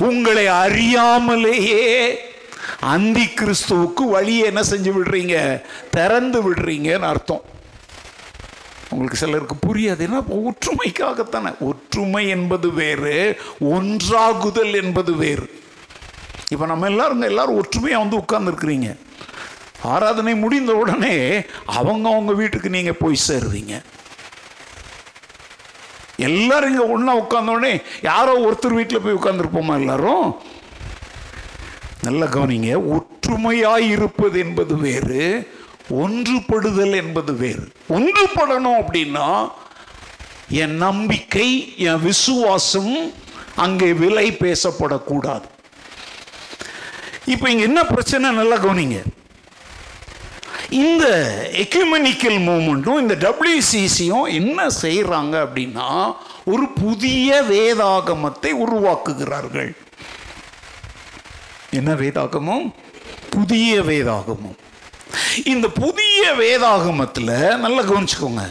உங்களை 0.00 0.46
அறியாமலேயே 0.56 1.84
அந்தி 2.80 3.24
கிறிஸ்துவுக்கு 3.24 4.08
வழியை 4.08 4.46
என்ன 4.46 4.60
செஞ்சு 4.60 4.92
விடுறீங்க? 4.98 5.62
திறந்து 5.90 6.52
விடுறீங்கன்னு 6.52 7.08
அர்த்தம். 7.12 7.42
உங்களுக்கு 8.90 9.16
சிலருக்கு 9.16 9.56
புரியாது. 9.66 9.98
என்ன 9.98 10.20
ஒற்றுமைக்காகத்தானே. 10.20 11.58
ஒற்றுமை 11.60 12.28
என்பது 12.28 12.72
வேறு 12.72 13.38
ஒன்றாகுதல் 13.60 14.82
என்பது 14.82 15.14
வேறு. 15.14 15.64
இப்போ 16.48 16.66
நம்ம 16.66 16.86
எல்லாரும் 16.86 17.20
எல்லாரும் 17.20 17.56
ஒற்றுமையாக 17.56 18.04
வந்து 18.04 18.18
உட்கார்ந்துருக்குறீங்க. 18.18 18.96
ஆராதனை 19.82 20.34
முடிந்த 20.34 20.74
உடனே 20.74 21.42
அவங்க 21.66 22.08
அவங்க 22.08 22.32
வீட்டுக்கு 22.32 22.70
நீங்கள் 22.70 23.00
போய் 23.00 23.20
சேருவீங்க. 23.28 23.82
எல்லாரும் 26.16 26.70
இங்கே 26.70 26.84
ஒன்றா 26.84 27.14
உட்கார்ந்த 27.14 27.52
உடனே 27.52 27.80
யாரோ 28.02 28.50
ஒருத்தர் 28.50 28.74
வீட்டில் 28.74 29.00
போய் 29.00 29.14
உட்காந்துருப்போமா 29.14 29.74
எல்லாரும்? 29.74 30.36
நல்ல 32.06 32.22
கவனிங்க 32.36 32.70
ஒற்றுமையாய் 32.96 33.86
இருப்பது 33.96 34.36
என்பது 34.44 34.74
வேறு 34.86 35.24
ஒன்றுபடுதல் 36.02 36.94
என்பது 37.02 37.32
வேறு. 37.42 37.66
ஒன்றுபடணும் 37.96 38.78
அப்படின்னா 38.82 39.28
என் 40.62 40.76
நம்பிக்கை 40.86 41.48
என் 41.88 42.02
விசுவாசம் 42.02 42.94
அங்கே 43.64 43.88
விலை 44.02 44.26
பேசப்படக்கூடாது. 44.44 45.46
இப்போ 47.34 47.46
இங்க 47.52 47.64
என்ன 47.70 47.80
பிரச்சனை? 47.92 48.30
நல்லா 48.40 48.56
கவனிங்க. 48.64 48.98
இந்த 50.84 51.04
எக்யூமெனிக்கல் 51.62 52.38
மூமெண்ட்டும் 52.48 53.02
இந்த 53.02 53.14
டபிள்யூசிசியும் 53.26 54.26
என்ன 54.40 54.66
செய்கிறாங்க 54.82 55.34
அப்படின்னா 55.46 55.88
ஒரு 56.52 56.66
புதிய 56.82 57.38
வேதாகமத்தை 57.52 58.50
உருவாக்குகிறார்கள். 58.64 59.70
என்ன 61.76 61.92
வேதாகமம்? 62.02 62.66
புதிய 63.30 63.80
வேதாகமம். 63.80 64.56
இந்த 65.44 65.66
புதிய 65.68 66.22
வேதாகமத்தில் 66.38 67.34
நல்லா 67.64 67.82
கவனிச்சுக்கோங்க. 67.82 68.44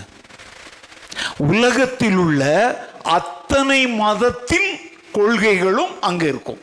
உலகத்தில் 1.37 2.19
உள்ள 2.25 2.43
அத்தனை 3.17 3.81
மதத்தின் 3.87 4.69
கொள்கைகளும் 5.11 5.93
அங்க 6.01 6.23
இருக்கும். 6.33 6.61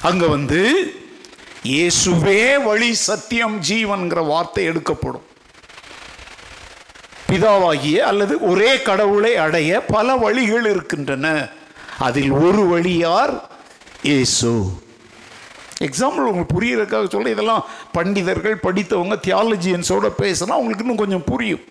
அங்க 0.00 0.24
வந்து 0.26 0.60
இயேசுவே 1.70 2.42
வழி 2.64 2.90
சத்தியம் 2.94 3.56
ஜீவன்கிற 3.68 4.20
வார்த்தை 4.26 4.64
எடுக்கப்படும். 4.64 5.24
பிதாவாகிய 7.28 7.96
அல்லது 8.10 8.34
ஒரே 8.50 8.72
கடவுளை 8.88 9.32
அடைய 9.44 9.70
பல 9.94 10.16
வழிகள் 10.24 10.66
இருக்கின்றன. 10.72 11.26
அதில் 11.98 12.30
ஒரு 12.30 12.62
வழியார் 12.66 13.32
இயேசு. 14.02 14.50
எக்ஸாம்பிள் 15.86 16.26
உங்களுக்கு 16.28 16.54
புரியறதுக்காக 16.56 17.08
சொல்ல 17.08 17.30
இதெல்லாம் 17.30 17.64
பண்டிதர்கள் 17.92 18.62
படித்தவங்க 18.66 19.16
தியாலஜியன்ஸோட 19.26 20.08
பேசினா 20.22 20.58
உங்களுக்கு 20.60 20.84
இன்னும் 20.84 21.02
கொஞ்சம் 21.02 21.24
புரியும். 21.24 21.64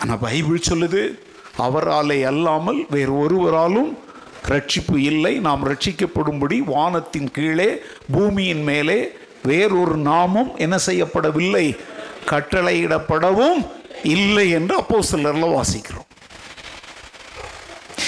ஆனால் 0.00 0.18
பைபிள் 0.18 0.66
சொல்லுது 0.70 1.02
அவராலே 1.66 2.18
அல்லாமல் 2.32 2.86
வேறு 2.90 3.14
ஒருவராலும் 3.18 3.98
ரட்சிப்பு 4.48 4.96
இல்லை. 5.10 5.38
நாம் 5.46 5.66
ரட்சிக்கப்படும்படி 5.68 6.58
வானத்தின் 6.72 7.30
கீழே 7.30 7.70
பூமியின் 8.12 8.62
மேலே 8.62 8.98
வேறொரு 9.42 9.96
நாமும் 9.96 10.56
என்ன 10.56 10.76
செய்யப்படவில்லை? 10.86 11.66
கட்டளையிடப்படவும் 12.30 13.60
இல்லை 14.02 14.50
என்று 14.50 14.76
அப்போ 14.76 15.02
சிலரில் 15.02 15.54
வாசிக்கிறோம். 15.56 16.07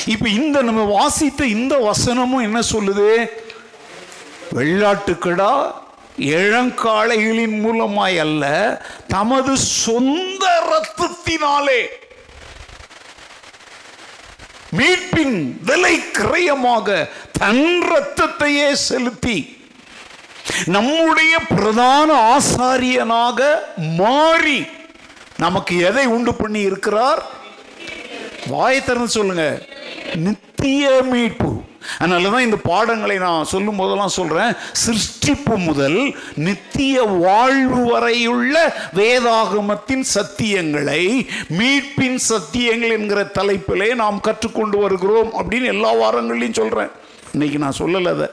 இப்ப 0.06 0.28
இந்த 0.28 0.62
நம்ம 0.62 0.82
வாசித்த 0.82 1.46
இந்த 1.46 1.74
வசனமும் 1.76 2.42
என்ன 2.42 2.60
சொல்லுது? 2.72 3.30
வெள்ளாட்டுக்கடா 4.54 5.72
இளங்காளைகளின் 6.18 7.56
மூலமாய் 7.60 8.18
அல்ல 8.18 8.44
தமது 9.08 9.56
சொந்த 9.56 10.44
ரத்தத்தினாலே 10.72 11.80
மீட்பின் 14.76 15.56
விலை 15.64 16.00
கிரயமாக 16.18 17.08
தன் 17.38 17.82
ரத்தத்தையே 17.82 18.72
செலுத்தி 18.72 19.56
நம்முடைய 20.66 21.38
பிரதான 21.38 22.36
ஆசாரியனாக 22.36 23.40
மாறி 23.76 24.66
நமக்கு 25.36 25.76
எதை 25.78 26.06
உண்டு 26.06 26.34
பண்ணி 26.34 26.60
இருக்கிறார்? 26.60 27.22
வாயை 28.50 28.84
திறந்து 28.84 29.08
சொல்லுங்க. 29.08 29.44
நித்திய 30.14 31.02
மீட்பு. 31.12 31.50
அதனால 31.98 32.30
தான் 32.30 32.44
இந்த 32.44 32.56
பாடங்களை 32.56 33.18
நான் 33.18 33.44
சொல்லும் 33.44 33.76
போதெல்லாம் 33.76 34.16
சொல்கிறேன் 34.16 34.52
சிருஷ்டிப்பு 34.82 35.56
முதல் 35.56 36.16
நித்திய 36.34 37.02
வாழ்வு 37.02 37.80
வரையுள்ள 37.90 38.56
வேதாகமத்தின் 38.94 40.04
சத்தியங்களை 40.14 41.02
மீட்பின் 41.58 42.18
சத்தியங்கள் 42.28 42.94
என்கிற 42.98 43.22
தலைப்பிலே 43.38 43.94
நாம் 43.94 44.20
கற்றுக்கொண்டு 44.20 44.78
வருகிறோம் 44.80 45.32
அப்படின்னு 45.38 45.72
எல்லா 45.74 45.92
வாரங்கள்லையும் 45.94 46.58
சொல்கிறேன் 46.60 46.92
இன்னைக்கு 47.32 47.58
நான் 47.58 47.78
சொல்லலை 47.78 48.08
அதை. 48.08 48.28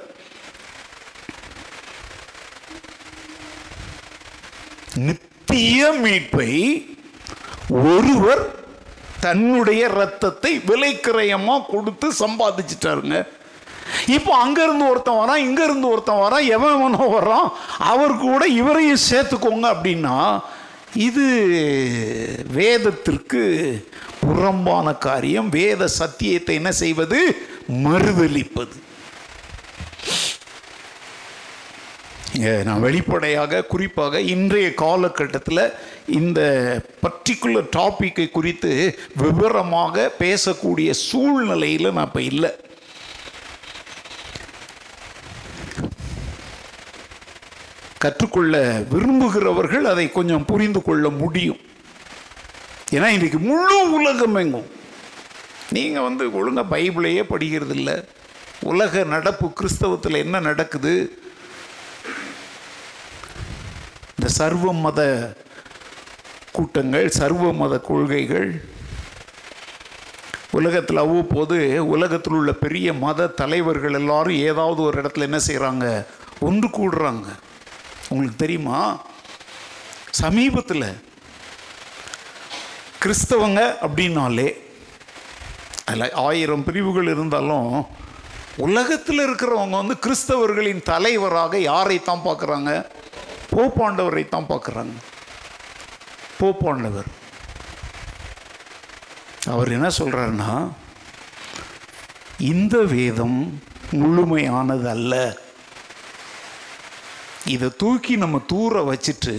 நித்திய 5.07 5.89
மீட்பை 6.03 6.51
ஒருவர் 7.69 8.45
தன்னுடைய 9.25 9.83
ரத்தத்தை 9.99 10.51
விலைக்கிரயமா 10.69 11.55
கொடுத்து 11.73 12.07
சம்பாதிச்சிட்டாருங்க. 12.23 13.17
இப்போ 14.15 14.31
அங்கேருந்து 14.43 14.85
ஒருத்தன் 14.91 15.19
வரான் 15.21 15.43
இங்கேருந்து 15.47 15.87
ஒருத்தன் 15.93 16.23
வரான் 16.23 16.47
எவன் 16.55 16.75
எவனோ 16.77 17.05
வரான் 17.17 17.47
அவர் 17.91 18.15
கூட 18.25 18.41
இவரையும் 18.61 19.05
சேர்த்துக்கோங்க 19.09 19.67
அப்படின்னா 19.75 20.17
இது 21.07 21.25
வேதத்திற்கு 22.59 23.43
புறம்பான 24.23 24.87
காரியம். 25.07 25.49
வேத 25.59 25.87
சத்தியத்தை 26.01 26.55
என்ன 26.59 26.71
செய்வது? 26.83 27.19
மறுதலிப்பது. 27.85 28.75
நான் 32.67 32.83
வெளிப்படையாக 32.85 33.61
குறிப்பாக 33.73 34.19
இன்றைய 34.33 34.67
காலகட்டத்தில் 34.81 35.61
இந்த 36.07 36.41
பர்டிகுலர் 37.01 37.67
டாப்பிக்கை 37.75 38.31
குறித்து 38.31 38.99
விவரமாக 39.15 40.11
பேசக்கூடிய 40.19 40.89
சூழ்நிலையில் 40.91 41.91
நான் 41.91 42.05
இப்போ 42.05 42.21
இல்லை. 42.21 42.51
கற்றுக்கொள்ள 47.97 48.57
விரும்புகிறவர்கள் 48.89 49.85
அதை 49.85 50.11
கொஞ்சம் 50.11 50.45
புரிந்து 50.45 50.81
கொள்ள 50.81 51.09
முடியும். 51.09 51.59
ஏன்னா 52.91 53.07
இன்றைக்கு 53.07 53.39
முழு 53.39 53.91
உலகம் 53.91 54.35
எங்கும். 54.35 54.67
நீங்கள் 55.69 56.01
வந்து 56.01 56.33
ஒழுங்காக 56.33 56.77
பைபிளையே 56.77 57.23
படிக்கிறது 57.29 57.69
இல்லை. 57.69 58.03
உலக 58.61 59.03
நடப்பு 59.03 59.47
கிறிஸ்தவத்தில் 59.47 60.15
என்ன 60.15 60.39
நடக்குது? 60.39 61.19
இந்த 64.15 64.29
சர்வ 64.29 64.73
மத 64.73 65.01
கூட்டங்கள் 66.57 67.07
சர்வ 67.19 67.53
மத 67.61 67.75
கொள்கைகள். 67.89 68.51
உலகத்தில் 70.57 71.03
அவ்வப்போது 71.03 71.57
உலகத்தில் 71.93 72.37
உள்ள 72.37 72.51
பெரிய 72.65 72.87
மத 73.05 73.27
தலைவர்கள் 73.41 73.97
எல்லாரும் 73.99 74.43
ஏதாவது 74.49 74.79
ஒரு 74.87 74.95
இடத்துல 75.01 75.27
என்ன 75.29 75.39
செய்கிறாங்க 75.47 75.85
ஒன்று 76.47 76.67
கூடுறாங்க. 76.77 77.27
உங்களுக்கு 78.09 78.37
தெரியுமா? 78.43 78.79
சமீபத்தில் 80.21 80.89
கிறிஸ்தவங்க 83.03 83.61
அப்படின்னாலே 83.87 84.47
அதில் 85.89 86.15
ஆயிரம் 86.27 86.65
பிரிவுகள் 86.67 87.11
இருந்தாலும் 87.13 87.73
உலகத்தில் 88.65 89.21
இருக்கிறவங்க 89.25 89.75
வந்து 89.81 89.95
கிறிஸ்தவர்களின் 90.05 90.81
தலைவராக 90.91 91.59
யாரைத்தான் 91.71 92.25
பார்க்குறாங்க? 92.27 92.71
போப்பாண்டவரை 93.53 94.23
தான் 94.29 94.49
பார்க்குறாங்க. 94.49 94.95
போப்பானவர் 96.39 97.09
அவர் 99.45 99.71
என்ன 99.71 99.87
சொல்கிறாருன்னா 99.97 100.51
இந்த 102.39 102.77
வேதம் 102.85 103.37
முழுமையானது 103.93 104.89
அல்ல 104.89 105.13
இதை 107.45 107.69
தூக்கி 107.77 108.15
நம்ம 108.15 108.41
தூர 108.47 108.81
வச்சுட்டு 108.83 109.35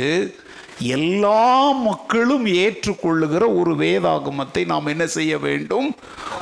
எல்லா 0.79 1.71
மக்களும் 1.73 2.47
ஏற்றுக்கொள்ளுகிற 2.47 3.59
ஒரு 3.59 3.77
வேதாகமத்தை 3.77 4.67
நாம் 4.67 4.87
என்ன 4.87 5.07
செய்ய 5.07 5.39
வேண்டும்? 5.39 5.89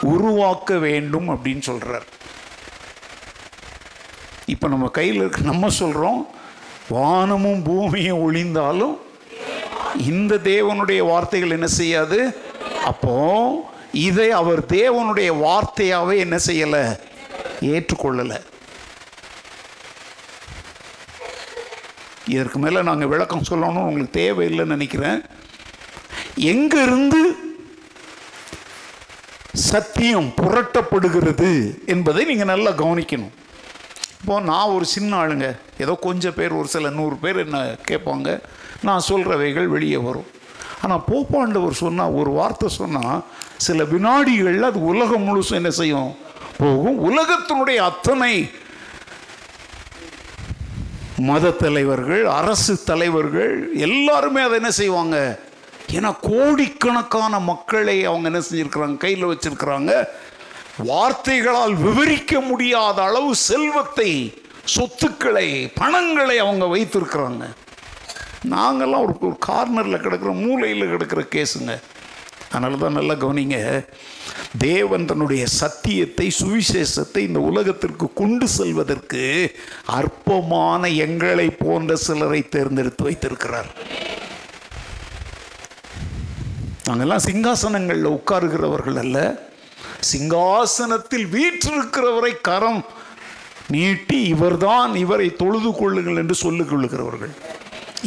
உருவாக்க 0.02 0.78
வேண்டும் 0.78 1.28
அப்படின்னு 1.28 1.58
சொல்கிறார் 1.58 2.06
இப்போ 4.46 4.68
நம்ம 4.68 4.88
கையில் 4.88 5.16
இருக்க 5.16 5.40
நம்ம 5.40 5.68
சொல்கிறோம் 5.68 6.20
வானமும் 6.88 7.62
பூமியும் 7.62 8.22
ஒளிந்தாலும் 8.22 8.96
இந்த 9.98 10.34
தேவனுடைய 10.34 10.98
வார்த்தைகள் 10.98 11.50
என்ன 11.50 11.66
செய்யாது? 11.66 12.36
அப்போ 12.84 13.14
இதை 13.92 14.30
அவர் 14.30 14.66
தேவனுடைய 14.66 15.30
வார்த்தையாகவே 15.40 16.16
என்ன 16.16 16.36
செய்யலை? 16.46 16.98
ஏற்றுக்கொள்ளலை. 17.60 18.40
இதற்கு 22.28 22.58
மேலே 22.58 22.82
நாங்கள் 22.82 23.08
விளக்கம் 23.08 23.44
சொல்லணும்னு 23.50 23.86
உங்களுக்கு 23.86 24.20
தேவையில்லைன்னு 24.20 24.74
நினைக்கிறேன். 24.76 25.22
எங்கிருந்து 26.34 27.36
சத்தியம் 29.52 30.32
புரட்டப்படுகிறது 30.36 31.84
என்பதை 31.86 32.24
நீங்கள் 32.24 32.46
நல்லா 32.46 32.70
கவனிக்கணும். 32.70 33.34
இப்போ 34.20 34.40
நான் 34.40 34.68
ஒரு 34.68 34.84
சின்ன 34.84 35.26
ஆளுங்க. 35.26 35.56
ஏதோ 35.78 35.98
கொஞ்சம் 36.00 36.34
பேர் 36.34 36.52
ஒரு 36.52 36.68
சில 36.68 36.90
நூறு 36.90 37.16
பேர் 37.16 37.36
என்ன 37.36 37.76
கேட்பாங்க. 37.90 38.40
நான் 38.88 39.08
சொல்கிறவைகள் 39.08 39.72
வெளியே 39.76 39.98
வரும். 40.08 40.28
ஆனால் 40.84 41.04
போப்பாண்டவர் 41.08 41.80
சொன்னால் 41.84 42.16
ஒரு 42.20 42.30
வார்த்தை 42.38 42.68
சொன்னால் 42.80 43.24
சில 43.66 43.84
வினாடிகளில் 43.94 44.68
அது 44.70 44.80
உலகம் 44.92 45.26
முழுசும் 45.26 45.60
என்ன 45.60 45.70
செய்யும்? 45.80 46.10
போகும். 46.60 46.98
உலகத்தினுடைய 47.08 47.78
அத்தனை 47.90 48.32
மத 51.28 51.50
தலைவர்கள் 51.64 52.24
அரசு 52.38 52.74
தலைவர்கள் 52.90 53.54
எல்லாருமே 53.86 54.40
அதை 54.46 54.56
என்ன 54.60 54.70
செய்வாங்க? 54.80 55.16
ஏன்னா 55.96 56.10
கோடிக்கணக்கான 56.28 57.38
மக்களை 57.50 57.96
அவங்க 58.10 58.26
என்ன 58.30 58.40
செஞ்சுருக்கிறாங்க? 58.48 58.96
கையில் 59.04 59.30
வச்சிருக்கிறாங்க. 59.30 59.92
வார்த்தைகளால் 60.90 61.74
விவரிக்க 61.84 62.40
முடியாத 62.50 62.98
அளவு 63.08 63.30
செல்வத்தை 63.50 64.10
சொத்துக்களை 64.74 65.48
பணங்களை 65.80 66.36
அவங்க 66.44 66.64
வைத்திருக்கிறாங்க. 66.74 67.44
நாங்கள்லாம் 68.50 69.04
ஒரு 69.06 69.14
ஒரு 69.20 69.36
கார்னரில் 69.46 70.00
கிடக்கிற 70.00 70.32
மூலையில் 70.32 70.90
கிடக்கிற 70.90 71.22
கேஸுங்க. 71.34 71.74
அதனால 72.50 72.76
தான் 72.76 72.92
நல்லா 72.92 73.14
கவனிங்க. 73.14 73.58
தேவன் 74.58 75.06
தன்னுடைய 75.06 75.46
சத்தியத்தை 75.46 76.26
சுவிசேஷத்தை 76.40 77.18
இந்த 77.18 77.40
உலகத்திற்கு 77.40 78.12
கொண்டு 78.12 78.48
செல்வதற்கு 78.48 79.22
அற்பமான 79.84 80.88
எங்களை 80.88 81.48
போன்ற 81.50 81.96
சிலரை 81.96 82.48
தேர்ந்தெடுத்து 82.48 83.04
வைத்திருக்கிறார். 83.04 83.70
நாங்கெல்லாம் 86.88 87.26
சிங்காசனங்களில் 87.28 88.12
உட்காருகிறவர்கள் 88.16 88.98
அல்ல. 89.04 89.18
சிங்காசனத்தில் 90.12 91.26
வீற்றிருக்கிறவரை 91.36 92.32
கரம் 92.42 92.84
நீட்டி 93.68 94.22
இவர்தான் 94.22 94.94
இவரை 94.94 95.28
தொழுது 95.36 95.72
கொள்ளுங்கள் 95.72 96.16
என்று 96.16 96.34
சொல்லிக் 96.34 96.68
கொள்ளுகிறவர்கள். 96.68 97.34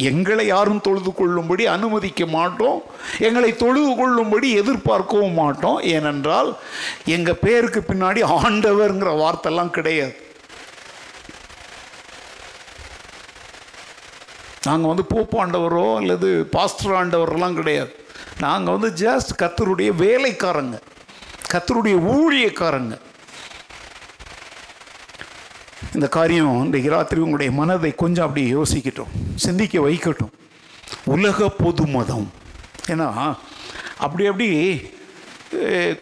எங்களை 0.08 0.46
யாரும் 0.46 0.80
தொழுது 0.80 1.10
கொள்ளும்படி 1.14 1.66
அனுமதிக்க 1.66 2.26
மாட்டோம். 2.26 2.82
எங்களை 3.18 3.50
தொழுது 3.56 3.92
கொள்ளும்படி 3.96 4.48
எதிர்பார்க்கவும் 4.52 5.38
மாட்டோம். 5.42 5.78
ஏனென்றால் 5.94 6.50
எங்கள் 7.16 7.42
பேருக்கு 7.44 7.80
பின்னாடி 7.88 8.22
ஆண்டவர்ங்கிற 8.38 9.12
வார்த்தைலாம் 9.22 9.76
கிடையாது. 9.78 10.16
நாங்கள் 14.64 14.92
வந்து 14.92 15.04
போப்பாண்டவரோ 15.14 15.96
அல்லது 15.96 16.28
பாஸ்டர் 16.50 16.96
ஆண்டவரெல்லாம் 17.00 17.54
கிடையாது. 17.54 17.92
நாங்கள் 18.38 18.76
வந்து 18.76 18.90
ஜஸ்ட் 19.04 19.32
கத்தருடைய 19.42 19.90
வேலைக்காரங்க. 20.04 20.76
கத்தருடைய 21.52 21.96
ஊழியக்காரங்க. 22.16 22.96
இந்த 25.96 26.06
காரியம் 26.16 26.56
இன்றைக்கு 26.64 26.90
ராத்திரி 26.92 27.20
உங்களுடைய 27.24 27.50
மனதை 27.60 27.88
கொஞ்சம் 28.02 28.24
அப்படி 28.26 28.42
யோசிக்கட்டும் 28.56 29.14
சிந்திக்க 29.44 29.76
வைக்கட்டும். 29.86 30.30
உலக 31.14 31.48
பொது 31.62 31.84
மதம். 31.94 32.28
ஏன்னா 32.92 33.08
அப்படி 34.04 34.24
அப்படி 34.32 34.48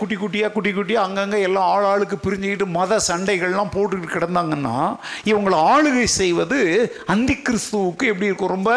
குட்டி 0.00 0.16
குட்டியாக 0.22 0.52
குட்டி 0.56 0.70
குட்டியாக 0.72 1.06
அங்கங்கே 1.06 1.38
எல்லாம் 1.46 1.68
ஆள் 1.74 1.86
ஆளுக்கு 1.90 2.16
பிரிஞ்சுக்கிட்டு 2.24 2.66
மத 2.76 2.98
சண்டைகள்லாம் 3.08 3.72
போட்டுக்கிட்டு 3.76 4.16
கிடந்தாங்கன்னா 4.16 4.76
இவங்களை 5.30 5.58
ஆளுகை 5.72 6.06
செய்வது 6.20 6.58
அந்தி 7.14 7.36
கிறிஸ்துவுக்கு 7.46 8.10
எப்படி 8.12 8.30
இருக்கும்? 8.30 8.54
ரொம்ப 8.56 8.70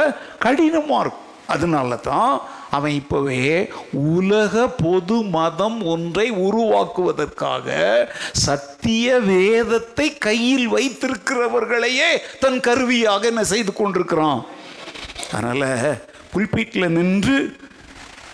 கடினமாக 0.45 1.03
இருக்கும். 1.03 1.28
அதனால 1.55 1.95
தான் 2.09 2.32
அவன் 2.72 3.01
இப்போவே 3.01 3.69
உலக 3.91 4.67
பொது 4.67 5.22
மதம் 5.22 5.86
ஒன்றை 5.86 6.32
உருவாக்குவதற்காக 6.32 7.67
சத்திய 8.32 9.19
வேதத்தை 9.19 10.17
கையில் 10.17 10.74
வைத்திருக்கிறவர்களையே 10.74 12.17
தன் 12.39 12.59
கருவியாக 12.59 13.28
என்ன 13.28 13.43
செய்து 13.43 13.74
கொண்டிருக்கிறான். 13.74 14.45
அதனால் 15.34 15.97
புல்பீட்டில் 16.36 16.89
நின்று 16.89 17.55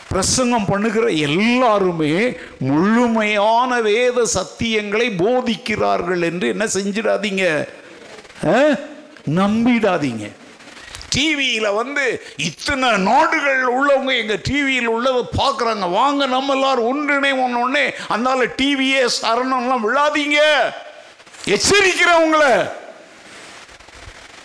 பிரசங்கம் 0.10 0.66
பண்ணுகிற 0.66 1.08
எல்லாருமே 1.08 2.38
முழுமையான 2.60 3.82
வேத 3.82 4.28
சத்தியங்களை 4.34 5.12
போதிக்கிறார்கள் 5.18 6.22
என்று 6.22 6.48
என்ன 6.48 6.66
செஞ்சிடாதீங்க. 6.66 7.68
ஆ? 8.46 8.60
நம்பிடாதீங்க. 9.36 10.32
டிவியில் 11.10 11.70
வந்து 11.70 12.22
இத்தனை 12.38 12.98
நாடுகள் 12.98 13.64
உள்ளவங்க 13.64 14.18
எங்கள் 14.18 14.42
டிவியில் 14.44 14.88
உள்ளதை 14.88 15.24
பார்க்குறாங்க. 15.38 15.90
வாங்க 15.90 16.26
நம்ம 16.26 16.54
எல்லாரும் 16.54 16.88
ஒன்றிணை 16.90 17.32
ஒன்று 17.44 17.94
அதனால 18.08 18.46
டிவியே 18.46 19.10
சரணம்லாம் 19.22 19.86
விழாதீங்க. 19.88 20.40
எச்சரிக்கிறவங்கள. 21.46 22.70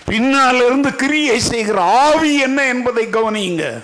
உங்களை 0.06 0.56
இருந்து 0.56 0.96
கிரியை 0.96 1.40
செய்கிற 1.40 1.80
ஆவி 1.82 2.38
என்ன 2.38 2.64
என்பதை 2.64 3.06
கவனியுங்க. 3.06 3.82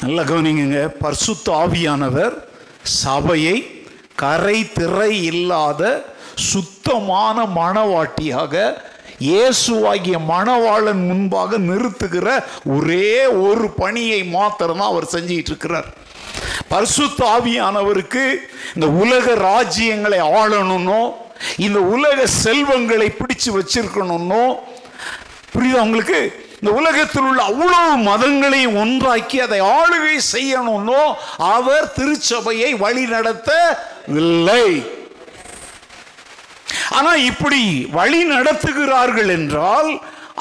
நல்லா 0.00 0.22
கவனிங்க 0.22 0.88
பர்சுத்த 1.02 1.50
ஆவியானவர் 1.50 2.34
சபையை 2.82 3.86
கரை 4.14 4.72
திரை 4.72 5.24
இல்லாத 5.24 6.10
சுத்தமான 6.34 7.44
மணவாட்டியாக 7.44 8.82
இயேசுவாகிய 9.22 10.18
மணவாளன் 10.28 11.02
முன்பாக 11.08 11.58
நிறுத்துகிற 11.66 12.28
ஒரே 12.74 13.10
ஒரு 13.42 13.66
பணியை 13.76 14.20
மாத்திரம்தான் 14.28 14.92
அவர் 14.92 15.12
செஞ்சிட்டு 15.12 15.50
இருக்கிறார் 15.52 15.88
பரிசுத்த 16.68 17.20
ஆவியானவருக்கு 17.30 18.24
இந்த 18.74 18.86
உலக 19.00 19.34
ராஜ்யங்களை 19.44 20.20
ஆளணும்னோ 20.34 21.02
இந்த 21.58 21.78
உலக 21.94 22.18
செல்வங்களை 22.42 23.08
பிடிச்சு 23.12 23.50
வச்சிருக்கணும்னோ 23.52 24.44
புரியுது 25.52 25.78
அவங்களுக்கு 25.78 26.20
இந்த 26.56 26.72
உலகத்தில் 26.72 27.26
உள்ள 27.28 27.40
அவ்வளவு 27.42 27.94
மதங்களையும் 28.02 28.76
ஒன்றாக்கி 28.76 29.38
அதை 29.40 29.58
ஆளுகை 29.72 30.16
செய்யணும்னோ 30.32 31.00
அவர் 31.48 31.88
திருச்சபையை 31.94 32.70
வழி 32.78 33.04
நடத்தவில்லை 33.14 34.66
ஆனால் 36.96 37.24
இப்படி 37.30 37.62
வழி 37.98 38.20
நடத்துகிறார்கள் 38.32 39.30
என்றால் 39.38 39.90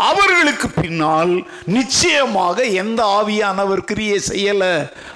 அவர்களுக்கு 0.09 0.67
பின்னால் 0.81 1.33
நிச்சயமாக 1.77 2.63
எந்த 2.83 2.99
ஆவியானவர் 3.19 3.87
கிரியை 3.89 4.19
செய்யல? 4.27 4.63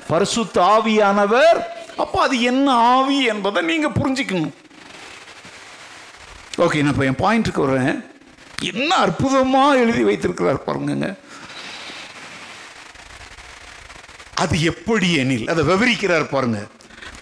பரிசுத்த 0.08 0.56
ஆவியானவர். 0.76 1.60
அப்போ 2.04 2.18
அது 2.22 2.36
என்ன 2.52 2.68
ஆவி 2.96 3.18
என்பதை 3.34 3.62
நீங்கள் 3.72 3.98
புரிஞ்சுக்கணும். 4.00 4.56
ஓகே 6.66 6.82
நான் 6.82 6.94
இப்போ 6.96 7.06
என் 7.12 7.22
பாயிண்ட்டுக்கு 7.24 7.64
வரேன் 7.68 7.96
என்ன 8.72 8.92
அற்புதமாக 9.06 9.80
எழுதி 9.84 10.04
வைத்திருக்கிறார் 10.10 10.66
பாருங்க 10.68 11.10
அது 14.44 14.56
எப்படி 14.72 15.10
எனில் 15.22 15.50
அதை 15.52 15.64
விவரிக்கிறார் 15.72 16.34
பாருங்க. 16.34 16.60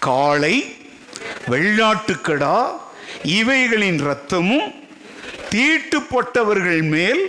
காளை 0.06 0.54
வெள்ளாட்டுக்கடா 1.52 2.56
இவைகளின் 3.22 3.98
இரத்தமும் 3.98 4.68
தீட்டுப்பட்டவர்கள் 5.50 6.82
மேல் 6.82 7.22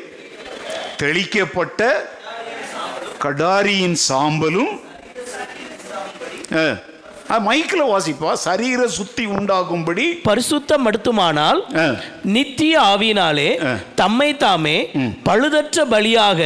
தெளிக்கப்பட்ட 0.98 1.82
கடாரியின் 3.20 3.98
சாம்பலும் 4.10 4.74
மைக்கில் 7.30 7.90
வாசிப்பா. 7.90 8.34
சரீர 8.34 8.88
சுத்தி 8.88 9.26
உண்டாகும்படி. 9.26 10.22
பரிசுத்தம் 10.28 10.86
ஆ. 11.78 11.86
நித்திய 12.24 12.80
ஆவியினாலே 12.82 13.48
தம்மை 13.96 14.38
தாமே 14.38 14.92
பழுதற்ற 15.24 15.86
பலியாக 15.86 16.40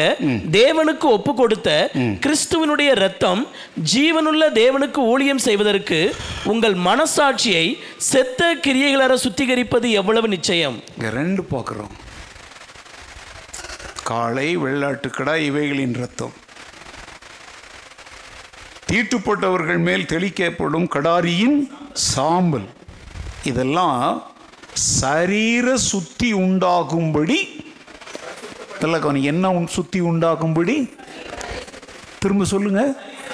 தேவனுக்கு 0.52 1.04
ஒப்பு 1.08 1.36
கொடுத்த 1.36 1.70
கிறிஸ்துவனுடைய 1.94 2.92
இரத்தம் 2.92 3.48
ஜீவனுள்ள 3.94 4.52
தேவனுக்கு 4.54 4.98
ஊழியம் 5.06 5.38
செய்வதற்கு 5.38 6.16
உங்கள் 6.46 6.74
மனசாட்சியை 6.74 7.66
செத்த 7.98 8.56
கிரியைகளற 8.68 9.14
சுத்திகரிப்பது 9.24 9.90
எவ்வளவு 9.92 10.28
நிச்சயம்? 10.28 10.82
இங்க 10.98 11.10
ரெண்டு 11.10 11.42
பார்க்குறோம் 11.52 11.96
காளை 14.04 14.58
வெள்ளாட்டுக்கடா 14.58 15.36
இவைகளின் 15.36 15.94
ரத்தம் 15.94 16.34
தீட்டுப்பட்டவர்கள் 18.90 19.78
மேல் 19.78 20.06
தெளிக்கப்படும் 20.06 20.88
கடாரியின் 20.88 21.72
சாம்பல். 21.94 22.68
இதெல்லாம் 23.44 24.32
சரீர 24.74 25.78
சுத்தி 25.78 26.34
உண்டாகும்படி 26.34 27.38
நல்லா 28.82 28.98
கவனி 28.98 29.24
என்ன 29.24 29.52
உன் 29.52 29.68
சுத்தி 29.68 30.00
உண்டாகும்படி? 30.00 30.94
திரும்ப 32.20 32.46
சொல்லுங்க. 32.46 32.82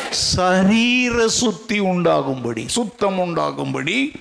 சரீர 0.09 1.27
சுத்தி 1.27 1.79
உண்டாகும்படி 1.79 2.63
சுத்தம் 2.67 3.19
உண்டாகும்படி 3.19 4.11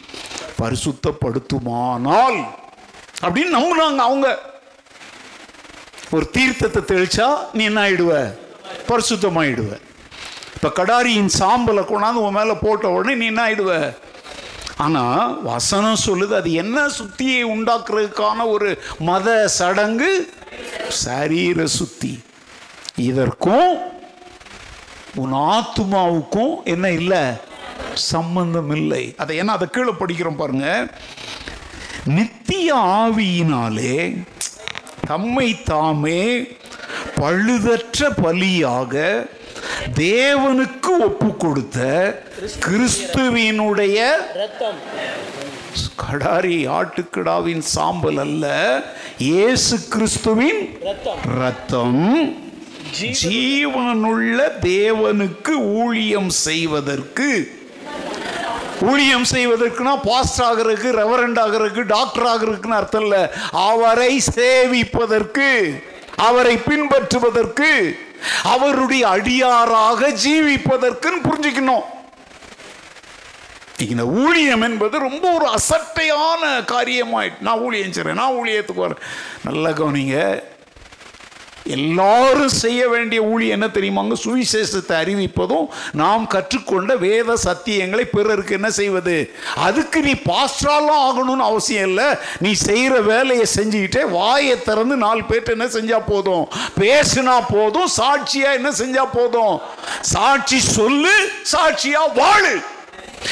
பரிசுத்தப்படுத்துமானால் 0.63 2.39
அப்படின்னு 3.23 3.57
நம்புனாங்க 3.57 4.03
அவங்க. 4.09 4.29
ஒரு 6.11 6.31
தீர்த்தத்தை 6.33 6.83
தெளிச்சா 6.93 7.29
நீ 7.53 7.65
என்ன 7.65 7.81
ஆயிடுவ? 7.89 8.35
பரிசுத்தமாயிடுவேன் 8.89 9.85
இப்போ 10.65 10.85
கடாரியின் 10.85 11.29
சாம்பலை 11.39 11.83
கொண்டாந்து 11.85 12.13
உன் 12.13 12.33
மேலே 12.33 12.53
போட்ட 12.53 12.91
உடனே 12.91 13.15
நீ 13.15 13.27
என்ன 13.27 13.49
ஆயிடுவ? 13.49 13.95
ஆனால் 14.77 15.43
வசனம் 15.43 15.97
சொல்லுது 16.07 16.35
அது 16.35 16.53
என்ன 16.53 16.87
சுத்தியை 16.87 17.43
உண்டாக்குறதுக்கான 17.43 18.47
ஒரு 18.47 18.83
மத 18.99 19.49
சடங்கு? 19.49 20.33
சரீர 20.89 21.67
சுத்தி. 21.67 22.21
இதற்கும் 22.97 23.79
உன் 25.15 25.33
ஆத்மாவுக்கும் 25.33 26.63
என்ன 26.65 26.91
இல்லை? 26.91 27.23
சம்பந்தம் 27.93 28.75
இல்லை. 28.75 29.15
அதை 29.17 29.37
என்ன 29.37 29.53
அதை 29.53 29.69
கீழே 29.71 29.91
படிக்கிறோம் 29.91 30.37
பாருங்க. 30.37 30.87
நித்திய 32.05 32.75
ஆவியினாலே 32.75 34.25
தம்மை 35.07 35.63
தாமே 35.63 36.43
பழுதற்ற 37.21 38.11
பலியாக 38.23 39.27
தேவனுக்கு 40.01 40.93
ஒப்பு 41.01 41.29
கொடுத்த 41.37 41.79
கிறிஸ்துவினுடைய 42.67 43.99
ரத்தம் 44.35 44.81
கடாரி 46.03 46.59
ஆட்டுக்கிடாவின் 46.79 47.65
சாம்பல் 47.75 48.19
அல்ல 48.19 48.47
இயேசு 49.29 49.77
கிறிஸ்துவின் 49.89 50.61
ரத்தம் 50.85 51.21
ரத்தம் 51.41 52.03
ஜீவனுள்ள 53.23 54.39
தேவனுக்கு 54.67 55.53
ஊழியம் 55.79 56.31
செய்வதற்கு 56.45 57.29
ஊழியம் 58.83 59.27
செய்வதற்குனா 59.33 59.93
பாஸ்ட் 60.07 60.41
ஆகிறதுக்கு 60.43 60.91
ரெவரண்ட் 60.99 61.39
ஆகிறதுக்கு 61.39 61.83
டாக்டர் 61.89 62.27
ஆகிறதுக்குன்னு 62.27 62.79
அர்த்தம் 62.79 63.05
இல்லை. 63.05 63.23
அவரை 63.69 64.13
சேவிப்பதற்கு 64.31 65.49
அவரை 66.21 66.57
பின்பற்றுவதற்கு 66.67 67.71
அவருடைய 68.43 69.09
அடியாராக 69.09 70.09
ஜீவிப்பதற்குன்னு 70.09 71.25
புரிஞ்சுக்கணும். 71.25 71.85
இந்த 73.89 74.07
ஊழியம் 74.07 74.61
என்பது 74.61 74.99
ரொம்ப 74.99 75.33
ஒரு 75.33 75.47
அசட்டையான 75.47 76.61
காரியமாயிட்டு 76.61 77.41
நான் 77.41 77.59
ஊழியம் 77.59 77.93
செய்கிறேன் 77.93 78.19
நான் 78.19 78.33
ஊழியத்துக்கு 78.33 78.79
வரேன். 78.79 79.01
நல்லா 79.45 79.69
கவனிங்க. 79.69 80.43
எல்லாரும் 81.65 82.49
செய்ய 82.49 82.89
வேண்டிய 82.89 83.23
ஊழி 83.23 83.49
என்ன 83.49 83.67
தெரியுமாங்க 83.67 84.13
சுவிசேஷத்தை 84.25 84.97
அறிவிப்பதும் 85.03 85.67
நாம் 85.93 86.27
கற்றுக்கொண்ட 86.27 86.97
வேத 86.97 87.37
சத்தியங்களை 87.45 88.03
பிறருக்கு 88.03 88.55
என்ன 88.55 88.71
செய்வது? 88.71 89.35
அதுக்கு 89.55 90.03
நீ 90.03 90.13
பாஸ்டராலாம் 90.13 91.05
ஆகணும்னு 91.09 91.47
அவசியம் 91.51 91.89
இல்லை. 91.89 92.05
நீ 92.39 92.53
செய்கிற 92.53 93.01
வேலையை 93.01 93.47
செஞ்சுக்கிட்டே 93.57 94.11
வாயை 94.11 94.63
திறந்து 94.63 94.97
நாலு 94.97 95.23
பேர்ட்ட 95.29 95.51
என்ன 95.51 95.65
செஞ்சா 95.65 96.01
போதும்? 96.07 96.49
பேசினா 96.81 97.41
போதும் 97.53 97.89
சாட்சியா 97.97 98.53
என்ன 98.53 98.71
செஞ்சா 98.71 99.07
போதும்? 99.13 99.61
சாட்சி 100.01 100.61
சொல்லு 100.61 101.31
சாட்சியா 101.53 102.15
வாழு. 102.15 102.63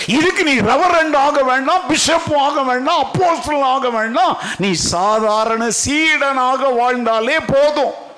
இதுக்கு 0.06 0.44
நீ 0.44 0.58
ரெவரண்ட் 0.58 1.16
ஆக 1.16 1.42
வேண்டாம் 1.42 1.82
பிஷப்பும் 1.88 2.38
ஆக 2.38 2.62
வேண்டாம் 2.62 3.04
அப்போஸ்தலன் 3.04 3.62
ஆக 3.62 3.90
வேண்டாம். 3.90 4.38
நீ 4.58 4.72
சாதாரண 4.72 5.68
சீடனாக 5.84 6.74
வாழ்ந்தாலே 6.76 7.36
போதும். 7.46 8.10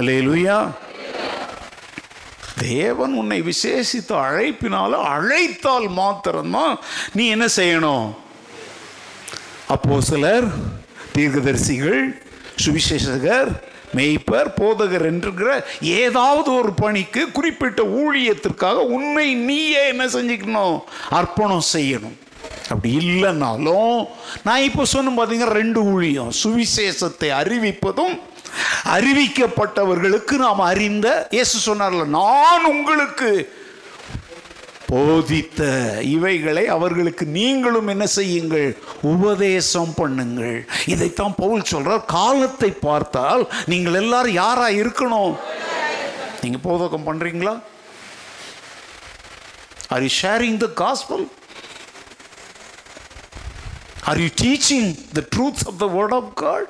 அலையலுயா 0.00 0.58
தேவன் 2.58 3.12
உன்னை 3.12 3.42
விசேஷித்த 3.42 4.10
அழைப்பினால 4.26 4.90
அழைத்தால் 5.14 5.88
மாத்திரம்தான் 5.88 6.78
நீ 7.12 7.26
என்ன 7.26 7.46
செய்யணும்? 7.56 8.06
அப்போ 9.66 10.00
சிலர் 10.00 10.46
தீர்க்கதரிசிகள் 11.14 12.00
சுவிசேஷகர் 12.64 13.50
மெய்ப்பர் 13.96 14.48
போதகர் 14.60 15.04
என்கிற 15.10 15.66
ஏதாவது 15.80 16.54
ஒரு 16.54 16.72
பணிக்கு 16.72 17.22
குறிப்பிட்ட 17.32 17.82
ஊழியத்திற்காக 17.82 18.78
உன்னை 18.96 19.34
நீயே 19.34 19.88
என்ன 19.88 20.06
செஞ்சுக்கணும்? 20.06 20.76
அர்ப்பணம் 21.10 21.68
செய்யணும். 21.72 22.16
அப்படி 22.68 22.90
இல்லைன்னாலும் 22.98 24.08
நான் 24.44 24.66
இப்போ 24.68 24.84
சொன்ன 24.84 25.14
பார்த்தீங்கன்னா 25.16 25.56
ரெண்டு 25.60 25.82
ஊழியம். 25.84 26.32
சுவிசேஷத்தை 26.42 27.30
அறிவிப்பதும் 27.42 28.14
அறிவிக்கப்பட்டவர்களுக்கு 28.96 30.34
நாம் 30.44 30.68
அறிந்த 30.72 31.08
இயேசு 31.30 31.56
சொன்னார்ல 31.68 32.04
நான் 32.18 32.66
உங்களுக்கு 32.74 33.30
போதித்த 34.92 35.60
இவைகளை 36.12 36.62
அவர்களுக்கு 36.76 37.24
நீங்களும் 37.36 37.90
என்ன 37.92 38.06
செய்யுங்கள்? 38.06 38.70
உபதேசம் 39.10 39.92
பண்ணுங்கள். 39.98 40.56
இதைத்தான் 40.92 41.34
பவுல் 41.42 41.68
சொல்றார். 41.72 42.02
காலத்தை 42.04 42.70
பார்த்தால் 42.86 43.42
நீங்கள் 43.72 43.98
எல்லாரும் 44.00 44.38
யாரா 44.42 44.68
இருக்கணும்? 44.80 45.34
நீங்க 46.42 46.58
போதகம் 46.64 47.06
பண்றீங்களா? 47.10 47.54
Are 49.92 50.02
you 50.06 50.12
sharing 50.22 50.58
the 50.64 50.68
gospel 50.82 51.24
are 54.10 54.20
you 54.24 54.28
teaching 54.44 54.90
the 55.18 55.22
truth 55.36 55.64
of 55.70 55.80
the 55.84 55.88
word 55.96 56.16
of 56.20 56.30
God 56.44 56.68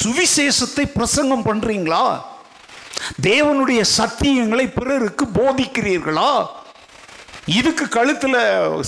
சுவிசேஷத்தை 0.00 0.84
பிரசங்கம் 0.94 1.44
பண்றீங்களா? 1.44 2.22
தேவனுடைய 3.22 3.84
சத்தியங்களை 3.98 4.72
பிறருக்கு 4.74 5.24
போதிக்கிறீர்களா? 5.24 6.46
இதுக்கு 7.46 7.88
கழுத்தில் 7.88 8.36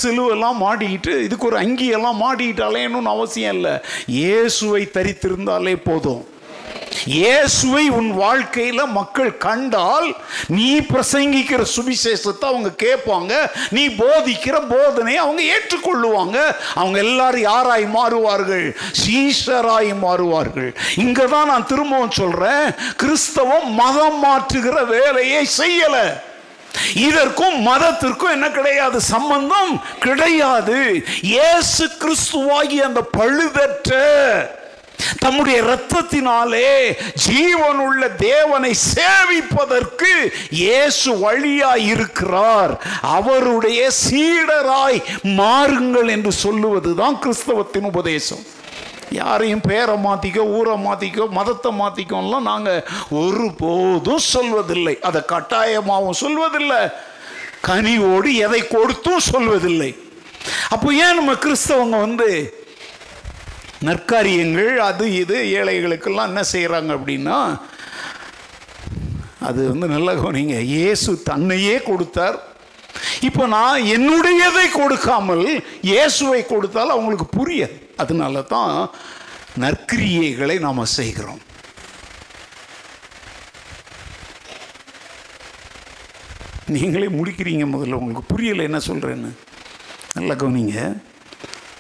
சிலுவெல்லாம் 0.02 0.61
மாடிக்கிட்டு 0.61 1.22
இதுக்கு 1.22 1.46
ஒரு 1.46 1.61
அங்கியெல்லாம் 1.61 2.20
மாட்டிக்கிட்டு 2.22 2.64
அலையணும்னு 2.68 3.14
அவசியம் 3.16 3.55
இல்லை. 3.55 3.80
இயேசுவை 4.07 4.88
தரித்திருந்தாலே 4.92 5.76
போதும். 5.84 6.26
இயேசுவை 7.14 7.83
உன் 7.99 8.11
வாழ்க்கையில் 8.22 8.93
மக்கள் 8.99 9.33
கண்டால் 9.37 10.09
நீ 10.57 10.68
பிரசங்கிக்கிற 10.91 11.62
சுவிசேஷத்தை 11.75 12.47
அவங்க 12.53 12.70
கேட்பாங்க 12.85 13.33
நீ 13.77 13.85
போதிக்கிற 14.01 14.57
போதனை 14.72 15.14
அவங்க 15.16 15.43
ஏற்றுக்கொள்ளுவாங்க. 15.55 16.39
அவங்க 16.75 16.99
எல்லாரும் 17.07 17.47
யாராய் 17.51 17.87
மாறுவார்கள்? 17.97 18.66
சீஷராய் 19.03 19.93
மாறுவார்கள். 20.05 20.70
இங்கே 21.05 21.27
தான் 21.35 21.51
நான் 21.53 21.68
திரும்பவும் 21.72 22.18
சொல்றேன் 22.20 22.66
கிறிஸ்தவம் 23.03 23.68
மதம் 23.83 24.18
மாற்றுகிற 24.25 24.77
வேலையை 24.97 25.43
செய்யலை. 25.61 26.07
இதற்கும் 27.09 27.57
மதத்திற்கும் 27.68 28.35
என்ன 28.37 28.47
கிடையாது? 28.51 28.99
சம்பந்தம் 29.14 29.72
கிடையாது. 30.07 30.79
இயேசு 31.33 31.85
கிறிஸ்துவாகி 32.03 32.79
அந்த 32.89 33.01
பழுதற்ற 33.18 33.93
தம்முடைய 35.22 35.62
இரத்தத்தினாலே 35.62 36.70
ஜீவனுள்ள 37.26 38.03
தேவனை 38.16 38.72
சேவிப்பதற்கு 38.95 40.12
இயேசு 40.51 41.18
வழியாய் 41.18 41.86
இருக்கிறார். 41.86 42.72
அவருடைய 43.01 43.90
சீடராய் 44.05 44.99
மாறுங்கள் 45.40 46.11
என்று 46.16 46.32
சொல்லுவதுதான் 46.45 47.18
கிறிஸ்தவத்தின் 47.24 47.88
உபதேசம். 47.92 48.45
யாரையும் 49.11 49.64
பேரை 49.68 49.95
மாற்றிக்கோ 50.05 50.45
ஊரை 50.59 50.74
மாற்றிக்கோ 50.84 51.24
மதத்தை 51.38 51.70
மாற்றிக்கோலாம் 51.80 52.49
நாங்கள் 52.51 52.84
ஒருபோதும் 53.22 54.24
சொல்வதில்லை. 54.34 54.95
அதை 55.01 55.22
கட்டாயமாகவும் 55.32 56.20
சொல்வதில்லை. 56.24 56.82
கனிவோடு 57.68 58.30
எதை 58.47 58.62
கொடுத்தும் 58.68 59.26
சொல்வதில்லை. 59.32 59.90
அப்போ 60.74 60.88
ஏன் 61.05 61.18
நம்ம 61.18 61.32
கிறிஸ்தவங்க 61.32 61.99
வந்து 62.07 62.28
நற்காரியங்கள் 63.87 64.72
அது 64.89 65.05
இது 65.22 65.37
ஏழைகளுக்கெல்லாம் 65.61 66.30
என்ன 66.32 66.43
செய்கிறாங்க 66.55 66.91
அப்படின்னா 66.99 67.39
அது 69.49 69.61
வந்து 69.70 69.87
நல்ல 69.95 70.11
கவனிங்க 70.20 70.59
இயேசு 70.74 71.11
தன்னையே 71.30 71.76
கொடுத்தார். 71.89 72.37
இப்போ 73.28 73.43
நான் 73.57 73.87
என்னுடையதை 73.97 74.66
கொடுக்காமல் 74.80 75.49
இயேசுவை 75.91 76.43
கொடுத்தால் 76.53 76.95
அவங்களுக்கு 76.95 77.26
புரியாது. 77.39 77.76
அதனால 78.03 78.43
தான் 78.55 78.72
நற்கிரியைகளை 79.62 80.57
நாம் 80.66 80.93
செய்கிறோம். 80.99 81.43
நீங்களே 86.74 87.09
முடிக்கிறீங்க 87.18 87.64
முதல்ல 87.72 87.99
உங்களுக்கு 88.01 88.30
புரியலை 88.35 88.62
என்ன 88.68 88.78
சொல்கிறேன்னு 88.91 89.30
நல்லா 90.16 90.35
கவனிங்க. 90.43 90.78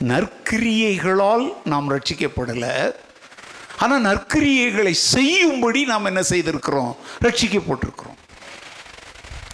நற்கிரியைகளால் 0.00 1.52
நாம் 1.64 1.90
ரட்சிக்கப்படலை. 1.90 2.92
ஆனால் 3.78 4.02
நற்கிரியைகளை 4.02 4.90
செய்யும்படி 4.90 5.84
நாம் 5.84 6.04
என்ன 6.04 6.22
செய்திருக்கிறோம்? 6.22 6.92
ரட்சிக்கப்பட்டிருக்கிறோம். 7.24 8.18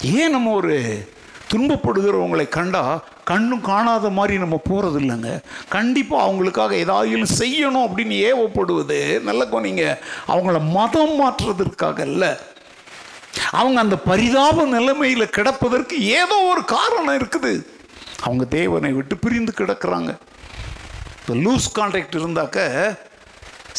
ஏன் 0.02 0.30
நம்ம 0.30 0.52
ஒரு 0.52 1.08
துன்பப்படுகிறவங்களை 1.52 2.48
கண்டால் 2.48 3.02
கண்ணும் 3.24 3.60
காணாத 3.60 4.08
மாதிரி 4.08 4.38
நம்ம 4.38 4.56
போகிறது 4.56 5.00
இல்லைங்க 5.00 5.42
கண்டிப்பாக 5.68 6.26
அவங்களுக்காக 6.26 6.72
ஏதாவது 6.72 7.26
செய்யணும் 7.40 7.86
அப்படின்னு 7.86 8.16
ஏவப்படுவது 8.28 9.20
நல்ல 9.28 9.60
நீங்கள் 9.60 9.98
அவங்கள 10.26 10.60
மதம் 10.78 11.14
மாற்றுறதற்காக 11.20 11.98
இல்லை 11.98 12.32
அவங்க 13.50 13.80
அந்த 13.80 13.96
பரிதாப 13.96 14.64
நிலைமையில் 14.64 15.34
கிடப்பதற்கு 15.36 15.98
ஏதோ 16.00 16.36
ஒரு 16.52 16.64
காரணம் 16.64 17.16
இருக்குது. 17.20 17.66
அவங்க 18.26 18.44
தேவனை 18.58 18.92
விட்டு 18.98 19.14
பிரிந்து 19.24 19.52
கிடக்கிறாங்க. 19.60 20.10
இப்போ 21.20 21.34
லூஸ் 21.44 21.68
கான்ட்ராக்ட் 21.78 22.18
இருந்தாக்க 22.20 22.58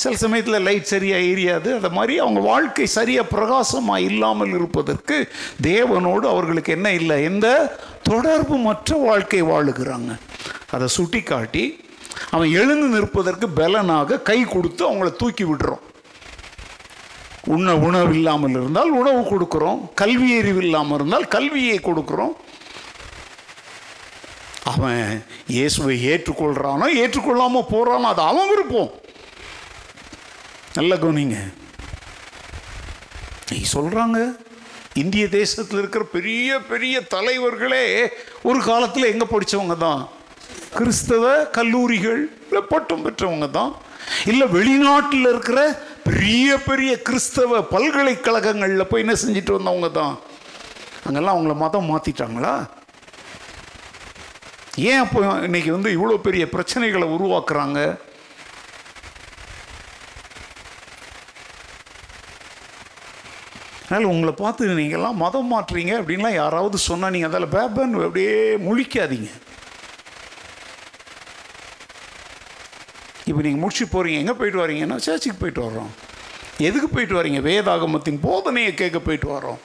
சில 0.01 0.13
சமயத்தில் 0.23 0.65
லைட் 0.65 0.91
சரியாக 0.91 1.27
எரியாது. 1.31 1.69
அது 1.77 1.89
மாதிரி 1.97 2.13
அவங்க 2.23 2.39
வாழ்க்கை 2.51 2.85
சரியாக 2.97 3.31
பிரகாசமாக 3.33 4.05
இல்லாமல் 4.09 4.53
இருப்பதற்கு 4.57 5.17
தேவனோடு 5.69 6.25
அவர்களுக்கு 6.33 6.75
என்ன 6.77 6.91
இல்லை? 6.99 7.17
எந்த 7.29 7.47
தொடர்பு 8.09 8.57
மற்ற 8.67 8.97
வாழ்க்கை 9.07 9.41
வாழுகிறாங்க. 9.51 10.11
அதை 10.75 10.87
சுட்டி 10.97 11.21
காட்டி 11.31 11.63
அவன் 12.35 12.49
எழுந்து 12.61 12.87
நிற்பதற்கு 12.95 13.47
பலனாக 13.59 14.19
கை 14.29 14.39
கொடுத்து 14.55 14.81
அவங்கள 14.89 15.09
தூக்கி 15.21 15.45
விடுறோம். 15.51 15.83
உண்ண 17.53 17.75
உணவு 17.87 18.11
இல்லாமல் 18.17 18.55
இருந்தால் 18.59 18.91
உணவு 19.01 19.21
கொடுக்குறோம். 19.31 19.79
கல்வி 20.01 20.29
அறிவு 20.39 20.61
இல்லாமல் 20.65 20.97
இருந்தால் 20.97 21.27
கல்வியை 21.35 21.77
கொடுக்குறோம். 21.89 22.33
அவன் 24.63 25.23
இயேசுவை 25.47 25.95
ஏற்றுக்கொள்கிறானோ 26.11 26.87
ஏற்றுக்கொள்ளாமல் 27.01 27.69
போகிறானோ 27.71 28.03
அது 28.03 28.21
அவன் 28.21 28.49
விருப்பம். 28.49 28.91
நல்ல 30.73 30.95
கவனிங்க. 30.95 31.37
நீ 33.51 33.63
சொல்கிறாங்க 33.73 34.35
இந்திய 34.93 35.29
தேசத்தில் 35.29 35.77
இருக்கிற 35.77 36.03
பெரிய 36.03 36.59
பெரிய 36.59 37.01
தலைவர்களே 37.01 37.85
ஒரு 38.41 38.59
காலத்தில் 38.59 39.03
எங்கே 39.03 39.25
படித்தவங்க 39.25 39.77
தான்? 39.77 40.09
கிறிஸ்தவ 40.77 41.43
கல்லூரிகள் 41.43 42.21
பட்டம் 42.69 43.05
பெற்றவங்க 43.05 43.49
தான்? 43.49 43.75
இல்லை 44.25 44.47
வெளிநாட்டில் 44.47 45.27
இருக்கிற 45.29 45.59
பெரிய 46.03 46.57
பெரிய 46.57 47.01
கிறிஸ்தவ 47.01 47.61
பல்கலைக்கழகங்களில் 47.61 48.89
போய் 48.89 49.01
என்ன 49.01 49.13
செஞ்சுட்டு 49.13 49.57
வந்தவங்க 49.57 49.91
தான்? 49.91 50.19
அங்கெல்லாம் 51.05 51.35
அவங்கள 51.35 51.55
மதம் 51.55 51.89
மாற்றிட்டாங்களா 51.91 52.53
ஏன் 54.77 55.01
அப்போ 55.03 55.19
இன்னைக்கு 55.47 55.71
வந்து 55.71 55.89
இவ்வளோ 55.97 56.17
பெரிய 56.27 56.43
பிரச்சனைகளை 56.53 57.07
உருவாக்குறாங்க? 57.15 57.79
அதனால் 63.83 64.11
உங்களை 64.11 64.33
பார்த்து 64.33 64.67
நீங்கள்லாம் 64.81 65.21
மதம் 65.21 65.49
மாற்றுறீங்க 65.53 65.93
அப்படின்லாம் 65.99 66.39
யாராவது 66.41 66.77
சொன்னால் 66.89 67.11
நீங்கள் 67.13 67.31
அதில் 67.31 67.53
பேபன் 67.55 67.95
அப்படியே 68.05 68.35
முழிக்காதீங்க. 68.67 69.29
இப்போ 73.29 73.41
நீங்கள் 73.45 73.63
முடிச்சு 73.63 73.85
போகிறீங்க 73.95 74.21
எங்கே 74.21 74.35
போயிட்டு 74.39 74.63
வரீங்கன்னா 74.63 74.97
சர்ச்சுக்கு 75.07 75.41
போயிட்டு 75.41 75.65
வர்றோம். 75.65 75.91
எதுக்கு 76.67 76.87
போயிட்டு 76.93 77.19
வரீங்க? 77.19 77.41
வேதாகமத்தின் 77.49 78.23
போதனையை 78.27 78.71
கேட்க 78.73 78.99
போயிட்டு 78.99 79.29
வரோம் 79.35 79.59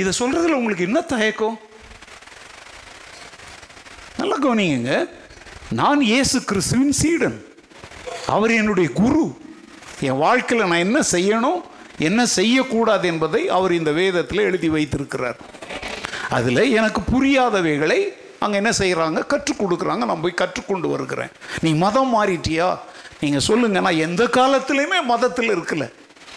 இதை 0.00 0.12
சொல்கிறதுல 0.18 0.58
உங்களுக்கு 0.60 0.88
என்ன 0.88 1.00
தயக்கம்? 1.14 1.56
நல்லா 4.24 4.38
கவனிங்க. 4.44 4.92
நான் 5.78 6.00
இயேசு 6.10 6.36
கிறிஸ்துவின் 6.50 6.94
சீடன். 7.00 7.44
அவர் 8.34 8.52
என்னுடைய 8.60 8.88
குரு. 9.00 9.24
என் 10.08 10.20
வாழ்க்கையில் 10.26 10.68
நான் 10.68 10.84
என்ன 10.86 10.98
செய்யணும் 11.14 11.58
என்ன 12.08 12.20
செய்யக்கூடாது 12.26 13.04
என்பதை 13.12 13.42
அவர் 13.56 13.72
இந்த 13.72 13.90
வேதத்தில் 13.98 14.46
எழுதி 14.48 14.68
வைத்திருக்கிறார். 14.68 15.38
அதில் 16.38 16.62
எனக்கு 16.78 17.00
புரியாதவைகளை 17.12 18.00
அங்கே 18.44 18.60
என்ன 18.62 18.72
செய்கிறாங்க 18.78 19.26
கற்றுக் 19.32 19.60
கொடுக்குறாங்க. 19.62 20.04
நான் 20.10 20.24
போய் 20.24 20.40
கற்றுக்கொண்டு 20.42 20.88
வருகிறேன். 20.94 21.34
நீ 21.60 21.72
மதம் 21.84 22.14
மாறிட்டியா? 22.16 22.78
நீங்கள் 23.20 23.46
சொல்லுங்கள் 23.50 23.86
நான் 23.88 24.02
எந்த 24.08 24.24
காலத்துலேயுமே 24.24 25.00
மதத்தில் 25.12 25.52
இருக்கலை. 25.56 25.88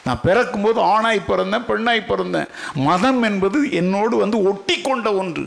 நான் 0.08 0.26
பிறக்கும்போது 0.28 0.80
ஆணாய் 0.94 1.28
பிறந்தேன் 1.30 1.68
பெண்ணாய் 1.70 2.10
பிறந்தேன். 2.10 2.52
மதம் 2.90 3.22
என்பது 3.30 3.60
என்னோடு 3.82 4.16
வந்து 4.24 4.40
ஒட்டி 4.52 4.76
கொண்ட 4.88 5.08
ஒன்று. 5.22 5.46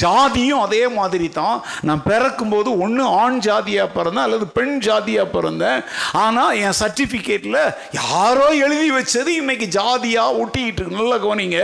ஜாதியும் 0.00 0.62
அதே 0.64 0.80
மாதிரி 0.96 1.26
தான் 1.38 1.56
நான் 1.88 2.02
பிறக்கும்போது 2.08 2.70
ஒன்று 2.84 3.04
ஆண் 3.20 3.38
ஜாதியாக 3.46 3.94
பிறந்தேன் 3.94 4.26
அல்லது 4.26 4.46
பெண் 4.56 4.76
ஜாதியாக 4.86 5.32
பிறந்தேன். 5.36 5.78
ஆனால் 6.24 6.56
என் 6.64 6.78
சர்டிஃபிகேட்டில் 6.80 7.60
யாரோ 8.00 8.48
எழுதி 8.66 8.90
வச்சது 8.98 9.30
இன்னைக்கு 9.42 9.68
ஜாதியாக 9.78 10.38
ஒட்டிக்கிட்டு 10.42 10.80
இருக்கு. 10.82 11.00
நல்லா 11.00 11.18
கவனிங்க. 11.24 11.60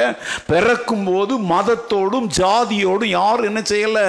பிறக்கும்போது 0.53 1.37
மதத்தோடும் 1.53 2.29
ஜாதியோடும் 2.41 3.15
யாரும் 3.21 3.49
என்ன 3.51 3.63
செய்யலை? 3.73 4.09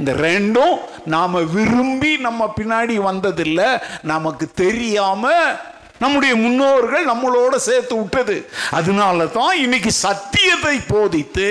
இந்த 0.00 0.12
ரெண்டும் 0.28 0.74
நாம் 1.14 1.38
விரும்பி 1.56 2.12
நம்ம 2.26 2.42
பின்னாடி 2.58 2.96
வந்ததில்லை. 3.08 3.70
நமக்கு 4.12 4.48
தெரியாமல் 4.64 5.56
நம்முடைய 6.02 6.32
முன்னோர்கள் 6.44 7.04
நம்மளோட 7.10 7.54
சேர்த்து 7.68 7.94
விட்டது. 8.00 8.36
அதனால 8.78 9.26
தான் 9.38 9.54
இன்னைக்கு 9.64 9.92
சத்தியத்தை 10.06 10.76
போதித்து 10.92 11.48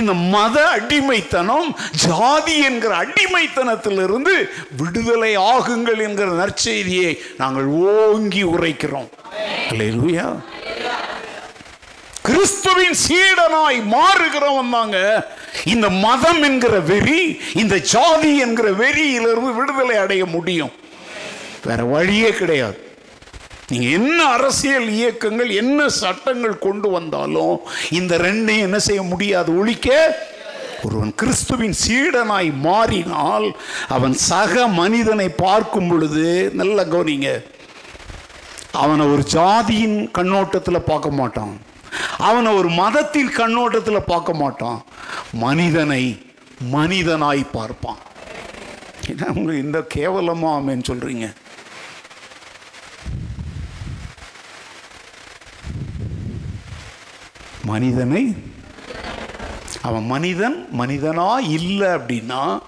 இந்த 0.00 0.12
மத 0.34 0.56
அடிமைத்தனம் 0.76 1.68
ஜாதி 2.06 2.56
என்கிற 2.68 2.92
அடிமைத்தனத்திலிருந்து 3.04 4.34
விடுதலை 4.80 5.32
ஆகுங்கள் 5.52 6.02
என்கிற 6.08 6.28
நற்செய்தியை 6.42 7.12
நாங்கள் 7.42 7.68
ஓங்கி 7.92 8.44
உரைக்கிறோம். 8.54 9.10
கிறிஸ்துவின் 12.26 12.96
சீடனாய் 13.06 13.78
மாறுகிறவன் 13.94 14.74
தாங்க. 14.74 14.98
இந்த 15.72 15.86
மதம் 16.04 16.42
என்கிற 16.48 16.74
வெறி 16.90 17.22
இந்த 17.62 17.76
ஜாதி 17.94 18.30
என்கிற 18.44 18.68
வெறியிலிருந்து 18.82 19.50
விடுதலை 19.58 19.96
அடைய 20.04 20.24
முடியும். 20.36 20.72
வேற 21.68 21.82
வழியே 21.94 22.30
கிடையாது. 22.40 22.78
நீங்கள் 23.72 23.94
என்ன 23.98 24.18
அரசியல் 24.36 24.88
இயக்கங்கள் 24.98 25.50
என்ன 25.62 25.88
சட்டங்கள் 26.02 26.62
கொண்டு 26.66 26.88
வந்தாலும் 26.96 27.56
இந்த 28.00 28.12
ரெண்டையும் 28.26 28.66
என்ன 28.68 28.78
செய்ய 28.88 29.02
முடியாது 29.12 29.50
ஒழிக்க 29.60 29.88
ஒருவன் 30.86 31.12
கிறிஸ்துவின் 31.20 31.76
சீடனாய் 31.82 32.48
மாறினால் 32.66 33.46
அவன் 33.96 34.14
சக 34.28 34.66
மனிதனை 34.80 35.26
பார்க்கும் 35.44 35.90
பொழுது 35.90 36.24
நல்ல 36.60 36.84
கவனிங்க. 36.92 37.28
அவனை 38.82 39.04
ஒரு 39.14 39.22
ஜாதியின் 39.34 39.98
கண்ணோட்டத்தில் 40.16 40.86
பார்க்க 40.90 41.18
மாட்டான். 41.20 41.54
அவனை 42.28 42.50
ஒரு 42.60 42.70
மதத்தின் 42.82 43.30
கண்ணோட்டத்தில் 43.40 44.08
பார்க்க 44.12 44.32
மாட்டான். 44.42 44.80
மனிதனை 45.44 46.02
மனிதனாய் 46.74 47.44
பார்ப்பான். 47.58 48.00
இந்த 49.62 49.78
கேவலமா 49.94 50.50
ஆமேன்னு 50.58 50.88
சொல்றீங்க. 50.90 51.28
மனிதனை 57.64 58.36
அவன் 59.82 60.06
மனிதன் 60.06 60.68
மனிதனாய் 60.78 61.50
இல்லை 61.50 61.88
அப்படின்னா 61.88 62.58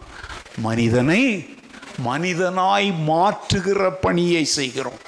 மனிதனை 0.58 1.48
மனிதனாய் 2.04 2.92
மாற்றுகிற 3.06 3.90
பணியை 4.00 4.44
செய்கிறோம். 4.44 5.00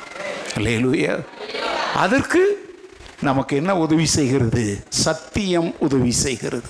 அல்லேலூயா. 0.56 1.24
அதற்கு 1.94 2.42
நமக்கு 3.20 3.56
என்ன 3.56 3.76
உதவி 3.76 4.06
செய்கிறது? 4.06 4.84
சத்தியம் 4.88 5.74
உதவி 5.78 6.10
செய்கிறது. 6.10 6.68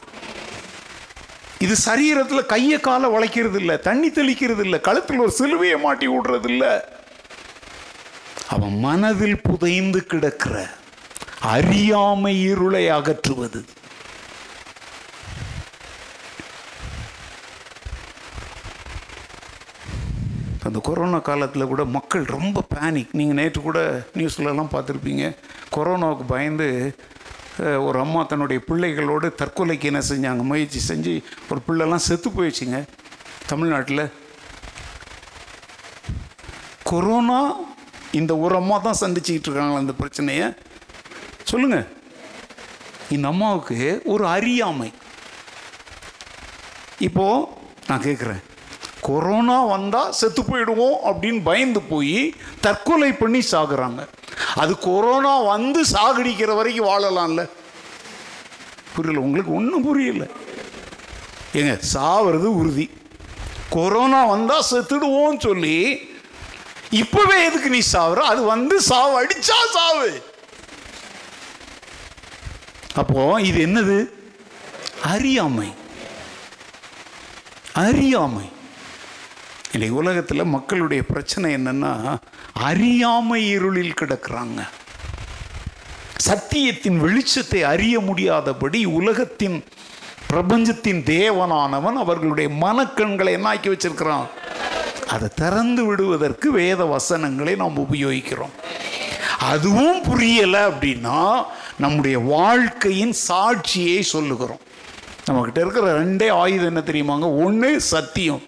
இது 1.58 1.74
சரீரத்தில் 1.84 2.46
கையை 2.46 2.80
காலை 2.80 3.10
வளைக்கிறது 3.10 3.54
இல்லை 3.54 3.78
தண்ணி 3.78 4.08
தெளிக்கிறது 4.08 4.60
இல்லை 4.60 4.80
கழுத்தில் 4.80 5.18
ஒரு 5.18 5.32
சிலுவையை 5.38 5.80
மாட்டி 5.80 6.08
விடுறது 6.08 6.48
இல்லை 6.48 6.72
அவன் 8.48 8.78
மனதில் 8.78 9.40
புதைந்து 9.40 10.06
கிடக்கிற 10.06 10.70
அறியாமை 11.40 12.42
இருளை 12.42 12.88
அகற்றுவது. 12.88 13.64
அந்த 20.62 20.78
கொரோனா 20.82 21.18
காலத்தில் 21.18 21.66
கூட 21.66 21.84
மக்கள் 21.84 22.24
ரொம்ப 22.24 22.62
பேனிக் 22.74 23.08
நீங்கள் 23.12 23.36
நேற்று 23.36 23.62
கூட 23.62 24.06
நியூஸ்லலாம் 24.14 24.72
பார்த்துருப்பீங்க. 24.72 25.36
கொரோனாவுக்கு 25.76 26.24
பயந்து 26.26 26.96
ஒரு 27.58 27.98
அம்மா 27.98 28.22
தன்னுடைய 28.22 28.62
பிள்ளைகளோடு 28.66 29.34
தற்கொலைக்கு 29.38 29.84
என்ன 29.84 29.98
செஞ்சாங்க? 30.08 30.42
முயற்சி 30.42 30.94
செஞ்சு 30.94 31.22
ஒரு 31.50 31.60
பிள்ளைலாம் 31.68 32.06
செத்து 32.08 32.30
போயிடுச்சுங்க. 32.30 32.84
தமிழ்நாட்டில். 33.46 34.10
கொரோனா 36.82 37.52
இந்த 38.12 38.36
ஒரு 38.36 38.56
அம்மா 38.56 38.78
தான் 38.78 39.00
சந்திச்சுக்கிட்டு 39.00 39.48
இருக்காங்களா 39.48 39.76
அந்த 39.76 39.92
பிரச்சனையை. 39.92 40.54
சொல்லுங்க. 41.46 41.86
இந்த 43.10 43.28
அம்மாவுக்கு 43.28 44.02
ஒரு 44.04 44.26
அறியாமை. 44.26 44.92
இப்போ 46.98 47.58
நான் 47.86 48.02
கேட்குறேன் 48.02 48.42
கொரோனா 49.00 49.64
வந்தால் 49.64 50.12
செத்து 50.12 50.42
போயிடுவோம் 50.42 50.96
அப்படின்னு 51.04 51.40
பயந்து 51.42 51.80
போய் 51.80 52.34
தற்கொலை 52.60 53.12
பண்ணி 53.12 53.38
சாகுறாங்க. 53.38 54.06
அது 54.54 54.78
கொரோனா 54.78 55.40
வந்து 55.40 55.82
சாகடிக்கிற 55.82 56.56
வரைக்கும் 56.56 56.86
வாழலாம்ல. 56.86 57.48
புரியல 58.94 59.20
உங்களுக்கு 59.20 59.54
ஒன்றும் 59.54 59.82
புரியல. 59.82 60.26
ஏங்க 61.52 61.78
சாவது 61.78 62.56
உறுதி. 62.56 62.90
கொரோனா 63.70 64.24
வந்தால் 64.24 64.64
செத்துடுவோம்னு 64.70 65.40
சொல்லி 65.40 66.08
இப்போவே 66.90 67.44
எதுக்கு 67.44 67.70
நீ 67.70 67.78
சாவுற? 67.92 68.16
அது 68.16 68.42
வந்து 68.42 68.80
சாவு 68.80 69.24
அடிச்சா 69.24 69.58
சாவு. 69.72 70.34
அப்போ 72.96 73.40
இது 73.40 73.66
என்னது? 73.66 74.10
அறியாமை. 75.06 75.72
அறியாமை. 77.74 78.48
இன்னைக்கு 79.72 79.96
உலகத்தில் 79.96 80.44
மக்களுடைய 80.44 81.02
பிரச்சனை 81.02 81.54
என்னன்னா 81.54 82.16
அறியாமை 82.52 83.48
இருளில் 83.48 83.94
கிடக்கிறாங்க. 84.00 84.68
சத்தியத்தின் 86.16 87.00
வெளிச்சத்தை 87.00 87.60
அறிய 87.60 88.00
முடியாதபடி 88.00 88.84
உலகத்தின் 88.84 89.64
பிரபஞ்சத்தின் 90.26 91.02
தேவனானவன் 91.02 91.92
அவர்களுடைய 91.92 92.50
மனக்கண்களை 92.60 93.36
என்னாக்கி 93.36 93.72
வச்சிருக்கிறான்? 93.72 94.26
அதை 95.08 95.28
திறந்து 95.34 95.84
விடுவதற்கு 95.84 96.52
வேத 96.52 96.84
வசனங்களை 96.84 97.54
நாம் 97.54 97.78
உபயோகிக்கிறோம். 97.78 98.54
அதுவும் 99.38 100.02
புரியலை 100.02 100.72
அப்படின்னா 100.72 101.42
நம்முடைய 101.78 102.18
வாழ்க்கையின் 102.18 103.14
சாட்சியை 103.28 104.00
சொல்லுகிறோம். 104.00 104.60
நம்மக்கிட்ட 105.30 105.58
இருக்கிற 105.58 106.04
ரெண்டே 106.04 106.30
ஆயுதம் 106.30 106.66
என்ன 106.66 106.80
தெரியுமாங்க? 106.80 107.44
ஒன்று 107.44 107.80
சத்தியம். 107.80 108.42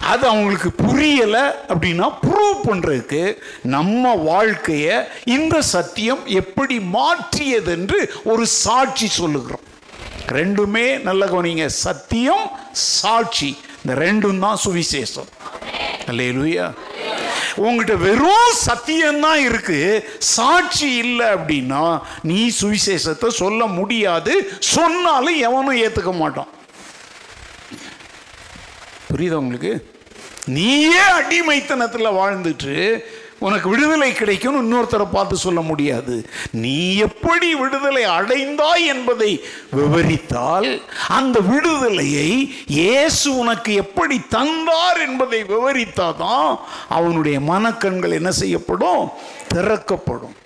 அது 0.00 0.26
அவங்களுக்கு 0.26 0.70
புரியலை 0.86 1.50
அப்படின்னா 1.68 2.14
ப்ரூவ் 2.22 2.66
பண்ணுறதுக்கு 2.66 3.36
நம்ம 3.62 4.14
வாழ்க்கையை 4.14 4.96
இந்த 5.24 5.62
சத்தியம் 5.62 6.26
எப்படி 6.26 6.80
மாற்றியது 6.80 7.70
என்று 7.72 8.12
ஒரு 8.24 8.46
சாட்சி 8.46 9.06
சொல்லுகிறோம். 9.06 9.60
ரெண்டுமே 10.28 11.00
நல்ல 11.00 11.26
கவனிங்க. 11.26 11.66
சத்தியம் 11.66 12.50
சாட்சி. 12.72 13.58
இந்த 13.86 14.00
ரெண்டும் 14.04 14.38
தான் 14.38 14.58
சுவிசேஷம். 14.64 15.28
அல்லேலூயா. 16.06 16.72
உங்ககிட்ட 17.58 17.94
வெறும் 17.94 18.52
சத்தியம்தான் 18.66 19.34
இருக்கு. 19.34 20.10
சாட்சி 20.18 20.94
இல்லை 20.94 21.26
அப்படின்னா 21.26 22.00
நீ 22.22 22.52
சுவிசேஷத்தை 22.60 23.28
சொல்ல 23.28 23.66
முடியாது. 23.66 24.52
சொன்னாலும் 24.58 25.36
எவனும் 25.36 25.76
ஏற்றுக்க 25.76 26.12
மாட்டான். 26.14 26.48
புரியுதா 29.12 29.32
உங்களுக்கு? 29.32 29.96
நீயே 30.44 30.98
அடிமைத்தனத்தில் 30.98 32.06
வாழ்ந்துட்டு 32.06 33.04
உனக்கு 33.38 33.68
விடுதலை 33.68 34.12
கிடைக்கும்னு 34.12 34.62
இன்னொருத்தரை 34.62 35.06
பார்த்து 35.12 35.36
சொல்ல 35.36 35.60
முடியாது. 35.60 36.30
நீ 36.50 36.96
எப்படி 36.96 37.54
விடுதலை 37.54 38.04
அடைந்தாய் 38.04 38.86
என்பதை 38.86 39.44
விவரித்தால் 39.72 40.82
அந்த 41.08 41.40
விடுதலையை 41.40 42.54
இயேசு 42.66 43.36
உனக்கு 43.36 43.74
எப்படி 43.74 44.20
தந்தார் 44.28 45.00
என்பதை 45.06 45.44
விவரித்தாதான் 45.44 46.58
அவனுடைய 46.88 47.40
மனக்கண்கள் 47.40 48.10
என்ன 48.10 48.30
செய்யப்படும்? 48.32 49.08
திறக்கப்படும். 49.48 50.36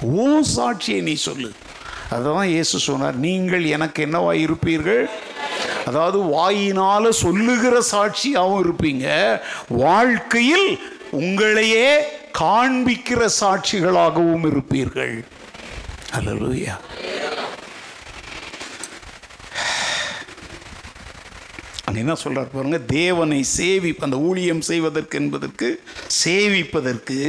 உன் 0.00 0.44
சாட்சியை 0.56 1.02
நீ 1.02 1.14
சொல்லு. 1.14 1.52
அதான் 2.16 2.50
இயேசு 2.52 2.76
சொன்னார் 2.88 3.16
நீங்கள் 3.26 3.64
எனக்கு 3.76 4.00
என்னவா 4.06 4.32
இருப்பீர்கள்? 4.44 5.02
அதாவது 5.88 6.18
வாயினால 6.36 7.08
சொல்லுகிற 7.24 7.74
சாட்சியாகவும் 7.94 8.62
இருப்பீங்க 8.64 9.06
வாழ்க்கையில் 9.84 10.68
உங்களையே 11.20 11.90
காண்பிக்கிற 12.40 13.20
சாட்சிகளாகவும் 13.40 14.46
இருப்பீர்கள். 14.52 15.16
அல்லேலூயா 16.16 16.76
என்ன 22.00 22.14
சொல்கிறார் 22.22 22.50
பாருங்க 22.54 22.78
தேவனை 22.96 23.38
சேவி 23.56 23.90
அந்த 24.06 24.16
ஊழியம் 24.26 24.60
செய்வதற்கு 24.70 25.14
என்பதற்கு 25.20 25.68
சேவிப்பதற்கு 26.22 27.20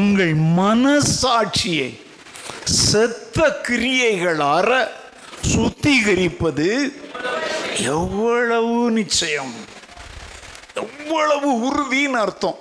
உங்கள் 0.00 0.34
மனசாட்சியை 0.60 1.88
செத்த 2.66 3.60
கிரியைகளார 3.68 4.86
சுத்திகரிப்பது 5.54 6.92
எவ்வளவு 7.76 8.90
நிச்சயம்? 8.90 9.54
எவ்வளவு 10.74 11.50
உறுதின்னு 11.68 12.20
அர்த்தம். 12.24 12.58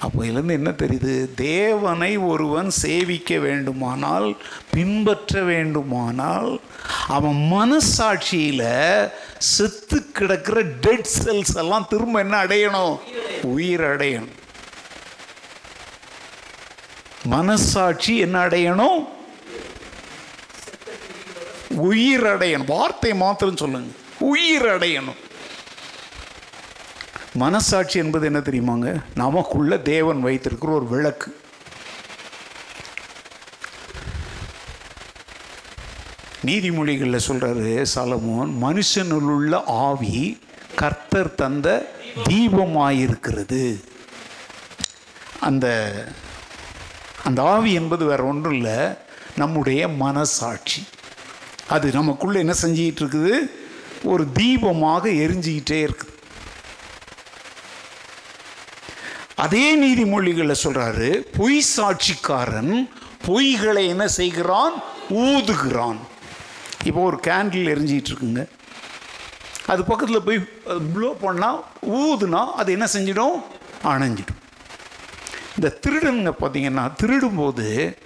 அப்போயிலேருந்து 0.00 0.50
என்ன 0.50 0.70
தெரியுது? 0.70 1.34
தேவனை 1.34 2.16
ஒருவன் 2.16 2.70
சேவிக்க 2.70 3.38
வேண்டுமானால் 3.38 4.36
பின்பற்ற 4.70 5.42
வேண்டுமானால் 5.42 6.60
அவன் 7.08 7.48
மனசாட்சியில் 7.52 9.10
செத்து 9.38 10.10
கிடக்கிற 10.12 10.60
டெட் 10.60 11.08
செல்ஸ் 11.24 11.56
எல்லாம் 11.56 11.86
திரும்ப 11.88 12.20
என்ன 12.20 12.44
அடையணும்? 12.44 12.98
உயிர் 13.42 13.80
அடையணும் 13.80 14.40
மனசாட்சி 17.24 18.16
என்ன 18.16 18.46
அடையணும்? 18.46 19.08
உயிர் 21.68 22.24
அடையணும் 22.24 22.64
வார்த்தை 22.66 23.14
மாத்திரம் 23.14 23.56
சொல்லுங்க. 23.56 23.92
உயிர் 24.18 24.64
அடையணும் 24.64 25.20
மனசாட்சி 27.34 27.98
என்பது 27.98 28.24
என்ன 28.24 28.38
தெரியுமாங்க? 28.38 29.00
நமக்குள்ள 29.14 29.78
தேவன் 29.78 30.20
வைத்திருக்கிற 30.20 30.72
ஒரு 30.72 30.86
விளக்கு. 30.88 31.40
நீதிமொழிகளில் 36.46 37.20
சொல்றாரு 37.28 37.86
சலமோன் 37.94 38.52
மனுஷனுள் 38.62 39.30
உள்ள 39.36 39.62
ஆவி 39.66 40.38
கர்த்தர் 40.76 41.34
தந்த 41.34 41.92
தீபமாயிருக்கிறது. 42.28 43.84
அந்த 45.40 45.66
அந்த 47.28 47.40
ஆவி 47.54 47.72
என்பது 47.80 48.04
வேற 48.10 48.22
ஒன்றும் 48.30 48.54
இல்லை 48.58 48.78
நம்முடைய 49.40 49.82
மனசாட்சி. 50.04 50.80
அது 51.74 51.86
நமக்குள்ள 51.98 52.38
என்ன 52.44 52.54
செஞ்சிக்கிட்டு 52.62 53.02
இருக்குது 53.02 53.34
ஒரு 54.12 54.24
தீபமாக 54.38 55.04
எரிஞ்சிக்கிட்டே 55.24 55.78
இருக்குது 55.86 56.10
அதே 59.44 59.66
நீதிமொழிகளில் 59.82 60.62
சொல்றாரு 60.64 61.08
பொய் 61.38 61.60
சாட்சிக்காரன் 61.76 62.74
பொய்களை 63.26 63.84
என்ன 63.92 64.04
செய்கிறான்? 64.18 64.74
ஊதுகிறான். 65.24 66.00
இப்போ 66.88 67.00
ஒரு 67.08 67.18
கேண்டில் 67.28 67.72
எரிஞ்சிக்கிட்டு 67.74 68.12
இருக்குங்க 68.12 68.44
அது 69.72 69.80
பக்கத்தில் 69.90 70.26
போய் 70.26 70.38
ப்ளோ 70.94 71.10
பண்ணால் 71.24 71.60
ஊதுனா 72.00 72.42
அது 72.60 72.70
என்ன 72.76 72.86
செஞ்சிடும்? 72.94 73.36
அணைஞ்சிடும். 73.92 74.40
இந்த 75.54 75.78
திருடனுங்க 75.86 76.32
பார்த்தீங்கன்னா 76.40 76.84
திருடும்போது 77.02 77.96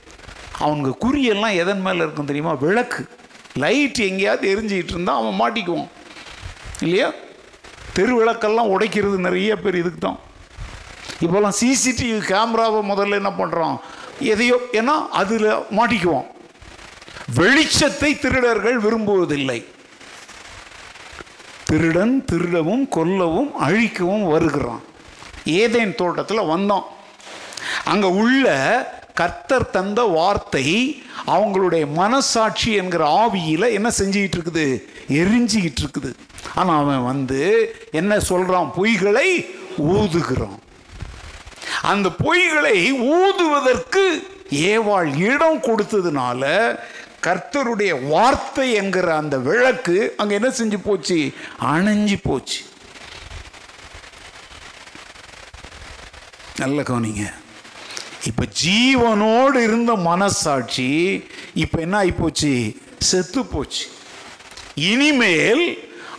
அவங்க 0.58 0.96
குறியெல்லாம் 1.04 1.54
எதன் 1.54 1.80
மேலே 1.80 1.96
இருக்கும் 1.96 2.24
தெரியுமா? 2.24 2.52
விளக்கு. 2.52 3.08
லைட் 3.54 3.98
எங்கேயாவது 3.98 4.46
எரிஞ்சிக்கிட்டு 4.54 4.94
இருந்தால் 4.94 5.20
அவன் 5.20 5.40
மாட்டிக்குவான். 5.40 5.88
இல்லையா? 6.80 7.10
தெரு 7.92 8.14
விளக்கெல்லாம் 8.16 8.72
உடைக்கிறது 8.72 9.18
நிறைய 9.18 9.56
பேர் 9.56 9.74
இதுக்கு 9.74 9.98
தான். 9.98 10.18
இப்போல்லாம் 11.20 11.58
சிசிடிவி 11.60 12.18
கேமராவை 12.30 12.80
முதல்ல 12.90 13.20
என்ன 13.20 13.30
பண்ணுறோம் 13.30 13.76
எதையோ 14.18 14.56
ஏன்னா 14.72 14.96
அதில் 15.20 15.48
மாட்டிக்குவோம் 15.78 16.26
வெளிச்சத்தை 17.36 18.18
திருடர்கள் 18.18 18.80
விரும்புவதில்லை. 18.80 19.64
திருடன் 21.64 22.24
திருடவும் 22.24 22.88
கொல்லவும் 22.96 23.52
அழிக்கவும் 23.52 24.26
வருகிறான். 24.26 24.82
ஏதேன் 25.44 25.94
தோட்டத்தில் 25.94 26.48
வந்தோம் 26.54 26.86
அங்கே 27.84 28.08
உள்ள 28.08 28.46
கர்த்தர் 29.14 29.70
தந்த 29.70 30.00
வார்த்தை 30.02 30.66
அவங்களுடைய 31.26 31.84
மனசாட்சி 32.00 32.72
என்கிற 32.72 33.02
ஆவியில் 33.22 33.74
என்ன 33.76 33.88
செஞ்சுக்கிட்டு 33.98 34.36
இருக்குது? 34.38 34.66
எரிஞ்சிக்கிட்டு 35.20 35.82
இருக்குது. 35.82 36.10
ஆனால் 36.54 36.80
அவன் 36.82 37.04
வந்து 37.04 37.40
என்ன 38.00 38.20
சொல்கிறான் 38.20 38.72
பொய்களை 38.76 39.28
ஊதுகிறான். 39.94 40.58
அந்த 41.82 42.08
பொய்களை 42.24 42.76
ஊதுவதற்கு 43.16 44.04
ஏவாள் 44.50 45.10
இடம் 45.30 45.60
கொடுத்ததுனால 45.68 46.42
கர்த்தருடைய 47.26 47.92
வார்த்தை 48.08 48.72
என்கிற 48.72 49.16
அந்த 49.16 49.36
விளக்கு 49.38 50.14
அங்க 50.16 50.32
என்ன 50.34 50.48
செஞ்சு 50.58 50.78
போச்சு? 50.84 51.18
அணைஞ்சு 51.72 52.16
போச்சு. 52.22 52.60
நல்ல 56.62 56.82
கவனிங்க. 56.82 57.24
இப்போ 58.28 58.44
ஜீவனோடு 58.62 59.58
இருந்த 59.66 59.92
மனசாட்சி 60.08 60.88
இப்போ 61.62 61.78
என்ன 61.84 61.96
ஆகிப்போச்சு 62.02 62.52
செத்து 63.08 63.40
போச்சு. 63.52 63.84
இனிமேல் 64.92 65.64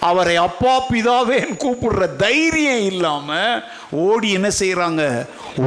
அவரை 0.10 0.36
அப்பா 0.48 0.74
பிதாவேன்னு 0.90 1.58
கூப்பிடுற 1.64 2.04
தைரியம் 2.24 2.86
இல்லாமல் 2.92 3.64
ஓடி 4.06 4.30
என்ன 4.38 4.50
செய்கிறாங்க 4.62 5.04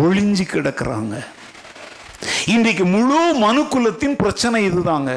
ஒளிஞ்சு 0.02 0.44
கிடக்கிறாங்க. 0.54 1.14
இன்றைக்கு 2.54 2.84
முழு 2.94 3.20
மனுக்குலத்தின் 3.44 4.16
பிரச்சனை 4.22 4.58
இதுதாங்க. 4.70 5.12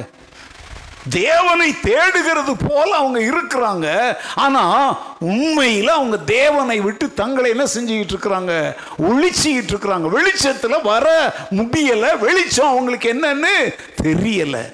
தேவனை 1.10 1.80
தேடுகிறது 1.80 2.58
போல 2.58 2.96
அவங்க 2.96 3.20
இருக்கிறாங்க. 3.20 4.18
ஆனா 4.36 4.64
உண்மையில் 5.20 5.88
அவங்க 5.88 6.18
தேவனை 6.18 6.80
விட்டு 6.80 7.14
தங்களை 7.14 7.50
என்ன 7.50 7.64
செஞ்சுக்கிட்டு 7.64 8.16
இருக்கிறாங்க? 8.16 8.76
ஒளிச்சிக்கிட்டு 8.98 9.74
இருக்கிறாங்க. 9.74 10.10
வெளிச்சத்தில் 10.10 10.82
வர 10.82 11.36
முடியல 11.52 12.20
வெளிச்சம் 12.20 12.68
அவங்களுக்கு 12.68 13.14
என்னன்னு 13.14 13.74
தெரியல. 14.04 14.74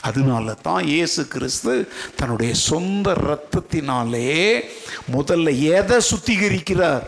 அதனால 0.00 0.54
தான் 0.62 0.84
இயேசு 0.84 1.28
கிறிஸ்து 1.28 1.88
தன்னுடைய 2.16 2.54
சொந்த 2.54 3.12
இரத்தத்தினாலே 3.12 4.64
முதல்ல 5.12 5.58
எதை 5.58 6.00
சுத்திகரிக்கிறார்? 6.10 7.02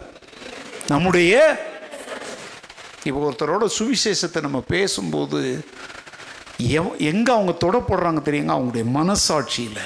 நம்முடைய 0.88 1.64
இப்போ 3.04 3.30
ஒருத்தரோட 3.30 3.66
சுவிசேஷத்தை 3.78 4.40
நம்ம 4.40 4.60
பேசும்போது 4.60 5.64
எவ் 6.58 6.96
எங்கே 7.10 7.32
அவங்க 7.32 7.52
தொட 7.52 7.76
போடுறாங்க 7.78 8.20
தெரியுங்க? 8.28 8.52
அவங்களுடைய 8.56 8.84
மனசாட்சியில். 8.98 9.84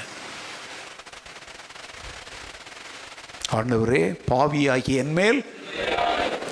ஆண்டவரே 3.57 4.03
பாவியாகி 4.31 4.95
என்மேல் 5.03 5.41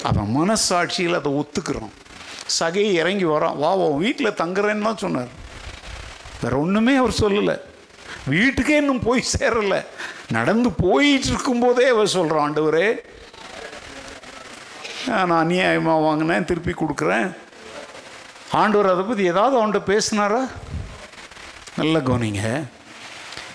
அவன் 0.03 0.31
மனசாட்சியில் 0.39 1.19
அதை 1.21 1.33
ஒத்துக்கிறான் 1.33 1.95
சகையை 2.59 2.93
இறங்கி 2.93 3.25
வரான். 3.25 3.57
வா 3.57 3.75
உன் 3.75 3.99
வீட்டில் 3.99 4.39
தங்குறேன்னு 4.43 4.87
தான் 4.89 5.03
சொன்னார். 5.05 5.33
வேற 6.43 6.59
ஒன்றுமே 6.59 6.95
அவர் 6.97 7.21
சொல்லலை. 7.21 7.57
வீட்டுக்கே 8.27 8.77
இன்னும் 8.77 9.05
போய் 9.09 9.31
சேரலை. 9.39 9.81
நடந்து 10.37 10.71
போயிட்டு 10.71 11.27
இருக்கும்போதே 11.27 11.89
அவர் 11.89 12.15
சொல்கிறான் 12.17 12.45
ஆண்டவரே 12.47 12.89
நான் 15.07 15.47
அநியாயமாக 15.47 16.05
வாங்கினேன் 16.07 16.45
திருப்பி 16.45 16.73
கொடுக்குறேன். 16.73 17.29
ஆண்டவர் 18.51 18.93
அதை 18.93 19.05
பற்றி 19.05 19.25
ஏதாவது 19.25 19.55
அவன்கிட்ட 19.59 19.83
பேசினாரா? 19.93 20.49
நல்ல 21.77 21.99
கவனிங்க. 21.99 22.69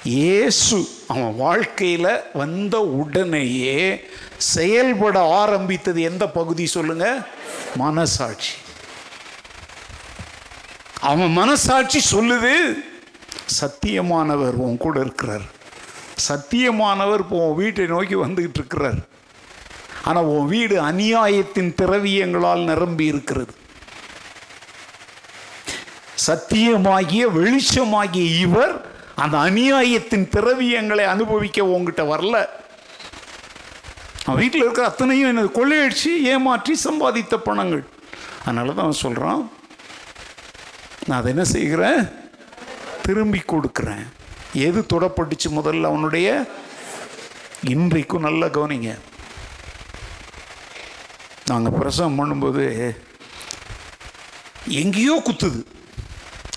இயேசு 0.03 0.89
அவன் 1.07 1.35
வாழ்க்கையில் 1.35 2.23
வந்த 2.33 2.81
உடனேயே 2.81 4.05
செயல்பட 4.37 5.21
ஆரம்பித்தது 5.21 6.01
எந்த 6.01 6.27
பகுதி 6.27 6.65
சொல்லுங்க? 6.65 7.25
மனசாட்சி. 7.75 8.51
அவன் 11.01 11.31
மனசாட்சி 11.31 12.17
சொல்லுது 12.17 12.83
சத்தியமானவர் 13.61 14.53
உன் 14.53 14.77
கூட 14.77 14.99
இருக்கிறார். 14.99 15.41
சத்தியமானவர் 16.29 17.19
இப்போ 17.19 17.47
உன் 17.47 17.55
வீட்டை 17.55 17.85
நோக்கி 17.85 18.15
வந்துகிட்டு 18.15 18.59
இருக்கிறார். 18.61 18.99
ஆனால் 20.03 20.23
உன் 20.23 20.47
வீடு 20.47 20.81
அநியாயத்தின் 20.81 21.73
திரவியங்களால் 21.81 22.63
நிரம்பி 22.63 23.05
இருக்கிறது. 23.05 23.53
சத்தியமாகிய 26.25 27.23
வெளிச்சமாகிய 27.37 28.25
இவர் 28.39 28.73
அந்த 29.23 29.37
அநியாயத்தின் 29.37 30.27
திரவியங்களை 30.35 31.05
அனுபவிக்க 31.13 31.65
உங்ககிட்ட 31.65 32.03
வரல. 32.11 32.35
அவன் 34.25 34.39
வீட்டில் 34.41 34.61
இருக்கிற 34.61 34.87
அத்தனையும் 34.87 35.29
எனது 35.31 35.49
கொள்ளையடிச்சு 35.57 36.11
ஏமாற்றி 36.33 36.73
சம்பாதித்த 36.83 37.37
பணங்கள். 37.37 37.83
அதனால 38.41 38.67
தான் 38.71 38.85
அவன் 38.87 39.03
சொல்கிறான் 39.05 39.51
நான் 41.07 41.19
அதை 41.19 41.31
என்ன 41.31 41.43
செய்கிறேன்? 41.43 42.01
திரும்பி 43.05 43.41
கொடுக்குறேன். 43.51 44.05
எது 44.67 44.85
தொடப்பட்டுச்சு 44.93 45.49
முதல்ல 45.57 45.91
அவனுடைய? 45.91 46.27
இன்றைக்கும் 47.73 48.25
நல்ல 48.27 48.45
கவனிங்க. 48.45 48.91
நாங்கள் 51.45 51.77
பிரசவம் 51.79 52.19
பண்ணும்போது 52.19 52.65
எங்கேயோ 54.81 55.21
குத்துது. 55.25 55.61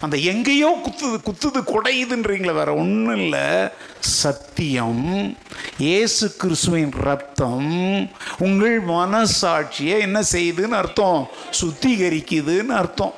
அந்த 0.01 0.17
எங்கேயோ 0.17 0.79
குத்துது 0.85 1.17
குத்துது 1.29 1.61
குடையுதுன்றீங்களே 1.67 2.53
வேற 2.53 2.75
ஒன்றும் 2.75 3.17
இல்லை. 3.17 3.69
சத்தியம் 3.99 5.37
ஏசு 5.79 6.37
கிறிஸ்துவின் 6.37 6.93
ரத்தம் 7.01 8.11
உங்கள் 8.39 8.85
மனசாட்சியை 8.85 9.99
என்ன 9.99 10.23
செய்யுதுன்னு 10.33 10.77
அர்த்தம்? 10.83 11.29
சுத்திகரிக்குதுன்னு 11.61 12.67
அர்த்தம். 12.67 13.15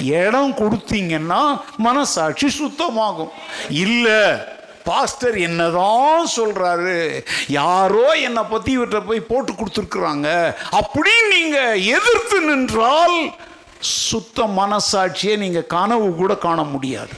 இடம் 0.00 0.52
கொடுத்தீங்கன்னா 0.52 1.60
மனசாட்சி 1.76 2.48
சுத்தமாகும். 2.60 3.30
இல்லை 3.70 4.22
பாஸ்டர் 4.84 5.38
என்னதான் 5.38 6.28
சொல்றாரு? 6.36 7.24
யாரோ 7.48 8.10
என்னை 8.10 8.42
பத்தி 8.42 8.72
இவற்றை 8.72 9.00
போய் 9.00 9.20
போட்டு 9.20 9.52
கொடுத்துருக்குறாங்க. 9.52 10.54
அப்படின்னு 10.72 11.28
நீங்க 11.30 11.76
எதிர்த்து 11.76 12.40
நின்றால் 12.40 13.34
சுத்த 13.80 14.46
மனசாட்சியை 14.60 15.34
நீங்கள் 15.44 15.70
கனவு 15.74 16.08
கூட 16.20 16.32
காண 16.46 16.62
முடியாது. 16.74 17.14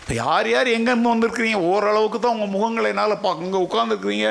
இப்போ 0.00 0.14
யார் 0.14 0.48
யார் 0.50 0.68
எங்கேருந்து 0.76 1.12
வந்திருக்கிறீங்க? 1.12 1.60
ஓரளவுக்கு 1.70 2.18
தான் 2.18 2.34
உங்கள் 2.36 2.54
முகங்களை 2.56 2.90
என்னால் 2.92 3.22
பார்க்க 3.24 3.48
இங்கே 3.48 3.62
உட்காந்துருக்கிறீங்க 3.66 4.28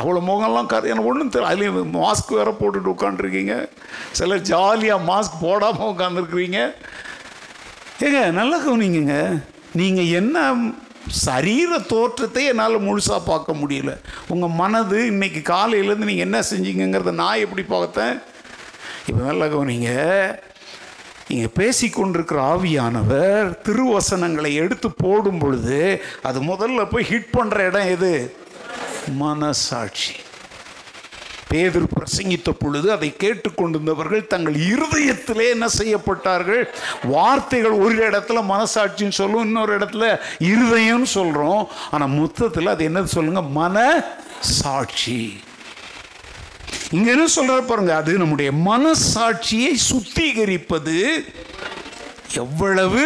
அவ்வளோ 0.00 0.20
முகம்லாம் 0.30 0.68
கரு 0.72 0.90
எனக்கு 0.92 1.10
ஒன்றும் 1.10 1.30
தெரியல 1.34 1.50
அதுலேயும் 1.50 1.94
மாஸ்க் 2.00 2.34
வேற 2.38 2.50
போட்டுட்டு 2.58 2.92
உட்காந்துருக்கீங்க 2.94 3.54
சிலர் 4.18 4.44
ஜாலியாக 4.50 5.06
மாஸ்க் 5.10 5.40
போடாமல் 5.46 5.90
உட்காந்துருக்குறீங்க 5.92 6.58
ஏங்க 8.06 8.20
நல்லா 8.40 8.58
கவனிங்க 8.66 9.16
நீங்கள் 9.80 10.12
என்ன 10.20 10.46
சரீர 11.26 11.78
தோற்றத்தை 11.92 12.42
என்னால் 12.50 12.84
முழுசாக 12.86 13.20
பார்க்க 13.28 13.60
முடியல. 13.60 13.92
உங்கள் 14.32 14.56
மனது 14.60 14.98
இன்றைக்கி 15.12 15.40
காலையிலேருந்து 15.52 16.10
நீங்கள் 16.10 16.28
என்ன 16.28 16.40
செஞ்சீங்கிறத 16.50 17.14
நான் 17.22 17.42
எப்படி 17.44 17.64
பார்த்தேன்? 17.76 18.14
இப்போ 19.08 19.24
நல்லா 19.24 19.44
கவனிங்க. 19.44 19.90
நீங்கள் 21.28 21.54
பேசிக்கொண்டிருக்கிற 21.56 22.38
ஆவியானவர் 22.52 23.62
திருவசனங்களை 23.62 24.54
எடுத்து 24.54 24.90
போடும் 24.92 25.38
பொழுது 25.38 26.02
அது 26.22 26.40
முதல்ல 26.40 26.90
போய் 26.90 27.04
ஹிட் 27.04 27.34
பண்ணுற 27.38 27.66
இடம் 27.66 27.86
எது? 27.86 28.36
மனசாட்சி. 29.12 30.14
பேதர் 31.48 31.86
பிரசங்கித்த 31.98 32.50
பொழுது 32.50 32.92
அதை 32.92 33.14
கேட்டுக்கொண்டிருந்தவர்கள் 33.18 34.26
தங்கள் 34.26 34.54
இருதயத்திலே 34.54 35.50
என்ன 35.50 35.68
செய்யப்பட்டார்கள்? 35.68 36.68
வார்த்தைகள் 37.04 37.70
ஒரு 37.70 37.94
இடத்துல 37.94 38.42
மனசாட்சின்னு 38.44 39.08
சொல்லும் 39.08 39.44
இன்னொரு 39.44 39.78
இடத்துல 39.78 40.18
இருதயம்னு 40.38 41.02
சொல்கிறோம் 41.02 41.68
ஆனால் 41.90 42.08
மொத்தத்தில் 42.08 42.66
அது 42.66 42.88
என்னது 42.88 43.04
சொல்லுங்கள் 43.04 43.52
மன 43.52 44.04
சாட்சி 44.40 45.40
இங்க 46.92 47.10
என்ன 47.10 47.24
சொல்ற 47.36 47.66
பாருங்க 47.66 47.94
அது 47.94 48.18
நம்முடைய 48.18 48.52
மனசாட்சியை 48.68 49.72
சுத்திகரிப்பது. 49.90 50.98
எவ்வளவு? 52.34 53.04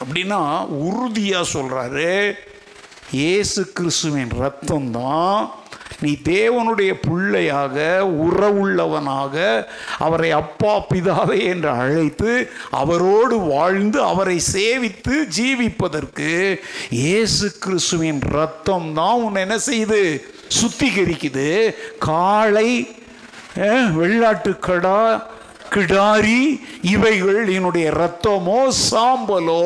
அப்படின்னா 0.00 0.38
உறுதியா 0.82 1.40
சொல்றாரு 1.52 2.12
இயேசு 3.12 3.72
கிறிஸ்துவின் 3.72 4.32
ரத்தம் 4.38 4.90
தான் 4.90 5.40
நீ 6.00 6.16
தேவனுடைய 6.24 6.92
பிள்ளையாக 7.00 7.76
உறவுள்ளவனாக 8.24 9.34
அவரை 9.98 10.30
அப்பா 10.30 10.86
பிதாவே 10.90 11.44
என்று 11.44 11.68
அழைத்து 11.68 12.32
அவரோடு 12.70 13.36
வாழ்ந்து 13.46 14.02
அவரை 14.02 14.40
சேவித்து 14.52 15.14
ஜீவிப்பதற்கு 15.36 16.30
இயேசு 16.90 17.58
கிறிஸ்துவின் 17.58 18.20
ரத்தம் 18.30 18.92
தான் 18.94 19.22
உன்னை 19.22 19.42
என்ன 19.42 19.58
செய்யுது? 19.66 20.02
சுத்திகரிக்குது. 20.60 21.48
காளை 22.08 22.68
வெள்ளாட்டு 23.54 24.00
வெள்ளாட்டுக்கடா 24.00 25.00
கிடாரி 25.74 26.40
இவைகள் 26.94 27.38
என்னுடைய 27.54 27.86
ரத்தமோ 28.00 28.58
சாம்பலோ 28.88 29.62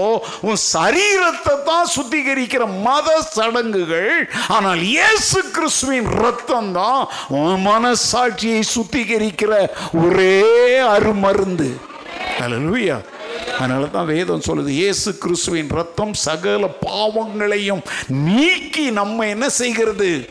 உன் 0.49 0.61
சரீரத்தை 0.73 1.55
தான் 1.71 1.89
சுத்திகரிக்கிற 1.95 2.63
மத 2.85 3.09
சடங்குகள். 3.37 4.13
ஆனால் 4.57 4.83
இயேசு 4.93 5.41
கிறிஸ்துவின் 5.57 6.11
ரத்தம் 6.25 6.71
தான் 6.79 7.03
உன் 7.41 7.59
மனசாட்சியை 7.69 8.63
சுத்திகரிக்கிற 8.75 9.53
ஒரே 10.05 10.39
அருமருந்து. 10.95 11.71
அல்லேலூயா 12.27 13.05
அதனால 13.59 13.87
தான் 13.87 14.07
வேதம் 14.07 14.43
சொல்லுது 14.49 14.69
இயேசு 14.69 15.19
கிறிஸ்துவின் 15.19 15.69
ரத்தம் 15.69 16.15
சகல 16.15 16.67
பாவங்களையும் 16.67 17.83
நீக்கி 18.09 18.91
நம்ம 18.91 19.27
என்ன 19.27 19.49
செய்கிறது? 19.49 20.31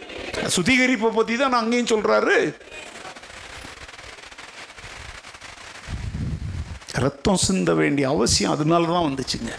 சுத்திகரிப்பை 0.55 1.09
பற்றி 1.09 1.38
தான் 1.38 1.53
அங்கேயும் 1.53 1.88
சொல்றாரு. 1.88 2.55
ரத்தம் 6.91 7.35
சிந்த 7.35 7.73
வேண்டிய 7.73 8.09
அவசியம் 8.09 8.51
அதனால 8.51 8.85
தான் 8.85 9.13
வந்துச்சுங்க. 9.13 9.51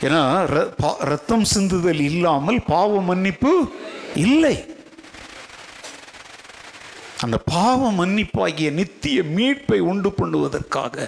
ஏன்னா 0.00 0.46
ர- 0.56 0.72
பா- 0.82 0.98
ரத்தம் 0.98 1.44
சிந்துதல் 1.54 2.00
இல்லாமல் 2.00 2.62
பாவ 2.62 3.00
மன்னிப்பு 3.00 3.74
இல்லை. 4.14 4.75
அந்த 7.26 7.38
பாவ 7.52 7.90
மன்னிப்பாகிய 7.90 8.68
நித்திய 8.70 9.18
மீட்பை 9.36 9.78
உண்டு 9.90 10.10
பண்ணுவதற்காக 10.18 11.06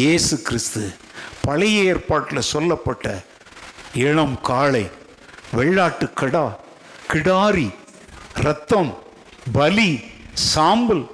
இயேசு 0.00 0.34
கிறிஸ்து 0.46 0.82
பழைய 1.44 1.76
ஏற்பாட்டில் 1.92 2.48
சொல்லப்பட்ட 2.52 3.06
இளம் 4.04 4.36
காளை 4.48 4.82
வெள்ளாட்டு 5.56 6.06
கடா 6.20 6.44
கிடாரி 7.12 7.68
ரத்தம் 8.46 8.92
பலி 9.52 9.90
சாம்பல் 10.50 11.04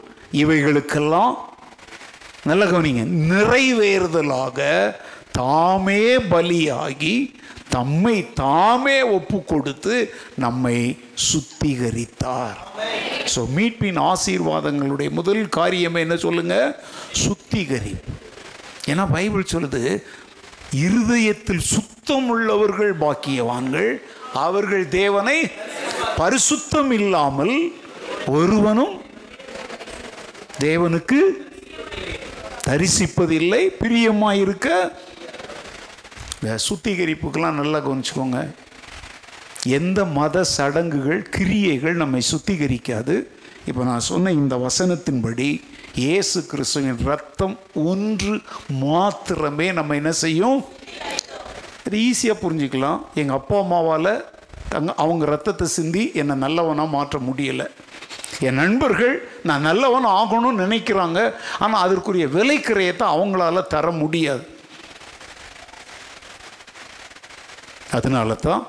இவைகளுக்கெல்லாம் 0.43 1.37
நல்ல 2.45 2.65
கவனிங்க 2.67 3.05
நிறைவேறுதலாக 3.31 4.61
தாமே 5.39 6.03
பலியாகி 6.33 7.17
தம்மை 7.69 8.17
தாமே 8.43 8.99
ஒப்பு 9.17 9.39
கொடுத்து 9.45 9.95
நம்மை 10.45 10.77
சுத்திகரித்தார். 11.27 12.61
ஸோ 13.35 13.41
மீட்பின் 13.57 14.01
ஆசீர்வாதங்களுடைய 14.13 15.11
முதல் 15.11 15.43
காரியமே 15.57 15.99
என்ன 15.99 16.17
சொல்லுங்க? 16.17 16.57
சுத்திகரிப்பு. 17.25 18.13
ஏன்னா 18.91 19.05
பைபிள் 19.13 19.53
சொல்லுது 19.53 20.03
இருதயத்தில் 20.71 21.65
சுத்தம் 21.75 22.29
உள்ளவர்கள் 22.29 22.93
பாக்கியவான்கள் 22.99 23.91
அவர்கள் 24.33 24.89
தேவனை 24.89 25.39
பரிசுத்தம் 26.19 26.91
இல்லாமல் 26.91 27.57
ஒருவனும் 28.27 28.95
தேவனுக்கு 30.59 31.19
தரிசிப்பதில்லை 32.69 33.63
பிரியமாயிருக்க. 33.83 34.69
இருக்க 36.43 36.65
சுத்திகரிப்புக்கெல்லாம் 36.69 37.59
நல்லா 37.61 37.79
கவனிச்சுக்கோங்க. 37.79 38.41
எந்த 39.79 40.01
மத 40.19 40.43
சடங்குகள் 40.57 41.23
கிரியைகள் 41.37 42.01
நம்மை 42.03 42.21
சுத்திகரிக்காது. 42.33 43.15
இப்போ 43.69 43.83
நான் 43.91 44.09
சொன்ன 44.11 44.33
இந்த 44.41 44.55
வசனத்தின்படி 44.67 45.49
இயேசு 46.03 46.39
கிறிஸ்துவின் 46.51 47.01
ரத்தம் 47.11 47.57
ஒன்று 47.93 48.35
மாத்திரமே 48.83 49.67
நம்ம 49.79 49.95
என்ன 50.01 50.13
செய்யும்? 50.25 50.59
இது 51.87 51.99
ஈஸியாக 52.09 52.43
புரிஞ்சுக்கலாம். 52.43 53.01
எங்கள் 53.21 53.39
அப்பா 53.39 53.57
அம்மாவால் 53.65 54.13
தங்க 54.75 54.93
அவங்க 55.05 55.25
ரத்தத்தை 55.33 55.67
சிந்தி 55.77 56.05
என்னை 56.21 56.37
நல்லவனாக 56.45 56.95
மாற்ற 56.97 57.19
முடியலை. 57.29 57.67
என் 58.47 58.61
நண்பர்கள் 58.63 59.15
நான் 59.49 59.67
நல்லவன் 59.69 60.09
ஆகணும்னு 60.21 60.63
நினைக்கிறாங்க. 60.65 61.19
ஆனால் 61.65 61.83
அதற்குரிய 61.85 62.27
விலைக்கிரயத்தை 62.37 63.07
அவங்களால 63.15 63.67
தர 63.75 63.91
முடியாது. 64.03 64.45
அதனால 67.99 68.35
தான் 68.49 68.63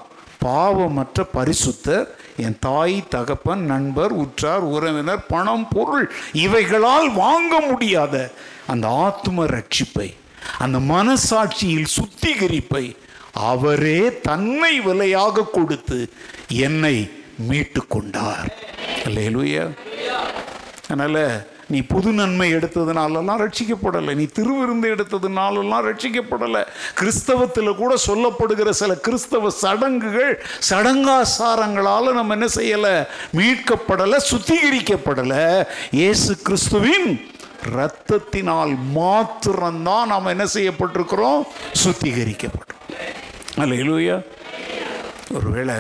பாவமற்ற 0.46 1.26
பரிசுத்தர் 1.34 2.08
என் 2.38 2.58
தாய் 2.60 3.08
தகப்பன் 3.10 3.64
நண்பர் 3.66 4.12
உற்றார் 4.14 4.66
உறவினர் 4.68 5.26
பணம் 5.28 5.68
பொருள் 5.68 6.12
இவைகளால் 6.34 7.14
வாங்க 7.14 7.60
முடியாத 7.60 8.16
அந்த 8.68 8.88
ஆத்ம 8.88 9.46
ரட்சிப்பை 9.46 10.10
அந்த 10.60 10.80
மனசாட்சியில் 10.80 11.94
சுத்திகரிப்பை 11.98 12.86
அவரே 13.34 14.20
தன்னை 14.22 14.80
விலையாக 14.80 15.44
கொடுத்து 15.44 16.10
என்னை 16.48 16.96
மீட்டு 17.38 17.88
கொண்டார் 17.88 18.48
அல்லேலூயா. 19.06 19.66
அதனால் 20.90 21.22
நீ 21.69 21.81
புது 21.81 22.11
நன்மை 22.11 22.56
எடுத்ததுனாலெல்லாம் 22.56 23.41
ரட்சிக்கப்படலை. 23.44 24.14
நீ 24.15 24.26
திருவிருந்து 24.38 24.88
எடுத்ததுனாலெல்லாம் 24.94 25.85
ரட்சிக்கப்படலை. 25.88 26.61
கிறிஸ்தவத்தில் 26.99 27.80
கூட 27.81 27.95
சொல்லப்படுகிற 28.07 28.69
சில 28.69 28.95
கிறிஸ்தவ 28.95 29.49
சடங்குகள் 29.49 30.34
சடங்காசாரங்களால் 30.69 32.18
நம்ம 32.19 32.38
என்ன 32.38 32.48
செய்யலை? 32.56 32.95
மீட்கப்படலை 33.39 34.19
சுத்திகரிக்கப்படலை. 34.31 35.44
இயேசு 35.91 36.38
கிறிஸ்துவின் 36.38 37.10
இரத்தத்தினால் 37.72 38.73
மாத்திரம்தான் 38.95 40.07
நாம் 40.07 40.26
என்ன 40.26 40.45
செய்யப்பட்டிருக்கிறோம்? 40.53 41.41
சுத்திகரிக்கப்பட்டோம் 41.84 42.84
அல்லேலூயா. 43.57 44.18
ஒருவேளை 45.34 45.76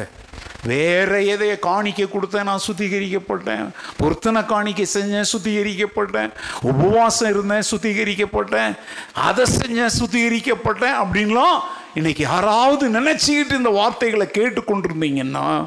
வேற 0.63 1.19
எதைய 1.19 1.59
காணிக்க 1.59 2.07
கொடுத்தேன் 2.07 2.43
நான் 2.43 2.65
சுத்திகரிக்கப்பட்டேன். 2.67 3.69
பொருத்தனை 3.97 4.45
காணிக்கை 4.45 4.87
செஞ்சேன் 4.93 5.29
சுத்திகரிக்கப்பட்டேன். 5.33 6.31
உபவாசம் 6.61 7.29
இருந்தேன் 7.29 7.67
சுத்திகரிக்கப்பட்டேன். 7.71 8.77
அதை 9.13 9.45
செஞ்சேன் 9.57 9.95
சுத்திகரிக்கப்பட்டேன் 9.99 10.97
அப்படின்லாம் 11.03 11.59
இன்னைக்கு 11.93 12.23
யாராவது 12.23 12.89
நினைச்சுக்கிட்டு 12.89 13.51
இந்த 13.51 13.69
வார்த்தைகளை 13.69 14.27
கேட்டுக்கொண்டிருந்தீங்கன்னா 14.37 15.65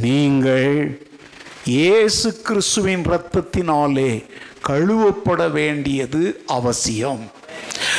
நீங்கள் 0.00 1.00
இயேசு 1.64 2.40
கிறிஸ்துவின் 2.42 3.04
இரத்தத்தினாலே 3.06 4.24
கழுவப்பட 4.68 5.50
வேண்டியது 5.50 6.42
அவசியம். 6.46 7.30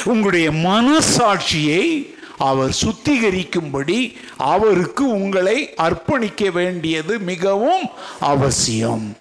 உங்களுடைய 0.03 0.51
மனசாட்சியை 0.51 2.14
அவர் 2.37 2.75
சுத்திகரிக்கும்படி 2.83 4.15
அவருக்கு 4.37 5.09
உங்களை 5.09 5.73
அர்ப்பணிக்க 5.77 6.51
வேண்டியது 6.51 7.19
மிகவும் 7.19 7.89
அவசியம். 8.19 9.17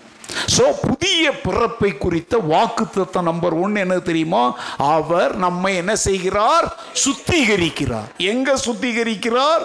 ஸோ 0.56 0.62
புதிய 0.82 1.40
பிறப்பை 1.40 1.98
குறித்த 1.98 2.38
வாக்குத்தத்தம் 2.38 3.22
நம்பர் 3.22 3.52
ஒன் 3.52 3.74
என்ன 3.74 3.98
தெரியுமா? 3.98 4.58
அவர் 4.76 5.36
நம்மை 5.36 5.76
என்ன 5.76 5.96
செய்கிறார்? 5.96 6.76
சுத்திகரிக்கிறார். 7.04 8.08
எங்க 8.16 8.56
சுத்திகரிக்கிறார்? 8.56 9.62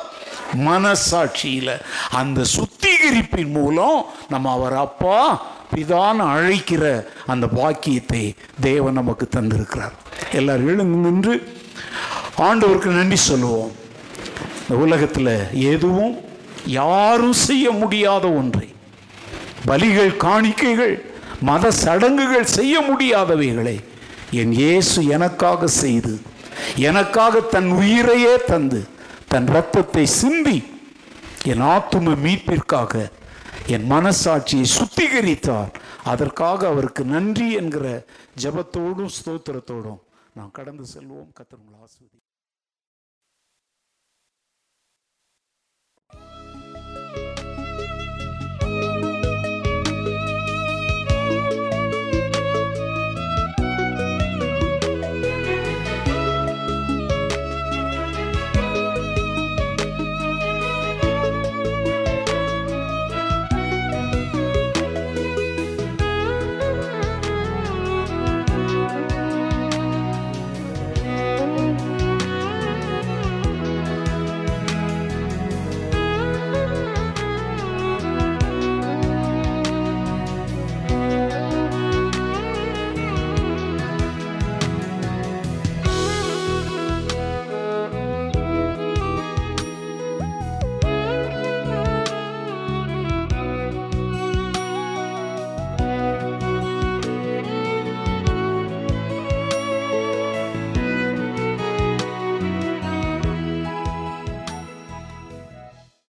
மனசாட்சியில். 0.54 1.82
அந்த 2.12 2.46
சுத்திகரிப்பின் 2.56 3.52
மூலம் 3.52 4.06
நம்ம 4.30 4.52
அவர் 4.52 4.76
அப்பா 4.76 5.46
பிதான்னு 5.76 6.24
அழைக்கிற 6.34 7.12
அந்த 7.28 7.48
பாக்கியத்தை 7.48 8.36
தேவன் 8.62 8.94
நமக்கு 8.94 9.28
தந்திருக்கிறார். 9.36 9.92
எல்லாரும் 10.32 10.68
எழுந்து 10.68 11.10
நின்று 11.10 11.58
ஆண்டவருக்கு 12.48 12.90
நன்றி 13.00 13.20
சொல்லுவோம். 13.30 13.72
இந்த 14.62 14.76
உலகத்தில் 14.86 15.34
எதுவும் 15.74 16.16
யாரும் 16.66 17.38
செய்ய 17.48 17.72
முடியாத 17.82 18.26
ஒன்றை. 18.40 18.68
பலிகள் 19.68 20.12
காணிக்கைகள் 20.26 20.96
மத 21.42 21.72
சடங்குகள் 21.72 22.54
செய்ய 22.58 22.76
முடியாதவைகளை 22.90 23.78
என் 24.32 24.52
இயேசு 24.52 25.00
எனக்காக 25.16 25.68
செய்து 25.82 26.14
எனக்காக 26.76 27.40
தன் 27.54 27.70
உயிரையே 27.72 28.34
தந்து 28.46 28.82
தன் 29.28 29.48
இரத்தத்தை 29.48 30.06
சிந்தி 30.20 30.58
என் 31.52 31.64
ஆத்தும 31.76 32.16
மீட்பிற்காக 32.26 32.94
என் 33.76 33.86
மனசாட்சியை 33.92 34.66
சுத்திகரித்தார். 34.78 35.72
அதற்காக 36.04 36.68
அவருக்கு 36.68 37.04
நன்றி 37.16 37.48
என்கிற 37.52 37.86
ஜெபத்தோடும் 38.42 39.14
ஸ்தோத்திரத்தோடும் 39.18 40.00
நாம் 40.38 40.52
கடந்து 40.52 40.86
செல்வோம். 40.96 41.30
கத்தர் 41.38 41.62
உங்களை 41.62 41.80